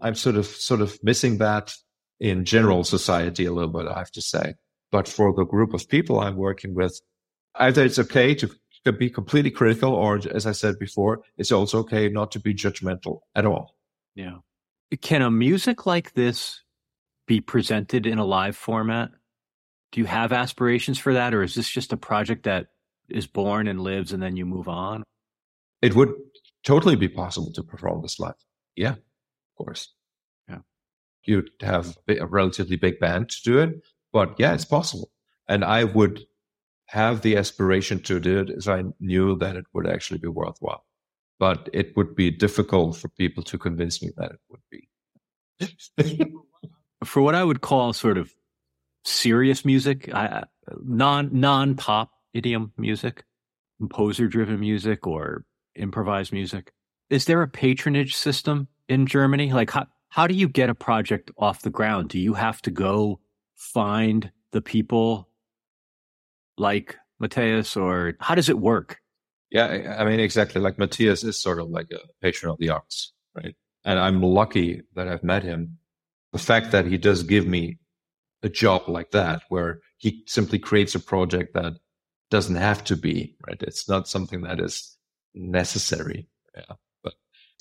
I'm 0.01 0.15
sort 0.15 0.35
of 0.35 0.45
sort 0.45 0.81
of 0.81 0.97
missing 1.03 1.37
that 1.37 1.73
in 2.19 2.45
general 2.45 2.83
society 2.83 3.45
a 3.45 3.51
little 3.51 3.69
bit, 3.69 3.87
I 3.87 3.97
have 3.97 4.11
to 4.11 4.21
say. 4.21 4.55
But 4.91 5.07
for 5.07 5.33
the 5.33 5.45
group 5.45 5.73
of 5.73 5.87
people 5.89 6.19
I'm 6.19 6.35
working 6.35 6.75
with, 6.75 6.99
either 7.55 7.83
it's 7.83 7.99
okay 7.99 8.35
to, 8.35 8.49
to 8.85 8.91
be 8.91 9.09
completely 9.09 9.51
critical, 9.51 9.93
or 9.93 10.19
as 10.31 10.45
I 10.45 10.51
said 10.51 10.77
before, 10.79 11.23
it's 11.37 11.51
also 11.51 11.79
okay 11.79 12.09
not 12.09 12.31
to 12.31 12.39
be 12.39 12.53
judgmental 12.53 13.19
at 13.35 13.45
all. 13.45 13.75
Yeah. 14.15 14.37
Can 15.01 15.21
a 15.21 15.31
music 15.31 15.85
like 15.85 16.13
this 16.13 16.61
be 17.25 17.41
presented 17.41 18.05
in 18.05 18.19
a 18.19 18.25
live 18.25 18.55
format? 18.55 19.09
Do 19.91 20.01
you 20.01 20.05
have 20.05 20.31
aspirations 20.31 20.99
for 20.99 21.13
that, 21.13 21.33
or 21.33 21.43
is 21.43 21.55
this 21.55 21.69
just 21.69 21.93
a 21.93 21.97
project 21.97 22.43
that 22.43 22.67
is 23.09 23.27
born 23.27 23.67
and 23.67 23.81
lives 23.81 24.11
and 24.13 24.21
then 24.21 24.35
you 24.35 24.45
move 24.45 24.67
on? 24.67 25.03
It 25.81 25.95
would 25.95 26.13
totally 26.63 26.95
be 26.95 27.07
possible 27.07 27.51
to 27.53 27.63
perform 27.63 28.01
this 28.01 28.19
live. 28.19 28.35
Yeah, 28.75 28.95
of 29.53 29.65
course. 29.65 29.93
Yeah. 30.49 30.59
You'd 31.25 31.49
have 31.61 31.97
a 32.07 32.25
relatively 32.25 32.75
big 32.75 32.99
band 32.99 33.29
to 33.29 33.41
do 33.43 33.59
it, 33.59 33.81
but 34.11 34.35
yeah, 34.37 34.53
it's 34.53 34.65
possible. 34.65 35.11
And 35.47 35.63
I 35.63 35.83
would 35.83 36.21
have 36.87 37.21
the 37.21 37.37
aspiration 37.37 37.99
to 38.03 38.19
do 38.19 38.39
it 38.39 38.49
as 38.49 38.67
I 38.67 38.83
knew 38.99 39.37
that 39.37 39.55
it 39.55 39.65
would 39.73 39.87
actually 39.87 40.19
be 40.19 40.27
worthwhile. 40.27 40.85
But 41.39 41.69
it 41.73 41.95
would 41.97 42.15
be 42.15 42.31
difficult 42.31 42.97
for 42.97 43.09
people 43.09 43.43
to 43.43 43.57
convince 43.57 44.01
me 44.01 44.11
that 44.17 44.31
it 44.31 44.39
would 44.49 44.61
be. 44.69 44.87
for 47.03 47.21
what 47.21 47.35
I 47.35 47.43
would 47.43 47.61
call 47.61 47.93
sort 47.93 48.17
of 48.17 48.31
serious 49.03 49.65
music, 49.65 50.13
I, 50.13 50.43
non 50.83 51.29
non 51.31 51.75
pop 51.75 52.11
idiom 52.33 52.71
music, 52.77 53.23
composer 53.79 54.27
driven 54.27 54.59
music, 54.59 55.05
or 55.07 55.45
improvised 55.75 56.31
music. 56.31 56.71
Is 57.09 57.25
there 57.25 57.41
a 57.41 57.47
patronage 57.47 58.15
system 58.15 58.67
in 58.93 59.05
Germany? 59.07 59.51
Like, 59.51 59.71
how, 59.71 59.87
how 60.09 60.27
do 60.27 60.35
you 60.35 60.47
get 60.47 60.69
a 60.69 60.75
project 60.75 61.31
off 61.37 61.63
the 61.63 61.69
ground? 61.69 62.09
Do 62.09 62.19
you 62.19 62.33
have 62.35 62.61
to 62.61 62.71
go 62.71 63.19
find 63.55 64.31
the 64.51 64.61
people 64.61 65.29
like 66.57 66.97
Matthias, 67.19 67.75
or 67.75 68.13
how 68.19 68.35
does 68.35 68.49
it 68.49 68.59
work? 68.59 68.99
Yeah, 69.49 69.95
I 69.99 70.05
mean, 70.05 70.19
exactly. 70.19 70.61
Like 70.61 70.79
Matthias 70.79 71.23
is 71.23 71.39
sort 71.39 71.59
of 71.59 71.69
like 71.69 71.91
a 71.91 71.99
patron 72.21 72.51
of 72.51 72.57
the 72.59 72.69
arts, 72.69 73.13
right? 73.35 73.55
And 73.83 73.99
I'm 73.99 74.21
lucky 74.21 74.81
that 74.95 75.07
I've 75.07 75.23
met 75.23 75.43
him. 75.43 75.77
The 76.31 76.39
fact 76.39 76.71
that 76.71 76.85
he 76.85 76.97
does 76.97 77.23
give 77.23 77.45
me 77.47 77.77
a 78.41 78.49
job 78.49 78.87
like 78.87 79.11
that, 79.11 79.43
where 79.49 79.79
he 79.97 80.23
simply 80.25 80.59
creates 80.59 80.95
a 80.95 80.99
project 80.99 81.53
that 81.53 81.73
doesn't 82.29 82.55
have 82.55 82.83
to 82.85 82.95
be, 82.95 83.35
right? 83.47 83.61
It's 83.61 83.87
not 83.87 84.07
something 84.07 84.41
that 84.41 84.59
is 84.59 84.97
necessary. 85.33 86.27
Yeah. 86.55 86.75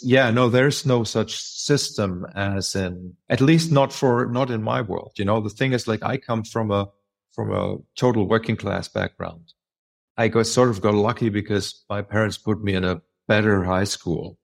Yeah, 0.03 0.31
no, 0.31 0.49
there's 0.49 0.85
no 0.85 1.05
such 1.05 1.37
system 1.39 2.27
as 2.35 2.75
in, 2.75 3.15
at 3.29 3.41
least 3.41 3.71
not 3.71 3.93
for, 3.93 4.27
not 4.27 4.51
in 4.51 4.63
my 4.63 4.81
world. 4.83 5.13
You 5.17 5.25
know, 5.25 5.41
the 5.41 5.51
thing 5.51 5.73
is 5.73 5.87
like 5.87 6.03
I 6.03 6.17
come 6.17 6.45
from 6.45 6.71
a, 6.71 6.89
from 7.33 7.53
a 7.53 7.79
total 7.97 8.29
working 8.29 8.57
class 8.57 8.89
background. 8.89 9.53
I 10.17 10.29
got 10.29 10.47
sort 10.47 10.69
of 10.71 10.81
got 10.81 10.95
lucky 10.95 11.29
because 11.29 11.85
my 11.89 12.03
parents 12.03 12.37
put 12.37 12.63
me 12.63 12.75
in 12.75 12.85
a 12.85 13.01
better 13.29 13.65
high 13.65 13.85
school 13.85 14.39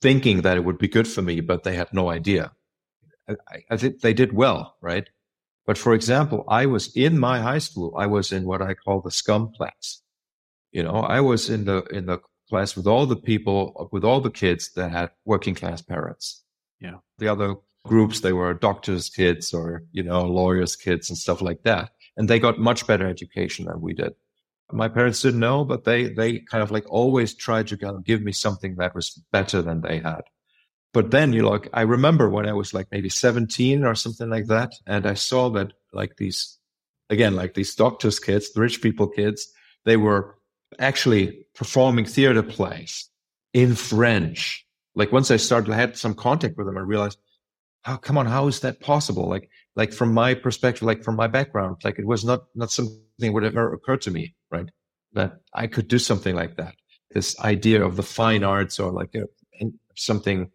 thinking 0.00 0.42
that 0.42 0.56
it 0.56 0.64
would 0.64 0.78
be 0.78 0.88
good 0.88 1.06
for 1.06 1.22
me, 1.22 1.40
but 1.40 1.62
they 1.62 1.74
had 1.74 1.92
no 1.92 2.10
idea. 2.10 2.52
I, 3.28 3.62
I 3.70 3.76
think 3.76 4.00
they 4.00 4.14
did 4.14 4.32
well, 4.32 4.76
right? 4.80 5.08
But 5.66 5.78
for 5.78 5.94
example, 5.94 6.44
I 6.48 6.66
was 6.66 6.94
in 6.96 7.18
my 7.18 7.40
high 7.40 7.58
school, 7.58 7.94
I 7.96 8.06
was 8.06 8.32
in 8.32 8.44
what 8.44 8.62
I 8.62 8.74
call 8.74 9.00
the 9.00 9.10
scum 9.10 9.52
class. 9.56 10.02
You 10.72 10.82
know, 10.82 10.96
I 10.96 11.20
was 11.20 11.50
in 11.50 11.64
the 11.64 11.82
in 11.84 12.06
the 12.06 12.20
class 12.50 12.76
with 12.76 12.86
all 12.86 13.06
the 13.06 13.16
people, 13.16 13.88
with 13.92 14.04
all 14.04 14.20
the 14.20 14.30
kids 14.30 14.72
that 14.74 14.90
had 14.90 15.10
working 15.24 15.54
class 15.54 15.80
parents. 15.80 16.42
Yeah. 16.80 16.96
The 17.18 17.28
other 17.28 17.54
groups, 17.84 18.20
they 18.20 18.32
were 18.32 18.52
doctors' 18.54 19.08
kids 19.08 19.54
or, 19.54 19.84
you 19.92 20.02
know, 20.02 20.22
lawyers' 20.26 20.76
kids 20.76 21.08
and 21.08 21.18
stuff 21.18 21.40
like 21.40 21.62
that. 21.62 21.90
And 22.16 22.28
they 22.28 22.38
got 22.38 22.58
much 22.58 22.86
better 22.86 23.06
education 23.08 23.64
than 23.66 23.80
we 23.80 23.94
did. 23.94 24.12
My 24.72 24.88
parents 24.88 25.22
didn't 25.22 25.40
know, 25.40 25.64
but 25.64 25.84
they, 25.84 26.08
they 26.08 26.40
kind 26.40 26.62
of 26.62 26.70
like 26.70 26.84
always 26.88 27.34
tried 27.34 27.68
to 27.68 27.76
kind 27.76 27.96
of 27.96 28.04
give 28.04 28.22
me 28.22 28.32
something 28.32 28.76
that 28.76 28.94
was 28.94 29.10
better 29.32 29.62
than 29.62 29.80
they 29.80 29.98
had. 29.98 30.22
But 30.92 31.10
then 31.10 31.32
you 31.32 31.48
look, 31.48 31.68
I 31.72 31.82
remember 31.82 32.28
when 32.28 32.46
I 32.46 32.52
was 32.52 32.74
like 32.74 32.88
maybe 32.90 33.08
17 33.08 33.84
or 33.84 33.94
something 33.94 34.28
like 34.28 34.46
that. 34.46 34.72
And 34.86 35.06
I 35.06 35.14
saw 35.14 35.48
that 35.50 35.72
like 35.92 36.16
these, 36.16 36.58
again, 37.08 37.34
like 37.36 37.54
these 37.54 37.74
doctors' 37.74 38.18
kids, 38.18 38.52
the 38.52 38.60
rich 38.60 38.82
people 38.82 39.08
kids, 39.08 39.52
they 39.84 39.96
were 39.96 40.36
actually 40.78 41.46
performing 41.54 42.04
theater 42.04 42.42
plays 42.42 43.08
in 43.52 43.74
French. 43.74 44.66
Like 44.94 45.12
once 45.12 45.30
I 45.30 45.36
started, 45.36 45.72
I 45.72 45.76
had 45.76 45.96
some 45.96 46.14
contact 46.14 46.56
with 46.56 46.66
them, 46.66 46.78
I 46.78 46.82
realized, 46.82 47.18
how, 47.82 47.96
come 47.96 48.18
on, 48.18 48.26
how 48.26 48.46
is 48.46 48.60
that 48.60 48.80
possible? 48.80 49.28
Like, 49.28 49.50
like 49.76 49.92
from 49.92 50.12
my 50.12 50.34
perspective, 50.34 50.82
like 50.82 51.02
from 51.02 51.16
my 51.16 51.26
background, 51.26 51.76
like 51.84 51.98
it 51.98 52.06
was 52.06 52.24
not, 52.24 52.44
not 52.54 52.70
something 52.70 53.32
would 53.32 53.44
ever 53.44 53.72
occur 53.72 53.96
to 53.98 54.10
me, 54.10 54.34
right? 54.50 54.68
That 55.12 55.40
I 55.54 55.66
could 55.66 55.88
do 55.88 55.98
something 55.98 56.34
like 56.34 56.56
that. 56.56 56.74
This 57.10 57.38
idea 57.40 57.84
of 57.84 57.96
the 57.96 58.02
fine 58.02 58.44
arts 58.44 58.78
or 58.78 58.92
like 58.92 59.14
something. 59.96 60.50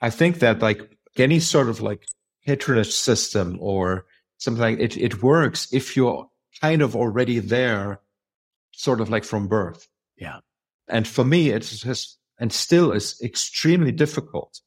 I 0.00 0.10
think 0.10 0.40
that 0.40 0.60
like 0.60 0.80
any 1.16 1.40
sort 1.40 1.68
of 1.68 1.80
like 1.80 2.04
patronage 2.44 2.92
system 2.92 3.56
or 3.60 4.06
something 4.38 4.60
like 4.60 4.80
it, 4.80 4.96
it 4.96 5.22
works 5.22 5.72
if 5.72 5.96
you're 5.96 6.26
kind 6.60 6.82
of 6.82 6.96
already 6.96 7.38
there 7.38 8.00
sort 8.72 9.00
of 9.00 9.10
like 9.10 9.24
from 9.24 9.48
birth. 9.48 9.86
Yeah. 10.16 10.38
And 10.88 11.06
for 11.06 11.24
me, 11.24 11.50
it 11.50 11.68
has, 11.82 12.16
and 12.38 12.52
still 12.52 12.92
is 12.92 13.20
extremely 13.22 13.92
difficult 13.92 14.60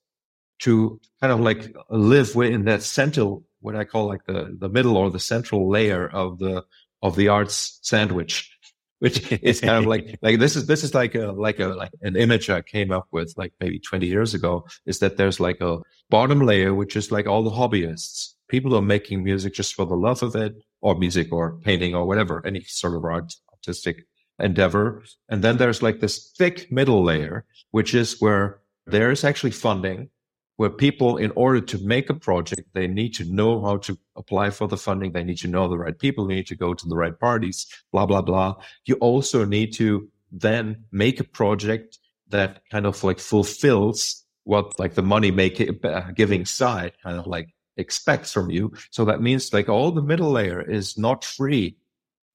to 0.59 0.99
kind 1.19 1.33
of 1.33 1.41
like 1.41 1.75
live 1.89 2.35
within 2.35 2.65
that 2.65 2.83
central, 2.83 3.43
what 3.59 3.75
I 3.75 3.83
call 3.83 4.07
like 4.07 4.25
the, 4.25 4.55
the 4.57 4.69
middle 4.69 4.97
or 4.97 5.09
the 5.09 5.19
central 5.19 5.69
layer 5.69 6.07
of 6.07 6.39
the, 6.39 6.63
of 7.01 7.15
the 7.15 7.27
arts 7.27 7.79
sandwich, 7.81 8.57
which 8.99 9.31
is 9.31 9.59
kind 9.59 9.77
of 9.77 9.85
like, 9.85 10.17
like 10.21 10.39
this 10.39 10.55
is, 10.55 10.67
this 10.67 10.83
is 10.83 10.93
like 10.93 11.15
a, 11.15 11.27
like 11.31 11.59
a, 11.59 11.67
like 11.67 11.91
an 12.01 12.15
image 12.15 12.49
I 12.49 12.61
came 12.61 12.91
up 12.91 13.07
with 13.11 13.33
like 13.37 13.53
maybe 13.59 13.79
20 13.79 14.07
years 14.07 14.33
ago 14.33 14.65
is 14.85 14.99
that 14.99 15.17
there's 15.17 15.39
like 15.39 15.59
a 15.59 15.79
bottom 16.09 16.39
layer, 16.39 16.73
which 16.73 16.95
is 16.95 17.11
like 17.11 17.27
all 17.27 17.43
the 17.43 17.51
hobbyists, 17.51 18.35
people 18.47 18.71
who 18.71 18.77
are 18.77 18.81
making 18.81 19.23
music 19.23 19.53
just 19.53 19.73
for 19.73 19.85
the 19.85 19.95
love 19.95 20.23
of 20.23 20.35
it 20.35 20.55
or 20.81 20.95
music 20.95 21.33
or 21.33 21.57
painting 21.57 21.93
or 21.93 22.05
whatever, 22.05 22.45
any 22.45 22.61
sort 22.61 22.95
of 22.95 23.03
art 23.03 23.33
artistic 23.65 24.05
endeavor. 24.39 25.03
And 25.29 25.43
then 25.43 25.57
there's 25.57 25.81
like 25.81 25.99
this 25.99 26.31
thick 26.37 26.71
middle 26.71 27.03
layer, 27.03 27.45
which 27.71 27.93
is 27.93 28.19
where 28.19 28.59
there's 28.85 29.23
actually 29.23 29.51
funding, 29.51 30.09
where 30.57 30.69
people, 30.69 31.17
in 31.17 31.31
order 31.35 31.61
to 31.61 31.77
make 31.79 32.09
a 32.09 32.13
project, 32.13 32.69
they 32.73 32.87
need 32.87 33.13
to 33.15 33.25
know 33.25 33.61
how 33.61 33.77
to 33.77 33.97
apply 34.15 34.49
for 34.51 34.67
the 34.67 34.77
funding. 34.77 35.11
They 35.11 35.23
need 35.23 35.39
to 35.39 35.47
know 35.47 35.67
the 35.67 35.77
right 35.77 35.97
people. 35.97 36.27
They 36.27 36.35
need 36.35 36.47
to 36.47 36.55
go 36.55 36.73
to 36.73 36.87
the 36.87 36.95
right 36.95 37.17
parties, 37.19 37.65
blah, 37.91 38.05
blah, 38.05 38.21
blah. 38.21 38.55
You 38.85 38.95
also 38.95 39.45
need 39.45 39.73
to 39.73 40.07
then 40.31 40.83
make 40.91 41.19
a 41.19 41.23
project 41.23 41.99
that 42.29 42.61
kind 42.71 42.85
of 42.85 43.03
like 43.03 43.19
fulfills 43.19 44.23
what 44.43 44.79
like 44.79 44.93
the 44.93 45.01
money 45.01 45.31
making 45.31 45.79
uh, 45.83 46.11
giving 46.15 46.45
side 46.45 46.93
kind 47.03 47.17
of 47.17 47.25
like 47.25 47.49
expects 47.77 48.31
from 48.31 48.49
you. 48.49 48.71
So 48.91 49.05
that 49.05 49.21
means 49.21 49.53
like 49.53 49.69
all 49.69 49.91
the 49.91 50.01
middle 50.01 50.31
layer 50.31 50.61
is 50.61 50.97
not 50.97 51.23
free 51.23 51.77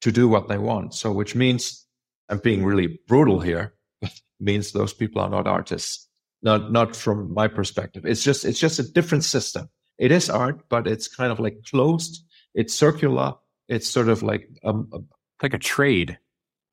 to 0.00 0.12
do 0.12 0.28
what 0.28 0.48
they 0.48 0.58
want. 0.58 0.94
So 0.94 1.12
which 1.12 1.34
means 1.34 1.86
I'm 2.28 2.38
being 2.38 2.64
really 2.64 3.00
brutal 3.06 3.40
here, 3.40 3.74
means 4.40 4.72
those 4.72 4.92
people 4.92 5.20
are 5.20 5.30
not 5.30 5.46
artists. 5.46 6.06
Not 6.42 6.72
not 6.72 6.96
from 6.96 7.34
my 7.34 7.48
perspective. 7.48 8.06
It's 8.06 8.22
just 8.22 8.44
it's 8.46 8.58
just 8.58 8.78
a 8.78 8.92
different 8.92 9.24
system. 9.24 9.68
It 9.98 10.10
is 10.10 10.30
art, 10.30 10.62
but 10.70 10.86
it's 10.86 11.06
kind 11.06 11.30
of 11.30 11.38
like 11.38 11.58
closed. 11.70 12.24
It's 12.54 12.72
circular. 12.72 13.34
It's 13.68 13.86
sort 13.86 14.08
of 14.08 14.22
like 14.22 14.48
um, 14.64 14.88
um 14.92 15.06
like 15.42 15.52
a 15.54 15.58
trade. 15.58 16.18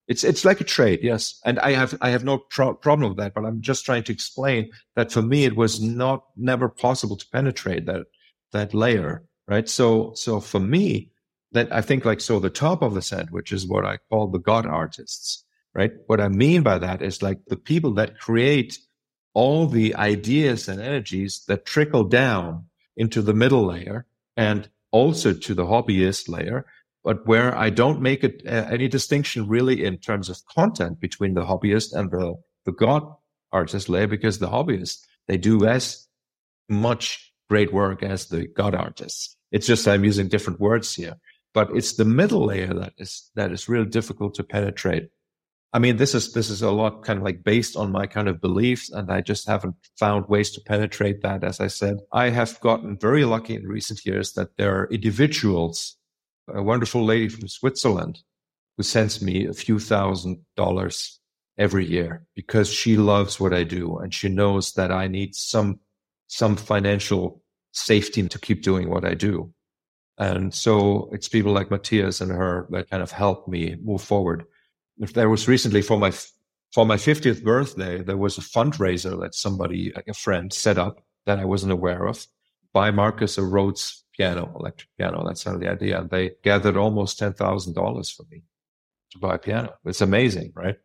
It's 0.07 0.23
it's 0.23 0.45
like 0.45 0.61
a 0.61 0.63
trade, 0.63 0.99
yes. 1.03 1.39
And 1.43 1.59
I 1.59 1.71
have 1.71 1.97
I 2.01 2.11
have 2.11 2.23
no 2.23 2.37
pro- 2.37 2.75
problem 2.75 3.09
with 3.09 3.17
that, 3.17 3.33
but 3.33 3.43
I'm 3.45 3.61
just 3.61 3.83
trying 3.85 4.03
to 4.03 4.13
explain 4.13 4.71
that 4.95 5.11
for 5.11 5.21
me 5.21 5.43
it 5.43 5.57
was 5.57 5.81
not 5.81 6.23
never 6.37 6.69
possible 6.69 7.17
to 7.17 7.27
penetrate 7.33 7.85
that 7.87 8.05
that 8.53 8.73
layer, 8.73 9.25
right? 9.49 9.67
So 9.67 10.13
so 10.15 10.39
for 10.39 10.61
me, 10.61 11.11
that 11.51 11.73
I 11.73 11.81
think 11.81 12.05
like 12.05 12.21
so 12.21 12.39
the 12.39 12.49
top 12.49 12.81
of 12.81 12.93
the 12.93 13.01
sandwich 13.01 13.51
is 13.51 13.67
what 13.67 13.85
I 13.85 13.97
call 14.09 14.27
the 14.27 14.39
God 14.39 14.65
artists, 14.65 15.43
right? 15.73 15.91
What 16.07 16.19
I 16.19 16.27
mean 16.27 16.63
by 16.63 16.77
that 16.79 17.01
is 17.01 17.21
like 17.21 17.39
the 17.47 17.57
people 17.57 17.93
that 17.93 18.19
create 18.19 18.79
all 19.33 19.67
the 19.67 19.95
ideas 19.95 20.67
and 20.67 20.81
energies 20.81 21.43
that 21.47 21.65
trickle 21.65 22.03
down 22.03 22.65
into 22.95 23.21
the 23.21 23.33
middle 23.33 23.65
layer 23.67 24.05
and 24.35 24.69
also 24.91 25.33
to 25.33 25.53
the 25.53 25.65
hobbyist 25.65 26.27
layer, 26.27 26.65
but 27.03 27.25
where 27.27 27.55
I 27.55 27.69
don't 27.69 28.01
make 28.01 28.23
it 28.23 28.41
uh, 28.45 28.67
any 28.69 28.87
distinction 28.87 29.47
really 29.47 29.85
in 29.85 29.97
terms 29.97 30.29
of 30.29 30.39
content 30.53 30.99
between 30.99 31.35
the 31.35 31.45
hobbyist 31.45 31.93
and 31.93 32.11
the, 32.11 32.35
the 32.65 32.71
God 32.71 33.03
artist 33.51 33.89
layer, 33.89 34.07
because 34.07 34.39
the 34.39 34.49
hobbyists, 34.49 35.05
they 35.27 35.37
do 35.37 35.65
as 35.65 36.07
much 36.67 37.31
great 37.49 37.71
work 37.71 38.03
as 38.03 38.27
the 38.27 38.47
God 38.47 38.75
artists. 38.75 39.35
It's 39.51 39.67
just 39.67 39.87
I'm 39.87 40.03
using 40.03 40.27
different 40.27 40.59
words 40.59 40.93
here 40.93 41.15
but 41.57 41.75
it's 41.75 41.93
the 41.93 42.05
middle 42.05 42.45
layer 42.45 42.71
that 42.71 42.93
is 42.99 43.31
that 43.33 43.51
is 43.51 43.67
really 43.67 43.89
difficult 43.89 44.35
to 44.35 44.43
penetrate. 44.43 45.09
I 45.73 45.79
mean, 45.79 45.97
this 45.97 46.13
is 46.13 46.33
this 46.33 46.51
is 46.51 46.61
a 46.61 46.69
lot 46.69 47.03
kind 47.03 47.17
of 47.17 47.25
like 47.25 47.43
based 47.43 47.75
on 47.75 47.91
my 47.91 48.05
kind 48.05 48.27
of 48.29 48.39
beliefs, 48.39 48.91
and 48.91 49.11
I 49.11 49.21
just 49.21 49.47
haven't 49.47 49.73
found 49.97 50.29
ways 50.29 50.51
to 50.51 50.61
penetrate 50.61 51.23
that. 51.23 51.43
As 51.43 51.59
I 51.59 51.65
said, 51.65 51.97
I 52.13 52.29
have 52.29 52.59
gotten 52.59 52.99
very 52.99 53.25
lucky 53.25 53.55
in 53.55 53.65
recent 53.67 54.05
years 54.05 54.33
that 54.33 54.55
there 54.57 54.71
are 54.77 54.87
individuals, 54.91 55.97
a 56.47 56.61
wonderful 56.61 57.03
lady 57.03 57.27
from 57.27 57.47
Switzerland, 57.47 58.19
who 58.77 58.83
sends 58.83 59.19
me 59.19 59.47
a 59.47 59.53
few 59.53 59.79
thousand 59.79 60.37
dollars 60.55 61.19
every 61.57 61.87
year 61.87 62.27
because 62.35 62.71
she 62.71 62.97
loves 62.97 63.39
what 63.39 63.51
I 63.51 63.63
do 63.63 63.97
and 63.97 64.13
she 64.13 64.29
knows 64.29 64.73
that 64.73 64.91
I 64.91 65.07
need 65.07 65.33
some 65.33 65.79
some 66.27 66.55
financial 66.55 67.41
safety 67.71 68.27
to 68.27 68.37
keep 68.37 68.61
doing 68.61 68.91
what 68.91 69.05
I 69.05 69.15
do. 69.15 69.55
And 70.17 70.53
so 70.53 71.09
it's 71.11 71.29
people 71.29 71.53
like 71.53 71.69
Matthias 71.69 72.21
and 72.21 72.31
her 72.31 72.67
that 72.71 72.89
kind 72.89 73.03
of 73.03 73.11
helped 73.11 73.47
me 73.47 73.75
move 73.83 74.01
forward. 74.01 74.45
If 74.99 75.13
there 75.13 75.29
was 75.29 75.47
recently 75.47 75.81
for 75.81 75.97
my 75.97 76.11
for 76.73 76.85
my 76.85 76.97
50th 76.97 77.43
birthday, 77.43 78.03
there 78.03 78.17
was 78.17 78.37
a 78.37 78.41
fundraiser 78.41 79.19
that 79.21 79.35
somebody, 79.35 79.93
a 80.07 80.13
friend, 80.13 80.51
set 80.51 80.77
up 80.77 81.01
that 81.25 81.39
I 81.39 81.45
wasn't 81.45 81.71
aware 81.71 82.05
of. 82.07 82.25
Buy 82.73 82.91
Markus 82.91 83.37
a 83.37 83.43
Rhodes 83.43 84.03
piano, 84.15 84.53
electric 84.59 84.89
piano. 84.97 85.23
That's 85.25 85.43
kind 85.43 85.55
of 85.55 85.61
the 85.61 85.71
idea. 85.71 85.99
And 86.01 86.09
they 86.09 86.31
gathered 86.43 86.77
almost 86.77 87.19
ten 87.19 87.33
thousand 87.33 87.73
dollars 87.73 88.09
for 88.09 88.23
me 88.31 88.43
to 89.11 89.19
buy 89.19 89.35
a 89.35 89.39
piano. 89.39 89.73
It's 89.85 90.01
amazing, 90.01 90.51
right? 90.55 90.77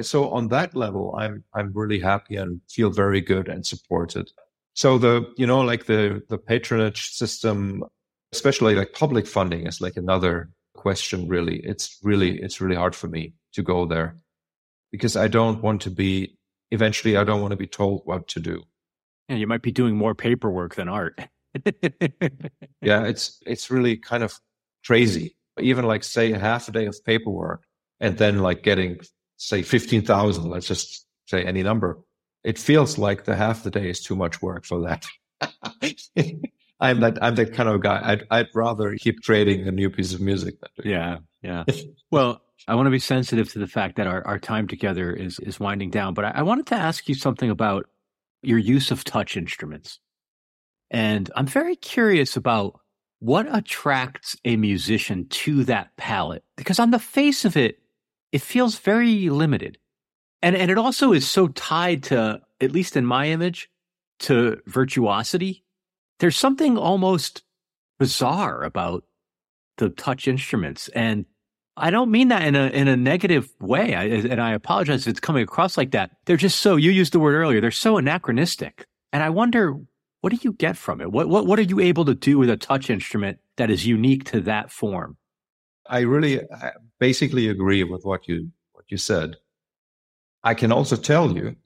So 0.00 0.30
on 0.30 0.48
that 0.48 0.74
level, 0.74 1.14
I'm 1.16 1.44
I'm 1.54 1.72
really 1.72 2.00
happy 2.00 2.36
and 2.36 2.60
feel 2.68 2.90
very 2.90 3.20
good 3.20 3.48
and 3.48 3.64
supported. 3.64 4.30
So 4.74 4.98
the 4.98 5.32
you 5.36 5.46
know 5.46 5.60
like 5.60 5.86
the 5.86 6.22
the 6.28 6.38
patronage 6.38 7.10
system 7.10 7.84
especially 8.32 8.74
like 8.74 8.92
public 8.92 9.26
funding 9.26 9.66
is 9.66 9.80
like 9.80 9.96
another 9.96 10.50
question 10.74 11.28
really. 11.28 11.60
It's 11.60 11.98
really 12.02 12.40
it's 12.40 12.60
really 12.60 12.76
hard 12.76 12.94
for 12.94 13.08
me 13.08 13.34
to 13.52 13.62
go 13.62 13.86
there 13.86 14.16
because 14.90 15.16
i 15.16 15.28
don't 15.28 15.62
want 15.62 15.82
to 15.82 15.90
be 15.90 16.36
eventually 16.70 17.16
i 17.16 17.24
don't 17.24 17.40
want 17.42 17.52
to 17.52 17.56
be 17.56 17.66
told 17.66 18.02
what 18.04 18.28
to 18.28 18.40
do. 18.40 18.62
And 19.28 19.38
you 19.38 19.46
might 19.46 19.62
be 19.62 19.72
doing 19.72 19.96
more 19.96 20.14
paperwork 20.14 20.74
than 20.74 20.88
art. 20.88 21.18
Yeah 22.80 23.04
it's 23.04 23.38
it's 23.46 23.70
really 23.70 23.96
kind 23.96 24.22
of 24.22 24.38
crazy. 24.84 25.36
Even 25.60 25.84
like 25.84 26.02
say 26.02 26.32
half 26.32 26.68
a 26.68 26.72
day 26.72 26.86
of 26.86 26.96
paperwork 27.04 27.62
and 28.00 28.18
then 28.18 28.38
like 28.38 28.62
getting 28.62 29.00
say 29.36 29.62
15,000 29.62 30.48
let's 30.48 30.66
just 30.66 31.06
say 31.26 31.44
any 31.44 31.62
number 31.62 31.98
it 32.44 32.58
feels 32.58 32.98
like 32.98 33.24
the 33.24 33.36
half 33.36 33.62
the 33.62 33.70
day 33.70 33.88
is 33.88 34.00
too 34.00 34.16
much 34.16 34.40
work 34.40 34.64
for 34.64 34.80
that 34.80 35.06
I'm 36.82 37.00
that 37.00 37.18
I'm 37.22 37.36
that 37.36 37.54
kind 37.54 37.68
of 37.68 37.80
guy. 37.80 38.00
I'd 38.02 38.26
I'd 38.30 38.48
rather 38.54 38.94
keep 38.96 39.22
creating 39.22 39.66
a 39.66 39.70
new 39.70 39.88
piece 39.88 40.12
of 40.12 40.20
music. 40.20 40.56
Yeah, 40.84 41.18
yeah. 41.40 41.64
well, 42.10 42.42
I 42.66 42.74
want 42.74 42.86
to 42.86 42.90
be 42.90 42.98
sensitive 42.98 43.50
to 43.52 43.58
the 43.58 43.66
fact 43.66 43.96
that 43.96 44.06
our, 44.06 44.26
our 44.26 44.38
time 44.38 44.66
together 44.66 45.12
is 45.12 45.38
is 45.40 45.60
winding 45.60 45.90
down. 45.90 46.12
But 46.12 46.26
I, 46.26 46.30
I 46.36 46.42
wanted 46.42 46.66
to 46.66 46.74
ask 46.74 47.08
you 47.08 47.14
something 47.14 47.50
about 47.50 47.86
your 48.42 48.58
use 48.58 48.90
of 48.90 49.04
touch 49.04 49.36
instruments, 49.36 50.00
and 50.90 51.30
I'm 51.36 51.46
very 51.46 51.76
curious 51.76 52.36
about 52.36 52.80
what 53.20 53.46
attracts 53.54 54.36
a 54.44 54.56
musician 54.56 55.28
to 55.28 55.62
that 55.64 55.96
palette 55.96 56.42
because 56.56 56.80
on 56.80 56.90
the 56.90 56.98
face 56.98 57.44
of 57.44 57.56
it, 57.56 57.78
it 58.32 58.42
feels 58.42 58.78
very 58.80 59.30
limited, 59.30 59.78
and 60.42 60.56
and 60.56 60.68
it 60.68 60.78
also 60.78 61.12
is 61.12 61.28
so 61.30 61.46
tied 61.46 62.02
to 62.04 62.42
at 62.60 62.72
least 62.72 62.96
in 62.96 63.04
my 63.04 63.28
image, 63.28 63.68
to 64.20 64.60
virtuosity. 64.66 65.61
There's 66.22 66.36
something 66.36 66.78
almost 66.78 67.42
bizarre 67.98 68.62
about 68.62 69.02
the 69.78 69.88
touch 69.88 70.28
instruments. 70.28 70.86
And 70.94 71.26
I 71.76 71.90
don't 71.90 72.12
mean 72.12 72.28
that 72.28 72.46
in 72.46 72.54
a 72.54 72.68
in 72.68 72.86
a 72.86 72.96
negative 72.96 73.48
way, 73.58 73.96
I, 73.96 74.04
and 74.04 74.40
I 74.40 74.52
apologize 74.52 75.02
if 75.02 75.10
it's 75.10 75.18
coming 75.18 75.42
across 75.42 75.76
like 75.76 75.90
that. 75.90 76.12
They're 76.26 76.36
just 76.36 76.60
so 76.60 76.76
you 76.76 76.92
used 76.92 77.12
the 77.12 77.18
word 77.18 77.34
earlier. 77.34 77.60
They're 77.60 77.72
so 77.72 77.96
anachronistic, 77.96 78.86
and 79.12 79.20
I 79.20 79.30
wonder 79.30 79.74
what 80.20 80.32
do 80.32 80.38
you 80.42 80.52
get 80.52 80.76
from 80.76 81.00
it? 81.00 81.10
What 81.10 81.28
what 81.28 81.44
what 81.44 81.58
are 81.58 81.62
you 81.62 81.80
able 81.80 82.04
to 82.04 82.14
do 82.14 82.38
with 82.38 82.50
a 82.50 82.56
touch 82.56 82.88
instrument 82.88 83.40
that 83.56 83.68
is 83.68 83.84
unique 83.84 84.22
to 84.26 84.40
that 84.42 84.70
form? 84.70 85.16
I 85.88 86.02
really 86.02 86.40
I 86.52 86.70
basically 87.00 87.48
agree 87.48 87.82
with 87.82 88.04
what 88.04 88.28
you 88.28 88.52
what 88.74 88.84
you 88.90 88.96
said. 88.96 89.38
I 90.44 90.54
can 90.54 90.70
also 90.70 90.94
tell 90.94 91.32
you 91.32 91.56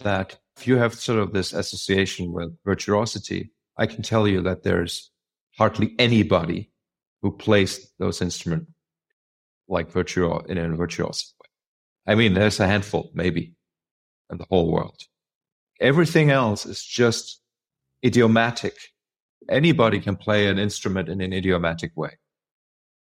that 0.00 0.36
if 0.58 0.66
you 0.66 0.76
have 0.76 0.92
sort 0.92 1.18
of 1.18 1.32
this 1.32 1.54
association 1.54 2.30
with 2.30 2.54
virtuosity, 2.62 3.52
I 3.76 3.86
can 3.86 4.02
tell 4.02 4.26
you 4.26 4.42
that 4.42 4.62
there's 4.62 5.10
hardly 5.56 5.94
anybody 5.98 6.70
who 7.22 7.30
plays 7.30 7.90
those 7.98 8.22
instruments 8.22 8.70
like 9.68 9.92
virtuo 9.92 10.46
in 10.46 10.58
a 10.58 10.76
virtuoso 10.76 11.26
way. 11.40 12.12
I 12.12 12.14
mean, 12.14 12.34
there's 12.34 12.60
a 12.60 12.66
handful, 12.66 13.10
maybe, 13.14 13.54
in 14.30 14.38
the 14.38 14.46
whole 14.48 14.70
world. 14.70 15.00
Everything 15.80 16.30
else 16.30 16.64
is 16.66 16.82
just 16.82 17.40
idiomatic. 18.04 18.76
Anybody 19.48 20.00
can 20.00 20.16
play 20.16 20.46
an 20.46 20.58
instrument 20.58 21.08
in 21.08 21.20
an 21.20 21.32
idiomatic 21.32 21.96
way. 21.96 22.16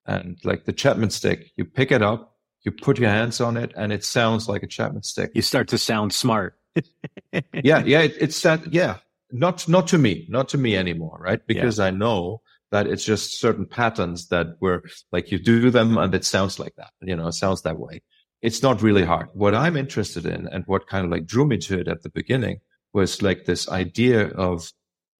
And 0.07 0.39
like 0.45 0.65
the 0.65 0.73
Chapman 0.73 1.11
stick, 1.11 1.51
you 1.57 1.65
pick 1.65 1.93
it 1.93 2.03
up, 2.03 2.37
you 2.63 2.73
put 2.73 2.99
your 2.99 3.11
hands 3.11 3.41
on 3.41 3.57
it, 3.57 3.73
and 3.77 3.93
it 3.93 4.05
sounds 4.05 4.49
like 4.49 4.63
a 4.63 4.67
Chapman 4.67 5.03
stick. 5.03 5.31
You 5.35 5.43
start 5.43 5.69
to 5.69 5.79
sound 5.79 6.13
smart. 6.13 6.59
yeah, 7.33 7.83
yeah, 7.85 8.01
it, 8.03 8.17
it's 8.21 8.41
that. 8.43 8.73
Yeah, 8.73 8.99
not 9.31 9.69
not 9.69 9.89
to 9.89 9.99
me, 9.99 10.27
not 10.29 10.49
to 10.51 10.59
me 10.59 10.77
anymore, 10.77 11.19
right? 11.21 11.41
Because 11.47 11.79
yeah. 11.79 11.87
I 11.87 11.91
know 11.91 12.43
that 12.71 12.87
it's 12.87 13.05
just 13.05 13.39
certain 13.41 13.67
patterns 13.67 14.29
that 14.29 14.49
were 14.61 14.83
like 15.13 15.31
you 15.31 15.39
do 15.39 15.71
them 15.71 15.99
and 15.99 16.15
it 16.15 16.25
sounds 16.25 16.59
like 16.59 16.75
that, 16.77 16.91
you 17.01 17.15
know, 17.17 17.29
it 17.29 17.33
sounds 17.33 17.63
that 17.63 17.79
way. 17.79 18.03
It's 18.43 18.63
not 18.63 18.83
really 18.83 19.05
hard. 19.05 19.29
What 19.33 19.55
I'm 19.55 19.77
interested 19.77 20.27
in 20.27 20.47
and 20.49 20.65
what 20.67 20.87
kind 20.87 21.05
of 21.05 21.11
like 21.11 21.27
drew 21.27 21.47
me 21.47 21.59
to 21.59 21.79
it 21.81 21.89
at 21.89 22.03
the 22.03 22.11
beginning 22.11 22.59
was 22.93 23.23
like 23.23 23.45
this 23.45 23.69
idea 23.69 24.29
of 24.29 24.73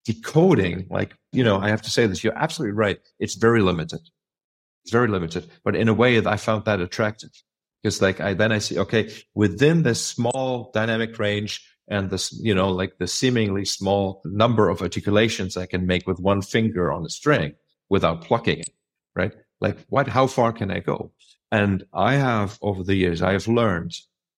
decoding. 0.05 0.87
Like, 0.91 1.15
you 1.33 1.45
know, 1.45 1.59
I 1.59 1.69
have 1.71 1.83
to 1.83 1.91
say 1.91 2.07
this, 2.07 2.23
you're 2.23 2.37
absolutely 2.37 2.77
right. 2.77 2.99
It's 3.19 3.35
very 3.35 3.63
limited. 3.63 4.01
It's 4.85 4.93
very 4.93 5.09
limited, 5.09 5.51
but 5.65 5.75
in 5.75 5.89
a 5.89 5.95
way 5.95 6.25
I 6.25 6.37
found 6.37 6.65
that 6.67 6.81
attractive 6.81 7.31
because 7.83 8.03
like 8.03 8.21
I, 8.21 8.35
then 8.35 8.53
I 8.53 8.59
see, 8.59 8.79
okay, 8.81 9.13
within 9.35 9.83
this 9.83 10.05
small 10.05 10.71
dynamic 10.75 11.19
range, 11.19 11.65
and 11.89 12.11
this, 12.11 12.33
you 12.41 12.55
know, 12.55 12.71
like 12.71 12.99
the 12.99 13.07
seemingly 13.07 13.65
small 13.65 14.23
number 14.25 14.69
of 14.69 14.83
articulations 14.83 15.57
I 15.57 15.67
can 15.67 15.87
make 15.87 16.07
with 16.07 16.19
one 16.19 16.43
finger 16.43 16.93
on 16.93 17.05
a 17.05 17.11
string 17.11 17.55
without 17.89 18.23
plucking 18.23 18.61
it, 18.61 18.71
right? 19.15 19.33
Like 19.61 19.79
what, 19.89 20.09
how 20.09 20.27
far 20.27 20.53
can 20.53 20.71
I 20.71 20.81
go? 20.81 21.13
And 21.53 21.85
I 21.93 22.15
have 22.15 22.59
over 22.61 22.83
the 22.83 22.97
years, 22.97 23.23
I 23.23 23.33
have 23.33 23.47
learned 23.47 23.93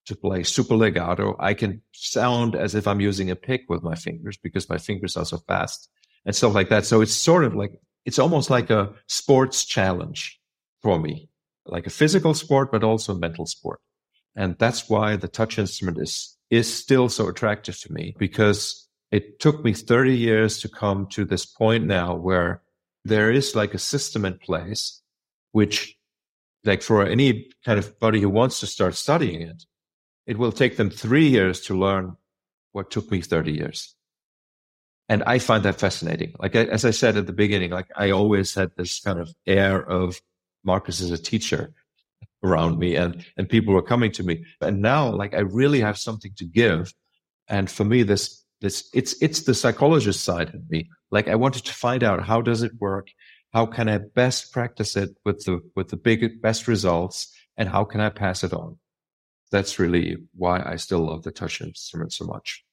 to 0.06 0.16
play 0.16 0.42
super 0.42 0.74
legato. 0.74 1.36
I 1.38 1.54
can 1.54 1.82
sound 1.92 2.54
as 2.54 2.74
if 2.74 2.86
I'm 2.86 3.00
using 3.00 3.30
a 3.30 3.36
pick 3.36 3.64
with 3.68 3.82
my 3.82 3.94
fingers 3.94 4.36
because 4.36 4.68
my 4.68 4.78
fingers 4.78 5.16
are 5.16 5.24
so 5.24 5.38
fast 5.38 5.90
and 6.24 6.34
stuff 6.34 6.54
like 6.54 6.68
that. 6.68 6.84
So 6.84 7.00
it's 7.00 7.14
sort 7.14 7.44
of 7.44 7.54
like, 7.54 7.72
it's 8.04 8.18
almost 8.18 8.50
like 8.50 8.70
a 8.70 8.92
sports 9.06 9.64
challenge 9.64 10.40
for 10.82 10.98
me, 10.98 11.28
like 11.66 11.86
a 11.86 11.90
physical 11.90 12.34
sport, 12.34 12.70
but 12.72 12.84
also 12.84 13.14
a 13.14 13.18
mental 13.18 13.46
sport. 13.46 13.80
And 14.36 14.56
that's 14.58 14.88
why 14.88 15.16
the 15.16 15.28
touch 15.28 15.58
instrument 15.58 15.98
is 15.98 16.37
is 16.50 16.72
still 16.72 17.08
so 17.08 17.28
attractive 17.28 17.78
to 17.80 17.92
me 17.92 18.14
because 18.18 18.88
it 19.10 19.40
took 19.40 19.64
me 19.64 19.72
30 19.72 20.16
years 20.16 20.60
to 20.60 20.68
come 20.68 21.06
to 21.08 21.24
this 21.24 21.46
point 21.46 21.84
now 21.84 22.14
where 22.14 22.62
there 23.04 23.30
is 23.30 23.54
like 23.54 23.74
a 23.74 23.78
system 23.78 24.24
in 24.24 24.38
place, 24.38 25.00
which 25.52 25.96
like 26.64 26.82
for 26.82 27.06
any 27.06 27.50
kind 27.64 27.78
of 27.78 27.98
body 27.98 28.20
who 28.20 28.28
wants 28.28 28.60
to 28.60 28.66
start 28.66 28.94
studying 28.94 29.42
it, 29.42 29.64
it 30.26 30.38
will 30.38 30.52
take 30.52 30.76
them 30.76 30.90
three 30.90 31.26
years 31.26 31.62
to 31.62 31.78
learn 31.78 32.16
what 32.72 32.90
took 32.90 33.10
me 33.10 33.20
30 33.20 33.52
years. 33.52 33.94
And 35.08 35.22
I 35.22 35.38
find 35.38 35.64
that 35.64 35.80
fascinating. 35.80 36.34
Like, 36.38 36.54
as 36.54 36.84
I 36.84 36.90
said 36.90 37.16
at 37.16 37.26
the 37.26 37.32
beginning, 37.32 37.70
like 37.70 37.88
I 37.96 38.10
always 38.10 38.54
had 38.54 38.72
this 38.76 39.00
kind 39.00 39.18
of 39.18 39.34
air 39.46 39.82
of 39.82 40.20
Markus 40.64 41.00
as 41.00 41.10
a 41.10 41.16
teacher 41.16 41.72
around 42.42 42.78
me 42.78 42.94
and 42.94 43.24
and 43.36 43.48
people 43.48 43.74
were 43.74 43.82
coming 43.82 44.12
to 44.12 44.22
me. 44.22 44.44
And 44.60 44.80
now 44.80 45.10
like 45.10 45.34
i 45.34 45.40
really 45.40 45.80
have 45.80 45.98
something 45.98 46.32
to 46.36 46.44
give. 46.44 46.92
And 47.48 47.70
for 47.70 47.84
me 47.84 48.02
this 48.02 48.44
this 48.60 48.88
it's 48.94 49.20
it's 49.22 49.42
the 49.42 49.54
psychologist 49.54 50.24
side 50.24 50.54
of 50.54 50.68
me. 50.70 50.88
Like 51.10 51.28
i 51.28 51.34
wanted 51.34 51.64
to 51.64 51.74
find 51.74 52.04
out 52.04 52.24
how 52.24 52.40
does 52.40 52.62
it 52.62 52.72
work? 52.80 53.08
How 53.52 53.66
can 53.66 53.88
i 53.88 53.98
best 53.98 54.52
practice 54.52 54.96
it 54.96 55.10
with 55.24 55.44
the 55.44 55.60
with 55.74 55.88
the 55.88 55.96
big 55.96 56.40
best 56.40 56.68
results? 56.68 57.32
And 57.56 57.68
how 57.68 57.84
can 57.84 58.00
i 58.00 58.08
pass 58.08 58.44
it 58.44 58.52
on? 58.52 58.78
That's 59.50 59.78
really 59.78 60.16
why 60.34 60.62
i 60.64 60.76
still 60.76 61.06
love 61.06 61.22
the 61.22 61.32
touch 61.32 61.60
instrument 61.60 62.12
so 62.12 62.24
much. 62.24 62.64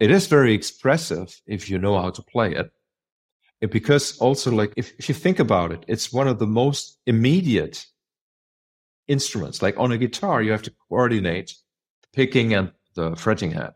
It 0.00 0.10
is 0.10 0.26
very 0.26 0.54
expressive 0.54 1.40
if 1.46 1.70
you 1.70 1.78
know 1.78 2.00
how 2.00 2.10
to 2.10 2.22
play 2.22 2.54
it. 2.54 2.70
Because 3.70 4.18
also 4.18 4.50
like 4.50 4.72
if, 4.76 4.92
if 4.98 5.08
you 5.08 5.14
think 5.14 5.38
about 5.38 5.70
it 5.70 5.84
it's 5.86 6.12
one 6.12 6.26
of 6.26 6.40
the 6.40 6.48
most 6.48 6.98
immediate 7.06 7.86
instruments. 9.08 9.62
Like 9.62 9.78
on 9.78 9.92
a 9.92 9.98
guitar, 9.98 10.42
you 10.42 10.52
have 10.52 10.62
to 10.62 10.74
coordinate 10.88 11.54
the 12.02 12.08
picking 12.12 12.54
and 12.54 12.72
the 12.94 13.16
fretting 13.16 13.52
head. 13.52 13.74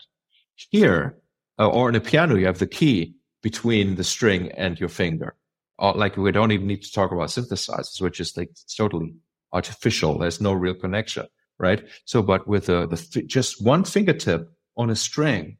Here, 0.70 1.18
uh, 1.59 1.68
or 1.68 1.89
on 1.89 1.95
a 1.95 2.01
piano, 2.01 2.37
you 2.37 2.47
have 2.47 2.59
the 2.59 2.66
key 2.66 3.14
between 3.43 3.97
the 3.97 4.05
string 4.05 4.51
and 4.53 4.79
your 4.79 4.89
finger. 4.89 5.37
Or 5.79 5.93
like 5.93 6.16
we 6.16 6.33
don't 6.33 6.53
even 6.53 6.66
need 6.66 6.83
to 6.83 6.93
talk 6.93 7.12
about 7.12 7.29
synthesizers, 7.29 8.01
which 8.01 8.20
is 8.20 8.37
like 8.37 8.51
totally 8.77 9.14
artificial. 9.53 10.18
There's 10.18 10.41
no 10.41 10.53
real 10.53 10.74
connection, 10.74 11.27
right? 11.59 11.83
So, 12.07 12.22
but 12.22 12.49
with 12.49 12.66
the, 12.66 12.87
the 12.87 13.22
just 13.22 13.64
one 13.64 13.85
fingertip 13.85 14.49
on 14.77 14.91
a 14.91 14.97
string, 14.97 15.59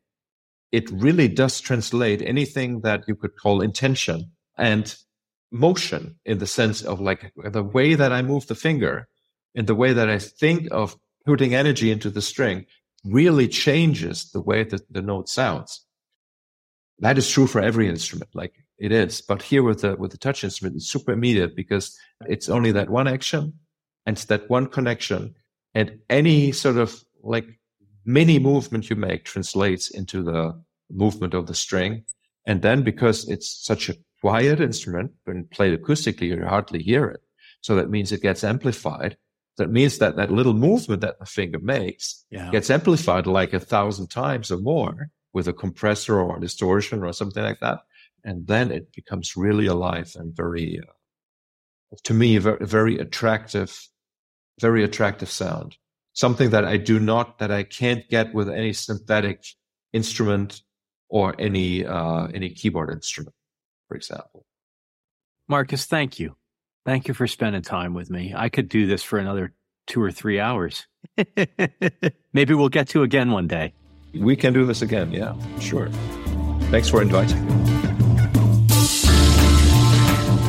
it 0.73 0.91
really 0.91 1.29
does 1.29 1.61
translate 1.61 2.23
anything 2.23 2.81
that 2.81 3.05
you 3.07 3.15
could 3.15 3.37
call 3.37 3.61
intention 3.61 4.33
and 4.57 4.97
motion 5.53 6.17
in 6.25 6.39
the 6.39 6.47
sense 6.47 6.83
of 6.83 7.01
like 7.01 7.33
the 7.37 7.63
way 7.63 7.95
that 7.95 8.13
I 8.13 8.23
move 8.23 8.47
the 8.47 8.55
finger 8.55 9.09
in 9.57 9.67
the 9.67 9.75
way 9.75 9.93
that 9.93 10.09
I 10.09 10.19
think 10.19 10.69
of 10.71 10.97
putting 11.25 11.55
energy 11.55 11.91
into 11.91 12.11
the 12.11 12.23
string 12.23 12.67
really 13.05 13.49
changes 13.49 14.31
the 14.31 14.41
way 14.41 14.63
that 14.63 14.93
the 14.93 15.03
note 15.03 15.29
sounds. 15.29 15.85
That 17.01 17.19
is 17.19 17.29
true 17.29 17.47
for 17.47 17.61
every 17.61 17.89
instrument, 17.89 18.31
like 18.35 18.55
it 18.79 18.93
is. 18.93 19.23
But 19.23 19.43
here 19.43 19.63
with 19.63 19.81
the 19.81 19.97
with 19.97 20.13
the 20.13 20.19
touch 20.19 20.45
instrument, 20.45 20.77
it's 20.77 20.89
super 20.89 21.13
immediate 21.13 21.57
because 21.57 21.99
it's 22.27 22.49
only 22.49 22.73
that 22.73 22.91
one 22.91 23.09
action 23.09 23.55
and 24.05 24.17
that 24.17 24.49
one 24.49 24.67
connection. 24.67 25.35
And 25.75 25.99
any 26.09 26.53
sort 26.53 26.77
of 26.77 27.03
like 27.23 27.47
mini 28.05 28.39
movement 28.39 28.89
you 28.89 28.97
make 28.97 29.25
translates 29.25 29.91
into 29.91 30.23
the 30.23 30.59
movement 30.91 31.35
of 31.35 31.47
the 31.47 31.55
string. 31.55 32.05
And 32.47 32.63
then 32.63 32.83
because 32.83 33.29
it's 33.29 33.51
such 33.67 33.89
a 33.89 33.97
quiet 34.21 34.61
instrument, 34.61 35.13
when 35.25 35.45
played 35.45 35.79
acoustically, 35.79 36.29
you 36.29 36.47
hardly 36.47 36.83
hear 36.83 37.07
it. 37.07 37.21
So 37.61 37.75
that 37.75 37.91
means 37.91 38.13
it 38.13 38.23
gets 38.23 38.45
amplified 38.45 39.17
that 39.57 39.71
means 39.71 39.99
that 39.99 40.17
that 40.17 40.31
little 40.31 40.53
movement 40.53 41.01
that 41.01 41.19
the 41.19 41.27
finger 41.27 41.59
makes 41.59 42.25
yeah. 42.31 42.51
gets 42.51 42.71
amplified 42.71 43.27
like 43.27 43.53
a 43.53 43.61
thousand 43.61 44.09
times 44.09 44.51
or 44.51 44.59
more 44.59 45.09
with 45.33 45.49
a 45.49 45.53
compressor 45.53 46.21
or 46.21 46.37
a 46.37 46.41
distortion 46.41 47.03
or 47.03 47.13
something 47.13 47.43
like 47.43 47.61
that. 47.61 47.81
And 48.25 48.47
then 48.47 48.71
it 48.71 48.93
becomes 48.93 49.37
really 49.37 49.67
alive 49.67 50.13
and 50.17 50.35
very, 50.35 50.81
uh, 50.81 51.97
to 52.05 52.15
me, 52.15 52.39
very, 52.39 52.65
very 52.67 52.99
attractive, 52.99 53.89
very 54.61 54.83
attractive 54.83 55.31
sound. 55.31 55.77
Something 56.13 56.51
that 56.51 56.65
I 56.65 56.77
do 56.79 56.99
not, 56.99 57.39
that 57.39 57.51
I 57.51 57.63
can't 57.63 58.09
get 58.09 58.35
with 58.35 58.49
any 58.49 58.73
synthetic 58.73 59.45
instrument 59.93 60.63
or 61.09 61.35
any, 61.39 61.85
uh, 61.85 62.27
any 62.35 62.51
keyboard 62.51 62.91
instrument, 62.91 63.35
for 63.89 63.97
example. 63.97 64.45
Markus, 65.49 65.85
thank 65.87 66.19
you. 66.19 66.37
Thank 66.87 67.09
you 67.09 67.15
for 67.15 67.27
spending 67.27 67.63
time 67.63 67.95
with 67.95 68.11
me. 68.11 68.33
I 68.35 68.49
could 68.49 68.69
do 68.69 68.87
this 68.87 69.03
for 69.03 69.19
another 69.19 69.53
two 69.89 70.01
or 70.01 70.13
three 70.13 70.39
hours. 70.39 70.87
Maybe 72.33 72.55
we'll 72.55 72.69
get 72.69 72.89
to 72.91 73.03
again 73.03 73.33
one 73.33 73.49
day. 73.49 73.73
We 74.15 74.37
can 74.37 74.53
do 74.53 74.65
this 74.65 74.83
again. 74.83 75.11
Yeah, 75.11 75.35
sure. 75.59 75.89
Thanks 76.71 76.89
for 76.89 77.03
inviting 77.03 77.45
me. 77.45 77.53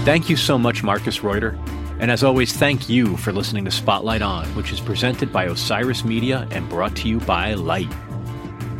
Thank 0.05 0.29
you 0.29 0.37
so 0.37 0.59
much, 0.59 0.83
Markus 0.83 1.23
Reuter. 1.23 1.57
And 1.99 2.11
as 2.11 2.23
always, 2.23 2.53
thank 2.53 2.87
you 2.87 3.17
for 3.17 3.33
listening 3.33 3.65
to 3.65 3.71
Spotlight 3.71 4.21
On, 4.21 4.45
which 4.49 4.71
is 4.71 4.79
presented 4.79 5.33
by 5.33 5.45
Osiris 5.45 6.05
Media 6.05 6.47
and 6.51 6.69
brought 6.69 6.95
to 6.97 7.09
you 7.09 7.19
by 7.21 7.55
Lyte. 7.55 7.91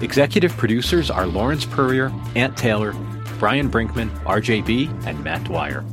Executive 0.02 0.56
producers 0.58 1.10
are 1.10 1.26
Lawrence 1.26 1.66
Peryer, 1.66 2.12
Ant 2.36 2.56
Taylor, 2.56 2.94
Brian 3.40 3.72
Brinkman, 3.72 4.12
RJB, 4.26 5.08
and 5.08 5.24
Matt 5.24 5.44
Dwyer. 5.46 5.84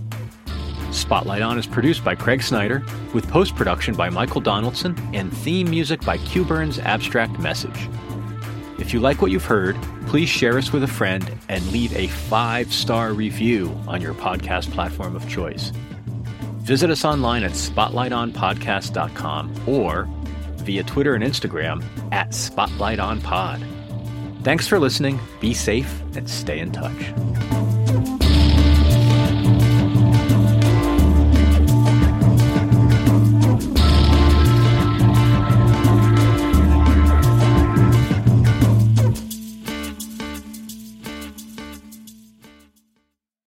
Spotlight 0.94 1.42
On 1.42 1.58
is 1.58 1.66
produced 1.66 2.04
by 2.04 2.14
Craig 2.14 2.42
Snyder, 2.42 2.84
with 3.12 3.28
post 3.28 3.56
production 3.56 3.94
by 3.94 4.10
Michael 4.10 4.40
Donaldson 4.40 4.96
and 5.12 5.32
theme 5.32 5.68
music 5.68 6.04
by 6.04 6.18
Q 6.18 6.44
Burns 6.44 6.78
Abstract 6.78 7.38
Message. 7.38 7.88
If 8.78 8.92
you 8.92 9.00
like 9.00 9.22
what 9.22 9.30
you've 9.30 9.44
heard, 9.44 9.76
please 10.06 10.28
share 10.28 10.58
us 10.58 10.72
with 10.72 10.82
a 10.82 10.88
friend 10.88 11.38
and 11.48 11.64
leave 11.72 11.96
a 11.96 12.08
five 12.08 12.72
star 12.72 13.12
review 13.12 13.68
on 13.86 14.00
your 14.00 14.14
podcast 14.14 14.70
platform 14.70 15.16
of 15.16 15.28
choice. 15.28 15.72
Visit 16.58 16.90
us 16.90 17.04
online 17.04 17.44
at 17.44 17.52
spotlightonpodcast.com 17.52 19.68
or 19.68 20.08
via 20.56 20.82
Twitter 20.82 21.14
and 21.14 21.22
Instagram 21.22 21.84
at 22.12 22.30
spotlightonpod. 22.30 23.70
Thanks 24.42 24.66
for 24.66 24.78
listening, 24.78 25.20
be 25.40 25.54
safe, 25.54 26.02
and 26.16 26.28
stay 26.28 26.58
in 26.58 26.72
touch. 26.72 27.73